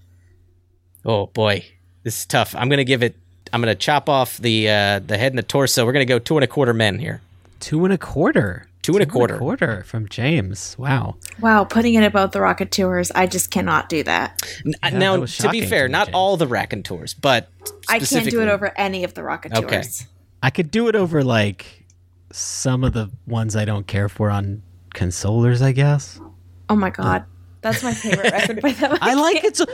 [1.04, 1.64] oh boy
[2.02, 2.56] this is tough.
[2.56, 3.14] I'm gonna give it
[3.52, 5.86] I'm gonna chop off the uh, the head and the torso.
[5.86, 7.20] We're gonna go two and a quarter men here
[7.60, 8.66] Two and a quarter.
[8.82, 9.36] Two and a quarter.
[9.38, 10.76] quarter from James.
[10.78, 11.16] Wow.
[11.40, 14.40] Wow, putting it above the Raconteurs, I just cannot do that.
[14.64, 16.14] N- uh, that now, was to be fair, to not James.
[16.14, 17.48] all the Raconteurs, but
[17.88, 19.76] I can't do it over any of the Rocket Okay.
[19.82, 20.06] Tours.
[20.42, 21.84] I could do it over like
[22.30, 24.62] some of the ones I don't care for on
[24.94, 26.20] consolers, I guess.
[26.68, 27.24] Oh my god.
[27.62, 28.96] That's my favorite record by them.
[29.00, 29.64] I like it so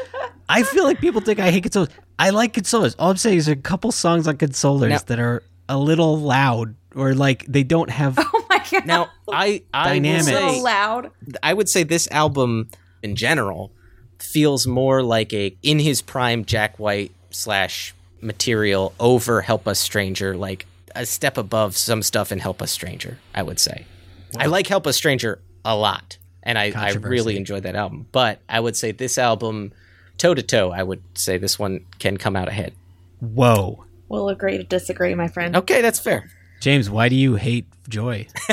[0.49, 1.91] I feel like people think I hate consolers.
[2.19, 2.95] I like consolers.
[2.99, 5.79] All I'm saying is there are a couple songs on consolers Now- that are a
[5.79, 8.87] little loud or like they don't have Oh my god.
[8.87, 10.27] Now, I I will Dynamics.
[10.27, 11.11] so loud.
[11.43, 12.69] I would say this album
[13.03, 13.73] in general
[14.19, 20.37] feels more like a in his prime Jack White slash material over Help Us Stranger,
[20.37, 23.19] like a step above some stuff in Help Us Stranger.
[23.35, 23.87] I would say.
[24.39, 28.07] I like Help Us Stranger a lot, and I, I really enjoyed that album.
[28.13, 29.73] But I would say this album,
[30.17, 32.73] toe to toe, I would say this one can come out ahead.
[33.21, 33.85] Whoa.
[34.13, 35.57] We'll agree to disagree, my friend.
[35.57, 36.29] Okay, that's fair.
[36.61, 38.27] James, why do you hate Joy?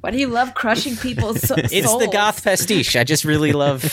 [0.00, 2.00] Why do you love crushing people's so- It's souls?
[2.04, 2.94] the goth pastiche.
[2.94, 3.84] I just really love,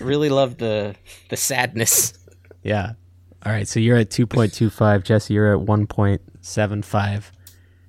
[0.00, 0.96] really love the
[1.28, 2.14] the sadness.
[2.62, 2.94] Yeah.
[3.44, 7.24] All right, so you're at 2.25, Jesse, you're at 1.75.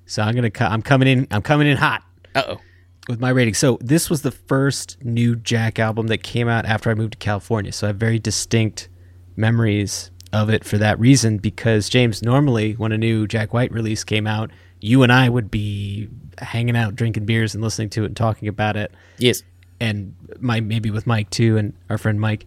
[0.06, 2.02] So I'm going to co- I'm coming in I'm coming in hot.
[2.34, 2.60] Uh oh.
[3.08, 3.54] with my rating.
[3.54, 7.18] So this was the first new Jack album that came out after I moved to
[7.18, 7.72] California.
[7.72, 8.90] So I have very distinct
[9.34, 11.38] memories of it for that reason.
[11.38, 14.50] Because James, normally when a new Jack White release came out,
[14.80, 18.48] you and I would be hanging out, drinking beers, and listening to it and talking
[18.48, 18.92] about it.
[19.18, 19.42] Yes,
[19.80, 22.46] and my maybe with Mike too, and our friend Mike,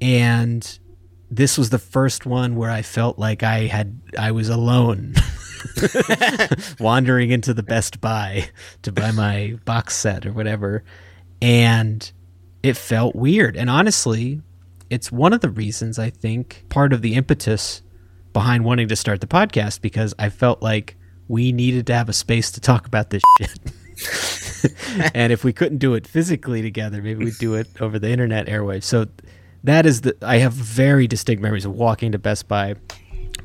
[0.00, 0.78] and
[1.30, 5.14] this was the first one where I felt like I had I was alone.
[6.78, 8.48] wandering into the Best Buy
[8.82, 10.84] to buy my box set or whatever.
[11.40, 12.10] And
[12.62, 13.56] it felt weird.
[13.56, 14.40] And honestly,
[14.94, 17.82] it's one of the reasons I think part of the impetus
[18.32, 20.96] behind wanting to start the podcast because I felt like
[21.28, 24.70] we needed to have a space to talk about this shit.
[25.14, 28.46] and if we couldn't do it physically together, maybe we'd do it over the internet
[28.46, 28.84] airwaves.
[28.84, 29.06] So
[29.64, 32.76] that is the I have very distinct memories of walking to Best Buy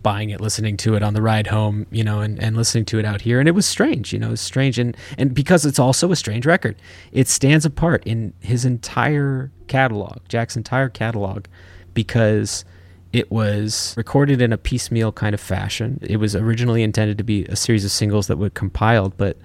[0.02, 3.00] buying it, listening to it on the ride home, you know, and, and listening to
[3.00, 3.40] it out here.
[3.40, 4.80] And it was strange, you know, it was strange.
[4.80, 6.76] And, and because it's also a strange record,
[7.12, 11.46] it stands apart in his entire catalog, Jack's entire catalog,
[11.94, 12.66] because
[13.12, 16.00] it was recorded in a piecemeal kind of fashion.
[16.02, 19.38] It was originally intended to be a series of singles that were compiled, but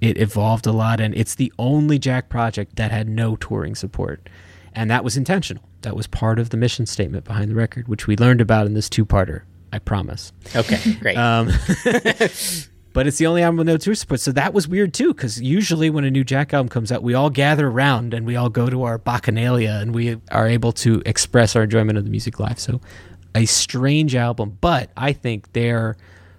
[0.00, 1.00] it evolved a lot.
[1.00, 4.28] And it's the only Jack project that had no touring support.
[4.74, 5.62] And that was intentional.
[5.82, 8.74] That was part of the mission statement behind the record, which we learned about in
[8.74, 9.42] this two parter.
[9.72, 10.32] I promise.
[10.54, 11.16] Okay, great.
[11.16, 11.46] Um,
[12.92, 14.20] but it's the only album with no tour support.
[14.20, 17.14] So that was weird too, because usually when a new Jack album comes out, we
[17.14, 21.02] all gather around and we all go to our bacchanalia and we are able to
[21.04, 22.58] express our enjoyment of the music live.
[22.58, 22.80] So
[23.34, 25.96] a strange album, but I think their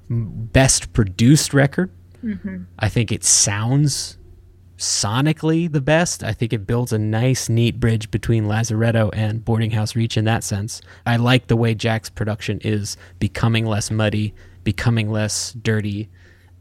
[0.10, 1.92] best produced record.
[2.24, 2.64] Mm-hmm.
[2.80, 4.17] I think it sounds
[4.78, 6.24] sonically the best.
[6.24, 10.26] I think it builds a nice, neat bridge between Lazaretto and Boarding House Reach in
[10.26, 10.82] that sense.
[11.06, 14.34] I like the way Jack's production is becoming less muddy,
[14.64, 16.10] becoming less dirty.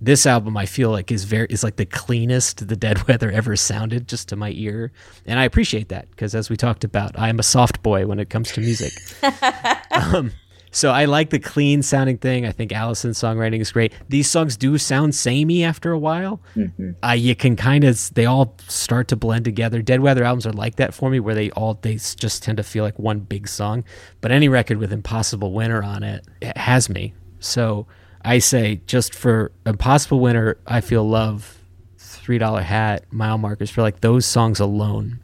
[0.00, 3.56] This album I feel like is very is like the cleanest the Dead Weather ever
[3.56, 4.92] sounded just to my ear.
[5.26, 8.18] And I appreciate that because as we talked about, I am a soft boy when
[8.18, 8.92] it comes to music.
[9.90, 10.32] um,
[10.76, 12.44] so I like the clean sounding thing.
[12.44, 13.94] I think Allison's songwriting is great.
[14.10, 16.42] These songs do sound samey after a while.
[16.54, 16.90] Mm-hmm.
[17.02, 19.80] Uh, you can kind of they all start to blend together.
[19.80, 22.62] Dead Weather albums are like that for me, where they all they just tend to
[22.62, 23.84] feel like one big song.
[24.20, 27.14] But any record with Impossible Winter on it, it has me.
[27.40, 27.86] So
[28.22, 31.58] I say just for Impossible Winter, I feel love,
[31.96, 35.20] Three Dollar Hat, Mile Markers for like those songs alone.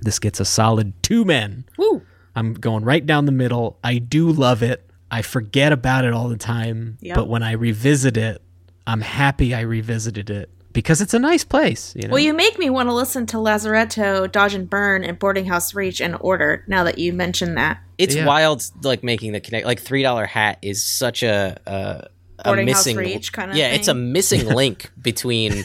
[0.00, 1.66] This gets a solid two men.
[1.76, 2.00] Woo!
[2.38, 3.78] I'm going right down the middle.
[3.82, 4.88] I do love it.
[5.10, 7.16] I forget about it all the time, Yep.
[7.16, 8.40] but when I revisit it,
[8.86, 11.94] I'm happy I revisited it because it's a nice place.
[11.96, 12.12] You know?
[12.12, 15.74] Well, you make me want to listen to Lazaretto, Dodge and Burn, and Boarding House
[15.74, 17.80] Reach in order now that you mention that.
[17.96, 18.26] It's Yeah.
[18.26, 19.66] wild, like making the connect.
[19.66, 22.08] Like three dollar hat is such a a,
[22.40, 25.64] a Boarding House missing Reach kinda Yeah, it's a missing link between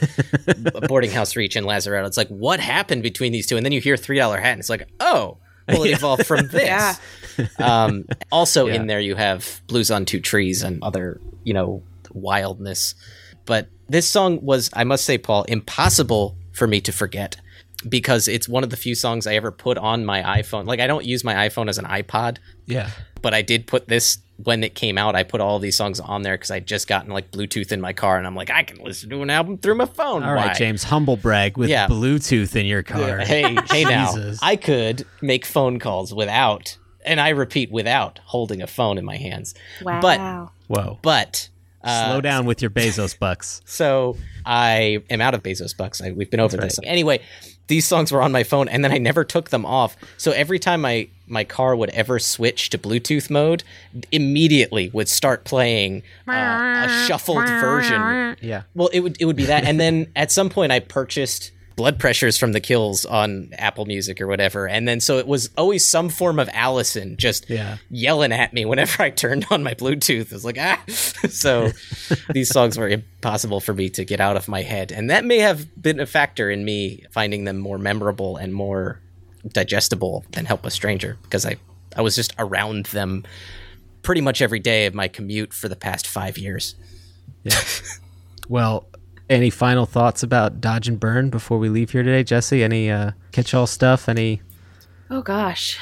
[0.88, 2.08] boarding house reach and Lazaretto.
[2.08, 4.60] It's like what happened between these two, and then you hear three dollar hat, and
[4.60, 5.38] it's like oh,
[5.68, 5.96] Yeah.
[5.96, 6.64] evolved from this.
[6.64, 6.96] Yeah.
[7.58, 8.76] Um, also Yeah.
[8.76, 12.96] in there you have blues on two trees and other you know wildness,
[13.46, 17.38] but this song was, I must say, Paul, impossible for me to forget.
[17.88, 20.66] Because it's one of the few songs I ever put on my iPhone.
[20.66, 22.90] Like I don't use my iPhone as an iPod, yeah.
[23.22, 25.16] but I did put this when it came out.
[25.16, 27.94] I put all these songs on there because I just gotten like Bluetooth in my
[27.94, 30.24] car, and I'm like, I can listen to an album through my phone.
[30.24, 30.54] All right, Why?
[30.54, 31.88] James, humble brag with Yeah.
[31.88, 33.20] Bluetooth in your car.
[33.20, 38.68] Hey, hey, now I could make phone calls without, and I repeat, without holding a
[38.68, 39.54] phone in my hands.
[39.82, 40.02] Wow.
[40.02, 40.20] But,
[40.68, 41.00] Whoa.
[41.02, 41.50] but.
[41.84, 43.62] Uh, Slow down with your Bezos bucks.
[43.66, 44.16] So
[44.46, 46.02] I am out of Bezos bucks.
[46.02, 46.80] I, we've been over this.
[46.84, 47.22] Anyway,
[47.68, 49.96] these songs were on my phone, and then I never took them off.
[50.18, 53.64] So every time my my car would ever switch to Bluetooth mode,
[54.12, 58.36] immediately would start playing uh, a shuffled version.
[58.42, 58.64] Yeah.
[58.76, 62.00] Well, it would it would be that, and then at some point I purchased blood
[62.00, 65.86] pressures from the kills on Apple Music or whatever, and then so it was always
[65.86, 67.78] some form of Allison just Yeah.
[67.90, 70.22] yelling at me whenever I turned on my Bluetooth.
[70.28, 71.72] It was like ah, so
[72.34, 75.40] these songs were impossible for me to get out of my head, and that may
[75.40, 79.00] have been a factor in me finding them more memorable and more
[79.48, 81.58] digestible than "Help Us Stranger" because I
[81.96, 83.24] I was just around them
[84.04, 86.76] pretty much every day of my commute for the past five years.
[87.44, 87.58] Yeah.
[88.50, 88.88] Well,
[89.30, 92.64] any final thoughts about Dodge and Burn before we leave here today, Jesse?
[92.64, 94.10] Any uh, catch-all stuff?
[94.10, 94.42] Any?
[95.10, 95.80] Oh gosh,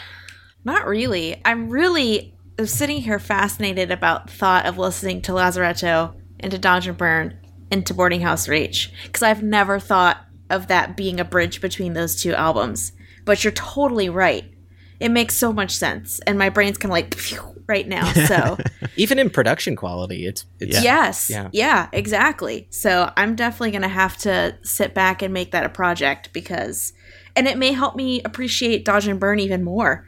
[0.63, 1.41] not really.
[1.45, 2.33] I'm really
[2.65, 7.37] sitting here fascinated about the thought of listening to Lazaretto and to Dodge and Burn
[7.71, 11.93] and to Boarding House Reach because I've never thought of that being a bridge between
[11.93, 12.91] those two albums.
[13.25, 14.45] But you're totally right.
[14.99, 18.05] It makes so much sense, and my brain's kind of like phew, right now.
[18.27, 18.57] So
[18.97, 21.49] Even in production quality, it's, it's yes, yeah.
[21.53, 22.67] yeah, exactly.
[22.69, 26.93] So I'm definitely gonna have to sit back and make that a project because,
[27.35, 30.07] and it may help me appreciate Dodge and Burn even more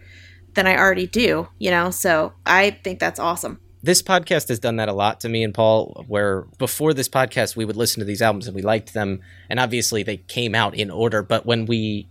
[0.53, 1.47] than I already do.
[1.57, 3.59] You know, so I think that's awesome.
[3.81, 7.55] this podcast has done that a lot to me and Paul, where before this podcast,
[7.55, 9.19] we would listen to these albums and we liked them.
[9.49, 11.21] And obviously they came out in order.
[11.23, 12.07] But when we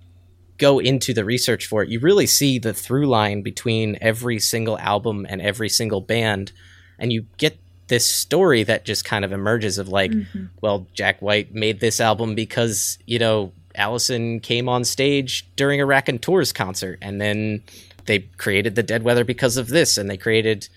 [0.67, 4.79] go into the research for it, you really see the through line between every single
[4.79, 6.53] album and every single band.
[7.01, 7.55] And you get
[7.89, 10.49] this story that just kind of emerges of like, Mhm.
[10.63, 15.87] well, Jack White made this album because, you know, Allison came on stage during a
[15.87, 16.99] Rack and Tours concert.
[17.03, 17.63] And then
[18.07, 19.99] they created the Dead Weather because of this.
[19.99, 20.69] And they created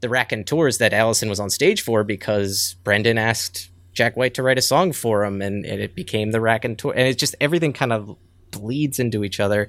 [0.00, 4.34] the Rack and Tours that Allison was on stage for because Brendan asked Jack White
[4.34, 6.92] to write a song for him, and, and it became the Rack and Tour.
[6.96, 8.16] And it's just everything kind of
[8.52, 9.68] bleeds into each other.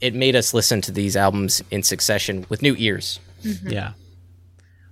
[0.00, 3.20] It made us listen to these albums in succession with new ears.
[3.62, 3.92] Yeah.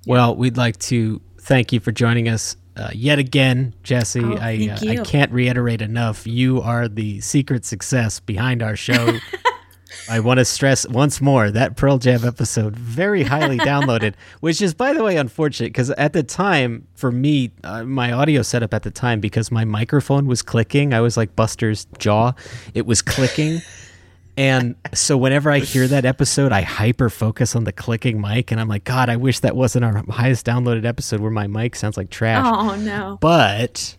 [0.06, 4.22] Well, we'd like to thank you for joining us uh, yet again, Jesse.
[4.22, 6.26] Oh, I uh, I can't reiterate enough.
[6.26, 9.18] You are the secret success behind our show.
[10.08, 14.74] I want to stress once more that Pearl Jam episode very highly downloaded, which is
[14.74, 18.82] by the way unfortunate because at the time for me, uh, my audio setup at
[18.82, 20.92] the time because my microphone was clicking.
[20.92, 22.32] I was like Buster's jaw;
[22.74, 23.60] it was clicking.
[24.36, 28.60] And so whenever I hear that episode, I hyper focus on the clicking mic, and
[28.60, 31.96] I'm like, God, I wish that wasn't our highest downloaded episode where my mic sounds
[31.96, 32.46] like trash.
[32.46, 33.18] Oh no!
[33.20, 33.96] But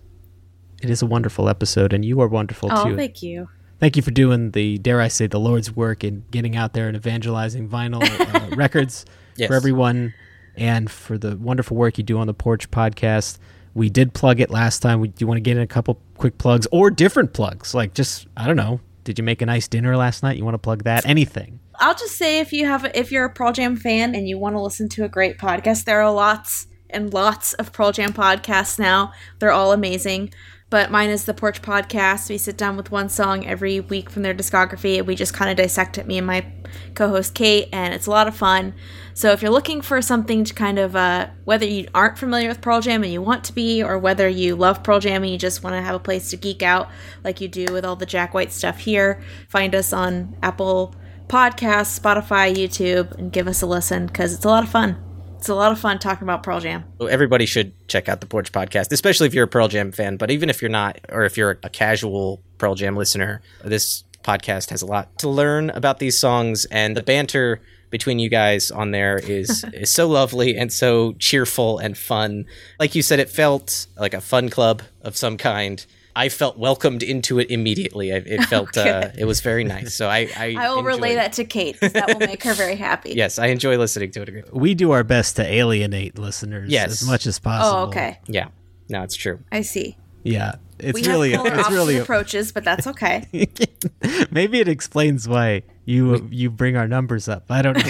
[0.82, 2.94] it is a wonderful episode, and you are wonderful Oh, too.
[2.94, 3.50] Oh, thank you.
[3.80, 6.88] Thank you for doing the, dare I say, the Lord's work in getting out there
[6.88, 9.06] and evangelizing vinyl uh, records
[9.38, 9.48] Yes.
[9.48, 10.14] for everyone,
[10.58, 13.38] and for the wonderful work you do on the Porch podcast.
[13.74, 15.00] We did plug it last time.
[15.00, 17.74] We, do you want to get in a couple quick plugs or different plugs?
[17.74, 18.82] Like just I don't know.
[19.06, 20.36] Did you make a nice dinner last night?
[20.36, 21.06] You want to plug that?
[21.06, 21.62] Anything?
[21.80, 24.56] I'll just say if you have if you're a Pearl Jam fan and you want
[24.56, 28.78] to listen to a great podcast, there are lots and lots of Pearl Jam podcasts
[28.78, 29.14] now.
[29.40, 30.34] They're all amazing.
[30.70, 32.30] But mine is the Porch Podcast.
[32.30, 35.50] We sit down with one song every week from their discography and we just kind
[35.50, 36.46] of dissect it, me and my
[36.94, 38.76] co host Kate, and it's a lot of fun.
[39.16, 42.62] So if you're looking for something to kind of, uh, whether you aren't familiar with
[42.62, 45.40] Pearl Jam and you want to be, or whether you love Pearl Jam and you
[45.40, 46.90] just want to have a place to geek out
[47.24, 50.94] like you do with all the Jack White stuff here, find us on Apple
[51.28, 55.09] Podcasts, Spotify, YouTube, and give us a listen because it's a lot of fun.
[55.40, 56.84] It's a lot of fun talking about Pearl Jam.
[57.00, 60.18] Everybody should check out the Porch podcast, especially if you're a Pearl Jam fan.
[60.18, 64.70] But even if you're not, or if you're a casual Pearl Jam listener, this podcast
[64.72, 68.92] has a lot to learn about these songs, and the banter between you guys on
[68.92, 72.44] there is is so lovely and so cheerful and fun.
[72.78, 75.86] Like you said, it felt like a fun club of some kind.
[76.16, 78.12] I felt welcomed into it immediately.
[78.14, 79.94] I- It felt uh, it was very nice.
[79.96, 82.54] So I I, I will relay enjoyed- that to Kate 'cause that will make her
[82.54, 83.14] very happy.
[83.14, 84.54] Yes, I enjoy listening to it.
[84.54, 86.92] We do our best to alienate listeners Yes.
[87.02, 87.80] as much as possible.
[87.80, 88.20] Oh, okay.
[88.28, 88.48] Yeah,
[88.90, 89.40] no, it's true.
[89.52, 89.98] I see.
[90.24, 93.28] Yeah, it's we really have it's really approaches, but that's okay.
[94.32, 97.46] Maybe it explains why you you bring our numbers up.
[97.50, 97.84] I don't know.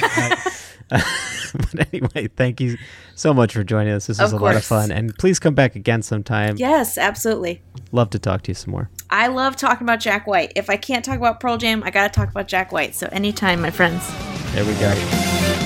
[0.92, 1.04] I-
[1.58, 2.78] but anyway, thank you
[3.16, 4.08] so much for joining us.
[4.08, 6.56] This was Of a lot of fun, and please come back again sometime.
[6.58, 7.62] yes, absolutely.
[7.92, 8.90] Love to talk to you some more.
[9.10, 10.54] I love talking about Jack White.
[10.56, 12.96] If I can't talk about Pearl Jam, I gotta talk about Jack White.
[12.96, 14.04] So anytime, my friends.
[14.54, 15.59] There we go.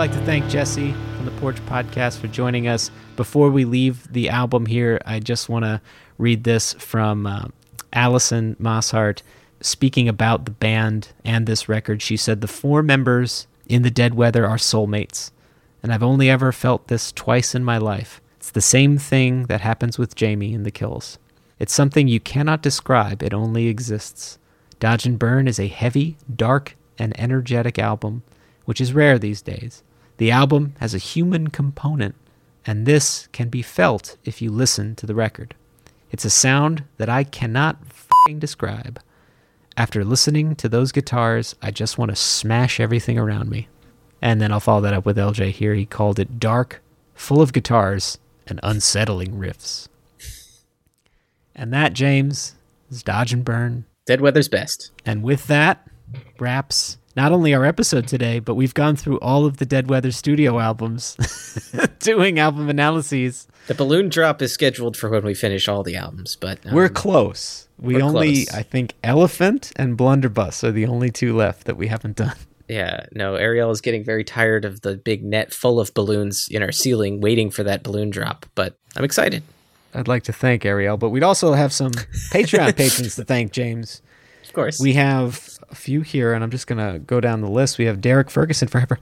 [0.00, 2.90] Like to thank Jesse from the Porch Podcast for joining us.
[3.16, 5.82] Before we leave the album here, I just want to
[6.16, 7.48] read this from uh,
[7.92, 9.20] Allison Mosshart
[9.60, 12.00] speaking about the band and this record.
[12.00, 15.32] She said, The four members in the Dead Weather are soulmates,
[15.82, 18.22] and I've only ever felt this twice in my life.
[18.38, 21.18] It's the same thing that happens with Jamie in The Kills.
[21.58, 24.38] It's something you cannot describe, it only exists.
[24.78, 28.22] Dodge and Burn is a heavy, dark, and energetic album,
[28.64, 29.82] which is rare these days.
[30.20, 32.14] The album has a human component,
[32.66, 35.54] and this can be felt if you listen to the record.
[36.10, 37.78] It's a sound that I cannot
[38.26, 39.00] fing describe.
[39.78, 43.68] After listening to those guitars, I just want to smash everything around me.
[44.20, 45.72] And then I'll follow that up with LJ here.
[45.72, 46.82] He called it dark,
[47.14, 49.88] full of guitars, and unsettling riffs.
[51.54, 52.56] And that, James,
[52.90, 53.86] is Dodge and Burn.
[54.04, 54.90] Dead Weather's best.
[55.06, 55.88] And with that,
[56.38, 60.12] wraps not only our episode today, but we've gone through all of the Dead Weather
[60.12, 61.16] studio albums,
[61.98, 63.48] doing album analyses.
[63.66, 66.88] The balloon drop is scheduled for when we finish all the albums, but um, we're
[66.88, 67.68] close.
[67.78, 68.54] We we're only, close.
[68.56, 72.36] I think, Elephant and Blunderbuss are the only two left that we haven't done.
[72.68, 76.62] Yeah, no, Ariel is getting very tired of the big net full of balloons in
[76.62, 79.42] our ceiling waiting for that balloon drop, but I'm excited.
[79.92, 84.02] I'd like to thank Ariel, but we'd also have some Patreon patrons to thank, James.
[84.44, 84.78] Of course.
[84.80, 87.78] We have a few here, and I'm just going to go down the list.
[87.78, 88.98] We have Derek Ferguson for,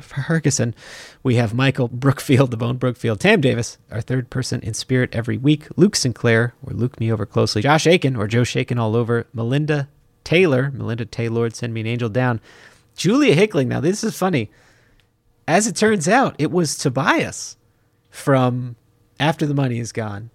[0.00, 0.74] Ferguson.
[1.22, 3.20] We have Michael Brookfield, the Bone Brookfield.
[3.20, 5.66] Tam Davis, our third person in spirit every week.
[5.76, 7.62] Luke Sinclair, or Luke Me Over Closely.
[7.62, 9.26] Josh Aiken, or Joe Shaken All Over.
[9.32, 9.88] Melinda
[10.24, 12.40] Taylor, Melinda Taylor, Send Me an Angel Down.
[12.96, 13.68] Julia Hickling.
[13.68, 14.50] Now, this is funny.
[15.48, 17.56] As it turns out, it was Tobias
[18.10, 18.76] from
[19.18, 20.30] After the Money Is Gone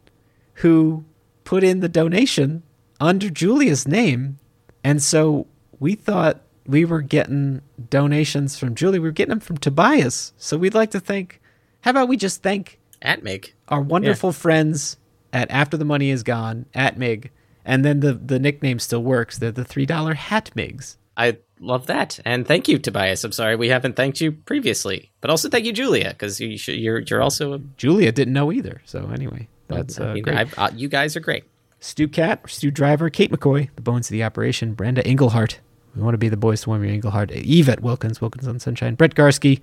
[0.61, 1.05] who
[1.43, 2.63] put in the donation
[2.99, 4.39] under Julia's name.
[4.83, 5.47] And so
[5.79, 8.99] we thought we were getting donations from Julie.
[8.99, 10.33] We were getting them from Tobias.
[10.37, 11.41] So we'd like to thank,
[11.81, 13.53] how about we just thank At Mig.
[13.69, 14.97] our wonderful friends
[15.31, 17.31] at After the Money Is Gone, at Mig.
[17.63, 19.37] And then the, the nickname still works.
[19.37, 20.97] They're the $3 Hat Migs.
[21.17, 23.23] I love that, and thank you, Tobias.
[23.23, 26.75] I'm sorry we haven't thanked you previously, but also thank you, Julia, because you should,
[26.75, 27.57] you're you're also a.
[27.57, 28.83] Julia didn't know either.
[28.85, 30.59] So anyway, that's I uh, mean, great.
[30.59, 31.45] Uh, you guys are great.
[31.79, 35.59] Stu Cat, Stu Driver, Kate McCoy, the bones of the operation, Brenda Englehart.
[35.97, 37.31] We want to be the boys to warm your Englehart.
[37.33, 39.61] Yvette Wilkins, Wilkins on Sunshine, Brett Garsky,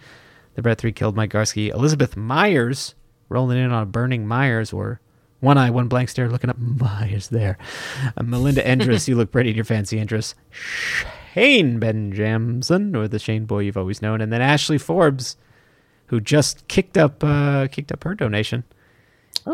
[0.54, 2.94] the Brett Three killed Mike Garsky, Elizabeth Myers,
[3.28, 5.00] rolling in on a Burning Myers, or
[5.40, 7.56] one eye, one blank stare, looking up Myers there.
[8.16, 10.34] Uh, Melinda Endress, you look pretty in your fancy Endress.
[11.34, 15.36] Shane Benjamson, or the Shane boy you've always known, and then Ashley Forbes,
[16.06, 18.64] who just kicked up uh, kicked up her donation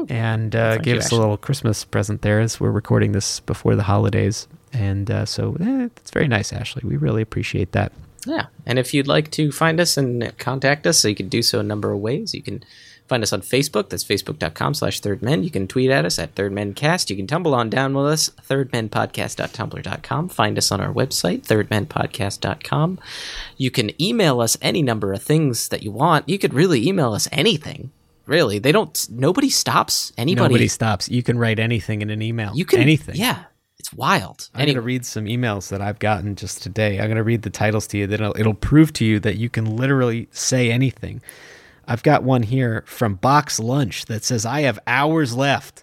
[0.08, 1.18] and uh, gave you, us Ashley.
[1.18, 4.46] a little Christmas present there as we're recording this before the holidays.
[4.72, 6.82] And uh, so eh, that's very nice, Ashley.
[6.84, 7.92] We really appreciate that.
[8.26, 11.42] Yeah, and if you'd like to find us and contact us, so you can do
[11.42, 12.34] so a number of ways.
[12.34, 12.62] You can
[13.10, 13.90] find us on Facebook.
[13.90, 15.42] That's facebook.com slash thirdmen.
[15.42, 17.10] You can tweet at us at thirdmencast.
[17.10, 20.28] You can tumble on down with us, thirdmenpodcast.tumblr.com.
[20.28, 22.98] Find us on our website, thirdmenpodcast.com.
[23.56, 26.28] You can email us any number of things that you want.
[26.28, 27.90] You could really email us anything.
[28.26, 29.08] Really, they don't.
[29.10, 30.54] Nobody stops anybody.
[30.54, 31.08] Nobody stops.
[31.08, 32.52] You can write anything in an email.
[32.54, 33.16] You can anything.
[33.16, 33.42] Yeah,
[33.90, 34.50] it's wild.
[34.54, 36.98] I'm going to read some emails that I've gotten just today.
[36.98, 38.06] I'm going to read the titles to you.
[38.06, 41.20] That it'll, it'll prove to you that you can literally say anything.
[41.86, 45.82] I've got one here from Box Lunch that says, "I have hours left."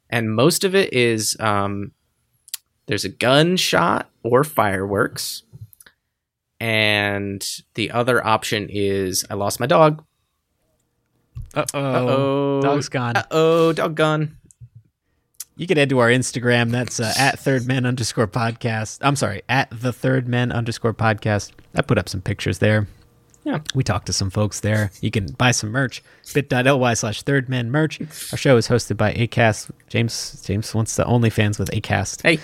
[0.10, 1.92] and most of it is um,
[2.88, 5.44] there's a gunshot or fireworks,
[6.64, 10.02] and the other option is I lost my dog.
[11.54, 12.62] uh-oh Uh-oh.
[12.62, 14.38] dog's gone Uh oh, dog gone.
[15.58, 19.42] you can head to our instagram that's uh, at third men underscore podcast i'm sorry
[19.50, 22.88] at the third men underscore podcast i put up some pictures there
[23.46, 23.60] Yeah.
[23.76, 24.90] We talked to some folks there.
[25.02, 26.02] You can buy some merch.
[26.34, 28.00] bit.ly slash third men merch.
[28.32, 29.70] Our show is hosted by Acast.
[29.90, 32.22] James James wants the OnlyFans with Acast.
[32.24, 32.40] Hey.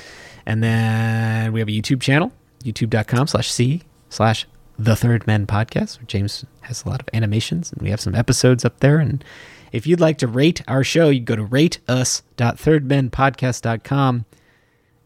[0.45, 2.33] And then we have a YouTube channel,
[2.65, 4.45] youtube.com slash C slash
[4.77, 5.99] the third men podcast.
[5.99, 8.99] Where James has a lot of animations and we have some episodes up there.
[8.99, 9.23] And
[9.71, 14.25] if you'd like to rate our show, you go to rateus.thirdmenpodcast.com.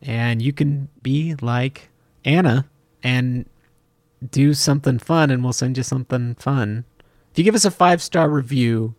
[0.02, 1.90] and you can be like
[2.26, 2.66] Anna
[3.04, 3.46] and
[4.32, 6.86] do something fun, and we'll send you something fun.
[7.32, 8.96] If you give us a five star review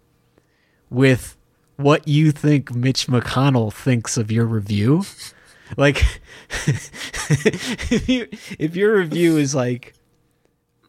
[0.90, 1.36] with
[1.76, 5.04] what you think Mitch McConnell thinks of your review,
[5.76, 6.04] like
[6.66, 8.28] if, you,
[8.58, 9.94] if your review is like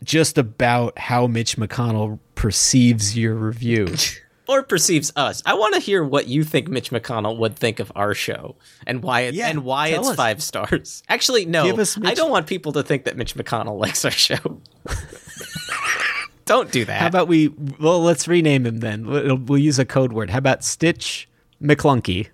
[0.04, 3.88] just about how Mitch McConnell perceives your review.
[4.48, 5.42] or perceives us.
[5.46, 9.02] I want to hear what you think Mitch McConnell would think of our show and
[9.02, 10.16] why it, Yeah, and why it's us.
[10.16, 11.04] five stars.
[11.10, 14.62] Actually, no, us I don't want people to think that Mitch McConnell likes our show.
[16.46, 17.02] don't do that.
[17.02, 17.48] How about we?
[17.80, 19.08] Well, let's rename him then.
[19.08, 20.30] We'll, we'll use a code word.
[20.30, 21.28] How about Stitch
[21.62, 22.28] McClunky?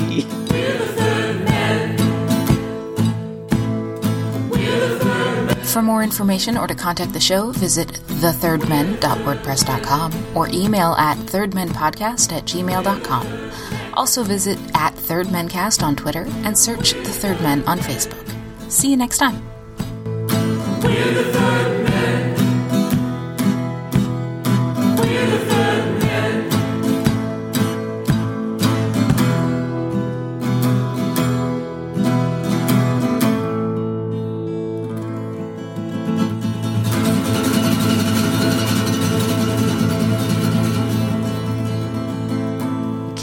[5.72, 12.44] For more information or to contact the show, visit thethirdmen.wordpress.com or email at thirdmenpodcast at
[12.44, 13.52] gmail.com.
[13.94, 18.28] Also visit at thirdmencast on Twitter and search The Third Men on Facebook.
[18.70, 19.42] See you next time.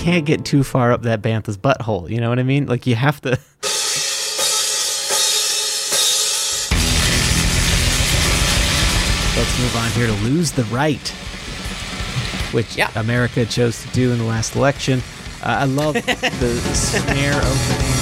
[0.09, 2.09] Can't get too far up that bantha's butthole.
[2.09, 2.65] You know what I mean?
[2.65, 3.29] Like, you have to.
[3.29, 3.45] Let's
[9.61, 11.07] move on here to lose the right,
[12.55, 15.03] which America chose to do in the last election.
[15.43, 17.93] Uh, I love the snare opening.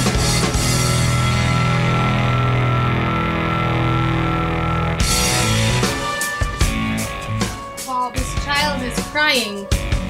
[7.85, 9.67] Paul, this child is crying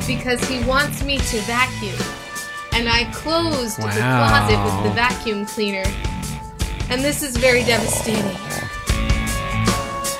[0.06, 1.98] because he wants me to vacuum.
[2.72, 5.84] And I closed the closet with the vacuum cleaner.
[6.88, 8.36] And this is very devastating.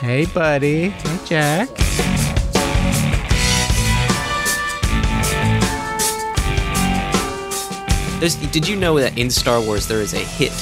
[0.00, 0.88] Hey, buddy.
[0.88, 1.68] Hey, Jack.
[8.18, 10.52] There's, did you know that in Star Wars there is a hit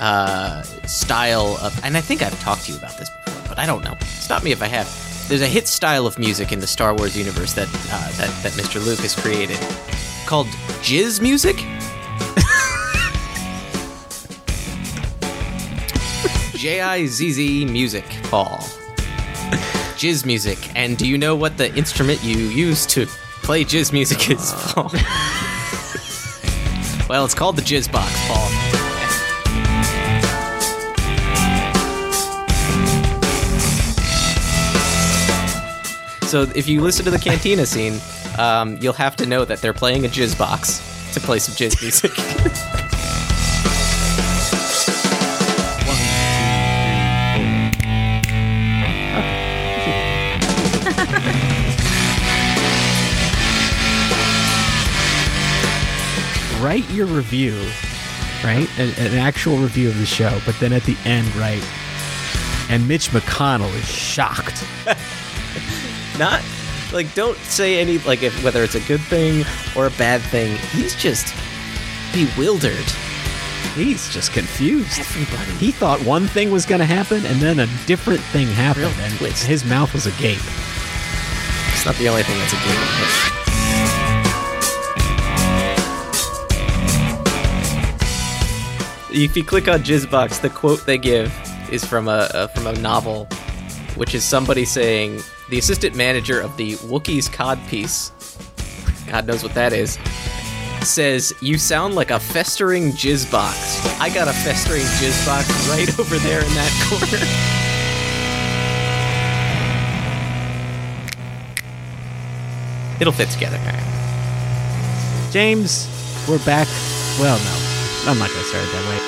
[0.00, 3.66] uh, style of, and I think I've talked to you about this before, but I
[3.66, 3.96] don't know.
[4.06, 5.09] Stop me if I have.
[5.30, 8.50] There's a hit style of music in the Star Wars universe that uh, that that
[8.54, 8.84] Mr.
[8.84, 9.60] Lucas created
[10.26, 10.48] called
[10.82, 11.54] jizz music.
[16.58, 18.58] J I Z Z music, Paul.
[19.94, 20.58] Jizz music.
[20.74, 23.06] And do you know what the instrument you use to
[23.44, 24.90] play jizz music is, Paul?
[27.08, 28.79] well, it's called the Jizz Box, Paul.
[36.30, 38.00] So if you listen to the Cantina scene,
[38.38, 40.78] um, you'll have to know that they're playing a jizz box
[41.12, 42.12] to play some jizz music.
[56.62, 57.56] write your review,
[58.44, 58.68] right?
[58.78, 61.68] An, an actual review of the show, but then at the end, write,
[62.68, 64.64] and Mitch McConnell is shocked.
[66.20, 66.44] Not
[66.92, 69.42] like don't say any like if whether it's a good thing
[69.74, 70.54] or a bad thing.
[70.68, 71.34] He's just
[72.12, 72.84] bewildered.
[73.74, 74.98] He's just confused.
[74.98, 75.52] Everybody.
[75.52, 79.12] He thought one thing was going to happen, and then a different thing happened, and
[79.14, 80.42] his mouth was agape.
[81.72, 83.22] It's not the only thing that's a good one.
[89.10, 91.32] If you click on Jizzbox, the quote they give
[91.72, 93.24] is from a, a from a novel,
[93.96, 98.12] which is somebody saying the assistant manager of the Wookiees Codpiece,
[99.08, 99.98] God knows what that is,
[100.82, 103.84] says, You sound like a festering jizz box.
[104.00, 107.26] I got a festering jizz box right over there in that corner.
[113.00, 113.58] It'll fit together.
[115.32, 115.88] James,
[116.28, 116.68] we're back.
[117.18, 118.98] Well, no, I'm not going to start it that way.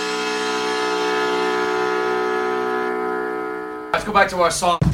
[3.93, 4.92] Let's go back to our song.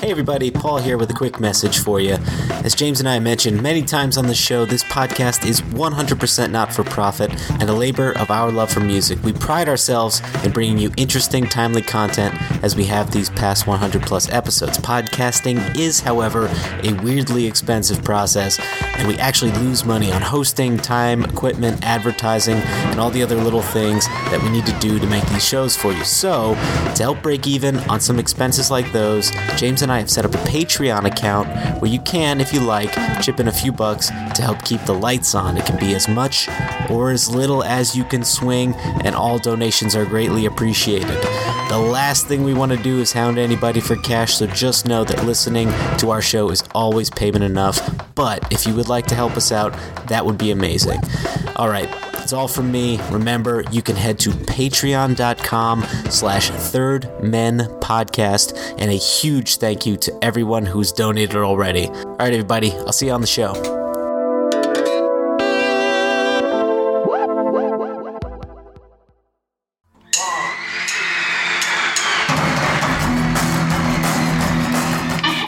[0.00, 2.16] Hey everybody, Paul here with a quick message for you.
[2.64, 6.72] As James and I mentioned many times on the show, this podcast is 100% not
[6.72, 9.22] for profit and a labor of our love for music.
[9.22, 14.00] We pride ourselves in bringing you interesting, timely content as we have these past 100
[14.00, 14.78] plus episodes.
[14.78, 16.46] Podcasting is, however,
[16.82, 18.58] a weirdly expensive process,
[18.96, 23.60] and we actually lose money on hosting, time, equipment, advertising, and all the other little
[23.60, 26.04] things that we need to do to make these shows for you.
[26.04, 26.54] So,
[26.94, 30.34] to help break even on some expenses like those, James and I have set up
[30.34, 31.48] a Patreon account
[31.80, 32.92] where you can, if you like,
[33.22, 35.56] chip in a few bucks to help keep the lights on.
[35.56, 36.48] It can be as much
[36.88, 41.20] or as little as you can swing, and all donations are greatly appreciated.
[41.68, 45.04] The last thing we want to do is hound anybody for cash, so just know
[45.04, 45.68] that listening
[45.98, 47.80] to our show is always payment enough.
[48.14, 49.72] But if you would like to help us out,
[50.08, 51.00] that would be amazing.
[51.56, 51.88] All right,
[52.30, 52.96] that's all from me.
[53.10, 59.96] Remember, you can head to patreon.com slash third men podcast and a huge thank you
[59.96, 61.88] to everyone who's donated already.
[61.88, 63.50] All right, everybody, I'll see you on the show.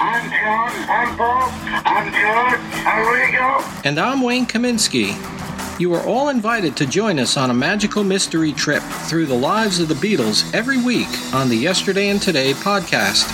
[0.01, 0.73] I'm John.
[0.91, 1.49] I'm Paul.
[1.85, 2.61] I'm George.
[2.85, 3.65] I'm Ringo.
[3.85, 5.42] And I'm Wayne Kaminsky.
[5.79, 9.81] You are all invited to join us on a magical mystery trip through the lives
[9.81, 13.27] of the Beatles every week on the Yesterday and Today podcast.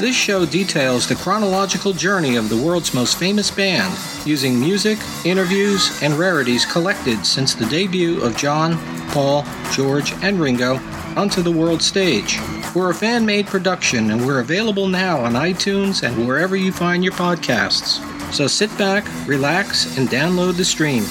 [0.00, 6.02] This show details the chronological journey of the world's most famous band, using music, interviews,
[6.02, 8.78] and rarities collected since the debut of John,
[9.10, 10.76] Paul, George, and Ringo
[11.14, 12.38] onto the world stage.
[12.74, 17.04] We're a fan made production and we're available now on iTunes and wherever you find
[17.04, 18.02] your podcasts.
[18.32, 21.04] So sit back, relax, and download the stream.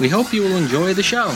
[0.00, 1.28] We hope you will enjoy the show.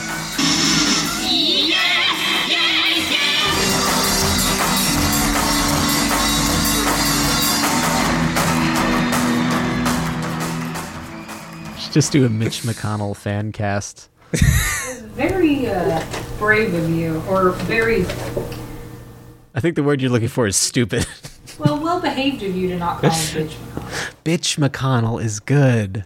[11.92, 14.10] Just do a Mitch McConnell fan cast.
[15.14, 16.04] Very uh,
[16.38, 18.04] brave of you, or very
[19.54, 21.06] I think the word you're looking for is stupid.
[21.58, 23.56] well well behaved of you to not call him bitch.
[24.24, 26.04] Bitch McConnell is good.